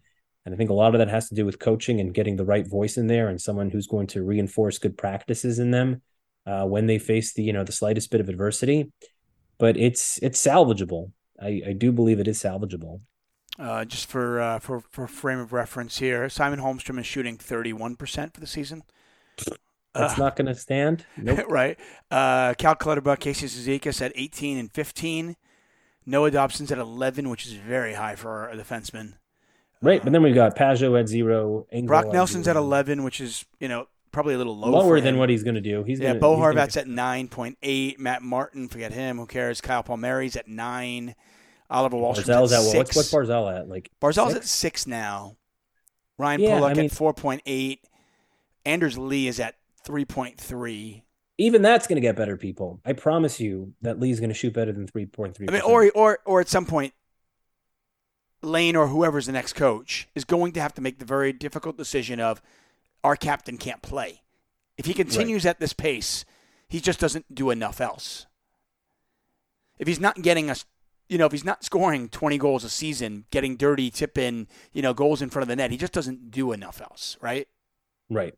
And 0.45 0.53
I 0.53 0.57
think 0.57 0.71
a 0.71 0.73
lot 0.73 0.95
of 0.95 0.99
that 0.99 1.09
has 1.09 1.29
to 1.29 1.35
do 1.35 1.45
with 1.45 1.59
coaching 1.59 1.99
and 1.99 2.13
getting 2.13 2.35
the 2.35 2.45
right 2.45 2.67
voice 2.67 2.97
in 2.97 3.07
there 3.07 3.29
and 3.29 3.39
someone 3.39 3.69
who's 3.69 3.87
going 3.87 4.07
to 4.07 4.23
reinforce 4.23 4.79
good 4.79 4.97
practices 4.97 5.59
in 5.59 5.69
them 5.69 6.01
uh, 6.47 6.65
when 6.65 6.87
they 6.87 6.97
face 6.97 7.33
the 7.33 7.43
you 7.43 7.53
know 7.53 7.63
the 7.63 7.71
slightest 7.71 8.09
bit 8.09 8.21
of 8.21 8.29
adversity. 8.29 8.91
But 9.59 9.77
it's 9.77 10.17
it's 10.23 10.43
salvageable. 10.43 11.11
I, 11.39 11.61
I 11.67 11.73
do 11.73 11.91
believe 11.91 12.19
it 12.19 12.27
is 12.27 12.41
salvageable. 12.41 13.01
Uh, 13.59 13.83
just 13.83 14.07
for, 14.07 14.39
uh, 14.39 14.59
for 14.59 14.79
for 14.89 15.05
frame 15.07 15.39
of 15.39 15.53
reference 15.53 15.99
here, 15.99 16.29
Simon 16.29 16.59
Holmstrom 16.59 16.97
is 16.97 17.05
shooting 17.05 17.37
31% 17.37 18.33
for 18.33 18.39
the 18.39 18.47
season. 18.47 18.83
That's 19.93 20.13
Uh, 20.19 20.23
not 20.23 20.35
going 20.35 20.47
to 20.47 20.55
stand. 20.55 21.05
Nope. 21.17 21.45
right. 21.49 21.77
Uh, 22.11 22.53
Cal 22.57 22.75
Clutterbuck, 22.75 23.19
Casey 23.19 23.47
Cizikas 23.47 24.01
at 24.05 24.11
18 24.15 24.57
and 24.57 24.71
15. 24.71 25.35
Noah 26.05 26.31
Dobson's 26.31 26.71
at 26.71 26.77
11, 26.77 27.29
which 27.29 27.45
is 27.45 27.53
very 27.53 27.93
high 27.93 28.15
for 28.15 28.49
a 28.49 28.55
defenseman. 28.57 29.13
Right, 29.81 30.03
but 30.03 30.11
then 30.11 30.21
we've 30.23 30.35
got 30.35 30.55
Pageau 30.55 30.99
at 30.99 31.07
zero. 31.07 31.65
Engvall 31.73 31.87
Brock 31.87 32.05
at 32.07 32.11
Nelson's 32.13 32.47
at 32.47 32.55
11, 32.55 33.03
which 33.03 33.21
is, 33.21 33.45
you 33.59 33.67
know, 33.67 33.87
probably 34.11 34.33
a 34.33 34.37
little 34.37 34.57
low. 34.57 34.71
lower 34.71 34.99
than 34.99 35.17
what 35.17 35.29
he's 35.29 35.43
going 35.43 35.55
to 35.55 35.61
do. 35.61 35.83
He's 35.83 35.99
Yeah, 35.99 36.09
gonna, 36.09 36.19
Bo 36.19 36.35
gonna 36.35 36.43
at 36.77 36.87
9.8. 36.87 37.97
Matt 37.99 38.21
Martin, 38.21 38.67
forget 38.67 38.91
him. 38.91 39.17
Who 39.17 39.25
cares? 39.25 39.61
Kyle 39.61 39.83
Palmieri's 39.83 40.35
at 40.35 40.47
9. 40.47 41.15
Oliver 41.69 41.97
Wahlstrom 41.97 42.29
at 42.29 42.29
at 42.43 42.49
6. 42.49 42.65
what? 42.67 42.75
What's, 42.77 42.95
what's 42.95 43.11
Barzal 43.13 43.55
at? 43.59 43.69
Like 43.69 43.91
Barzal's 44.01 44.33
six? 44.33 44.45
at 44.45 44.49
6 44.49 44.87
now. 44.87 45.35
Ryan 46.17 46.41
Yeah, 46.41 46.55
Pulock 46.57 46.71
I 46.71 46.73
mean- 46.73 46.85
at 46.85 46.91
4.8. 46.91 47.79
Anders 48.65 48.97
Lee 48.97 49.27
is 49.27 49.39
at 49.39 49.55
3.3. 49.89 51.01
even 51.39 51.61
that's 51.61 51.87
going 51.87 51.95
to 51.95 52.01
get 52.01 52.15
better. 52.15 52.37
People, 52.37 52.79
I 52.85 52.93
promise 52.93 53.39
you 53.39 53.73
that 53.81 53.99
Lee's 53.99 54.19
going 54.19 54.29
to 54.29 54.35
shoot 54.35 54.53
better 54.53 54.71
than 54.71 54.87
three 54.87 55.07
point 55.07 55.35
three. 55.35 55.47
I 55.49 55.51
mean, 55.51 55.61
or 55.61 55.89
or 55.95 56.19
or 56.25 56.39
at 56.39 56.47
some 56.47 56.65
point, 56.65 56.93
Lane 58.43 58.75
or 58.75 58.87
whoever's 58.87 59.25
the 59.25 59.31
next 59.31 59.53
coach 59.53 60.07
is 60.13 60.25
going 60.25 60.51
to 60.53 60.61
have 60.61 60.73
to 60.75 60.81
make 60.81 60.99
the 60.99 61.05
very 61.05 61.33
difficult 61.33 61.77
decision 61.77 62.19
of 62.19 62.41
our 63.03 63.15
captain 63.15 63.57
can't 63.57 63.81
play. 63.81 64.21
If 64.77 64.85
he 64.85 64.93
continues 64.93 65.45
at 65.45 65.59
this 65.59 65.73
pace, 65.73 66.23
he 66.67 66.79
just 66.79 66.99
doesn't 66.99 67.33
do 67.33 67.49
enough 67.49 67.81
else. 67.81 68.27
If 69.77 69.87
he's 69.87 69.99
not 69.99 70.21
getting 70.21 70.49
us 70.49 70.65
you 71.09 71.17
know, 71.17 71.25
if 71.25 71.31
he's 71.31 71.43
not 71.43 71.63
scoring 71.63 72.07
20 72.07 72.37
goals 72.37 72.63
a 72.63 72.69
season, 72.69 73.25
getting 73.31 73.57
dirty, 73.57 73.89
tipping, 73.89 74.47
you 74.71 74.83
know, 74.83 74.93
goals 74.93 75.21
in 75.21 75.29
front 75.29 75.41
of 75.41 75.47
the 75.47 75.55
net, 75.55 75.71
he 75.71 75.77
just 75.77 75.91
doesn't 75.91 76.29
do 76.29 76.51
enough 76.51 76.79
else, 76.79 77.17
right? 77.19 77.47
Right. 78.09 78.35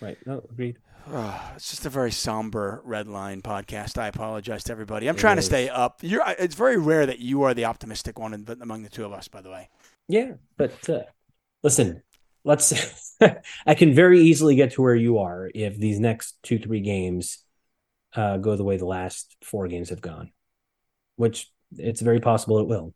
Right. 0.00 0.18
No, 0.26 0.42
agreed. 0.50 0.78
Oh, 1.10 1.52
it's 1.56 1.70
just 1.70 1.86
a 1.86 1.90
very 1.90 2.10
somber 2.10 2.80
red 2.84 3.08
line 3.08 3.42
podcast. 3.42 3.98
I 3.98 4.08
apologize 4.08 4.64
to 4.64 4.72
everybody. 4.72 5.08
I'm 5.08 5.16
it 5.16 5.20
trying 5.20 5.38
is. 5.38 5.44
to 5.44 5.50
stay 5.50 5.68
up. 5.68 5.98
You're, 6.02 6.22
it's 6.38 6.54
very 6.54 6.76
rare 6.76 7.06
that 7.06 7.18
you 7.18 7.42
are 7.42 7.54
the 7.54 7.66
optimistic 7.66 8.18
one 8.18 8.46
among 8.60 8.82
the 8.82 8.88
two 8.88 9.04
of 9.04 9.12
us, 9.12 9.28
by 9.28 9.40
the 9.40 9.50
way. 9.50 9.68
Yeah, 10.08 10.32
but 10.56 10.88
uh, 10.88 11.02
listen, 11.62 12.02
let's. 12.44 13.16
I 13.66 13.74
can 13.74 13.94
very 13.94 14.20
easily 14.20 14.56
get 14.56 14.72
to 14.72 14.82
where 14.82 14.94
you 14.94 15.18
are 15.18 15.50
if 15.54 15.78
these 15.78 15.98
next 15.98 16.36
two, 16.42 16.58
three 16.58 16.80
games 16.80 17.38
uh, 18.14 18.36
go 18.36 18.56
the 18.56 18.64
way 18.64 18.76
the 18.76 18.86
last 18.86 19.36
four 19.42 19.68
games 19.68 19.90
have 19.90 20.00
gone, 20.00 20.30
which 21.16 21.50
it's 21.76 22.00
very 22.00 22.20
possible 22.20 22.58
it 22.58 22.68
will. 22.68 22.94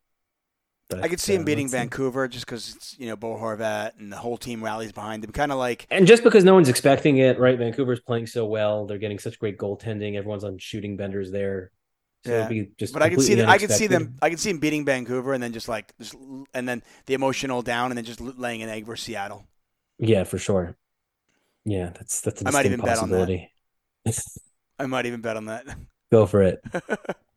But, 0.89 1.05
I 1.05 1.09
could 1.09 1.21
see 1.21 1.35
him 1.35 1.45
beating 1.45 1.69
Vancouver 1.69 2.27
just 2.29 2.47
because 2.47 2.75
it's 2.75 2.97
you 2.99 3.09
know 3.09 3.17
Bo 3.17 3.37
Horvat 3.37 3.99
and 3.99 4.11
the 4.11 4.17
whole 4.17 4.39
team 4.39 4.65
rallies 4.65 4.91
behind 4.91 5.23
him, 5.23 5.33
kind 5.33 5.53
of 5.53 5.59
like. 5.59 5.87
And 5.91 6.07
just 6.07 6.25
because 6.25 6.45
no 6.45 6.55
one's 6.55 6.71
expecting 6.71 7.19
it, 7.19 7.39
right? 7.39 7.59
Vancouver's 7.59 8.01
playing 8.01 8.27
so 8.27 8.47
well; 8.47 8.87
they're 8.87 8.97
getting 8.97 9.19
such 9.19 9.39
great 9.39 9.59
goaltending. 9.59 10.17
Everyone's 10.17 10.45
on 10.45 10.57
shooting 10.57 10.97
benders 10.97 11.31
there. 11.31 11.73
So 12.25 12.49
yeah. 12.51 12.63
just 12.79 12.95
but 12.95 13.03
I 13.03 13.11
can 13.11 13.21
see 13.21 13.35
them. 13.35 13.49
I 13.49 13.59
can 13.59 13.69
see 13.69 13.87
them. 13.87 14.17
I 14.23 14.31
can 14.31 14.39
see 14.39 14.49
him 14.51 14.59
beating 14.59 14.87
Vancouver 14.87 15.35
and 15.35 15.43
then 15.43 15.53
just 15.53 15.69
like 15.69 15.93
just 15.99 16.15
and 16.55 16.67
then 16.67 16.83
the 17.05 17.15
emotional 17.15 17.61
down 17.61 17.91
and 17.91 17.99
then 17.99 18.05
just 18.05 18.21
laying 18.21 18.63
an 18.63 18.71
egg 18.71 18.87
for 18.87 18.97
Seattle. 18.97 19.47
Yeah, 19.99 20.25
for 20.25 20.39
sure. 20.39 20.75
Yeah, 21.65 21.91
that's 21.91 22.23
that's. 22.23 22.43
I 22.47 22.51
might 22.51 22.67
even 22.67 22.81
bet 22.81 22.99
on 22.99 23.11
that. 23.11 23.49
I 24.79 24.87
might 24.87 25.05
even 25.05 25.21
bet 25.21 25.37
on 25.37 25.47
that. 25.47 25.67
Go 26.11 26.25
for 26.25 26.43
it. 26.43 26.65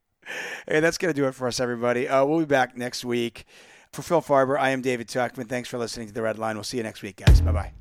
hey, 0.68 0.80
that's 0.80 0.98
going 0.98 1.14
to 1.14 1.20
do 1.20 1.28
it 1.28 1.36
for 1.36 1.48
us, 1.48 1.60
everybody. 1.60 2.08
Uh, 2.08 2.26
we'll 2.26 2.40
be 2.40 2.46
back 2.46 2.78
next 2.78 3.04
week. 3.06 3.46
For 3.92 4.02
Phil 4.02 4.22
Farber, 4.22 4.58
I 4.58 4.70
am 4.70 4.82
David 4.82 5.08
Tuchman. 5.10 5.50
Thanks 5.50 5.68
for 5.68 5.78
listening 5.78 6.08
to 6.08 6.14
The 6.14 6.22
Red 6.22 6.40
Line. 6.40 6.56
We'll 6.56 6.64
see 6.64 6.78
you 6.78 6.84
next 6.84 7.02
week, 7.02 7.18
guys. 7.18 7.42
Bye 7.42 7.52
bye. 7.52 7.81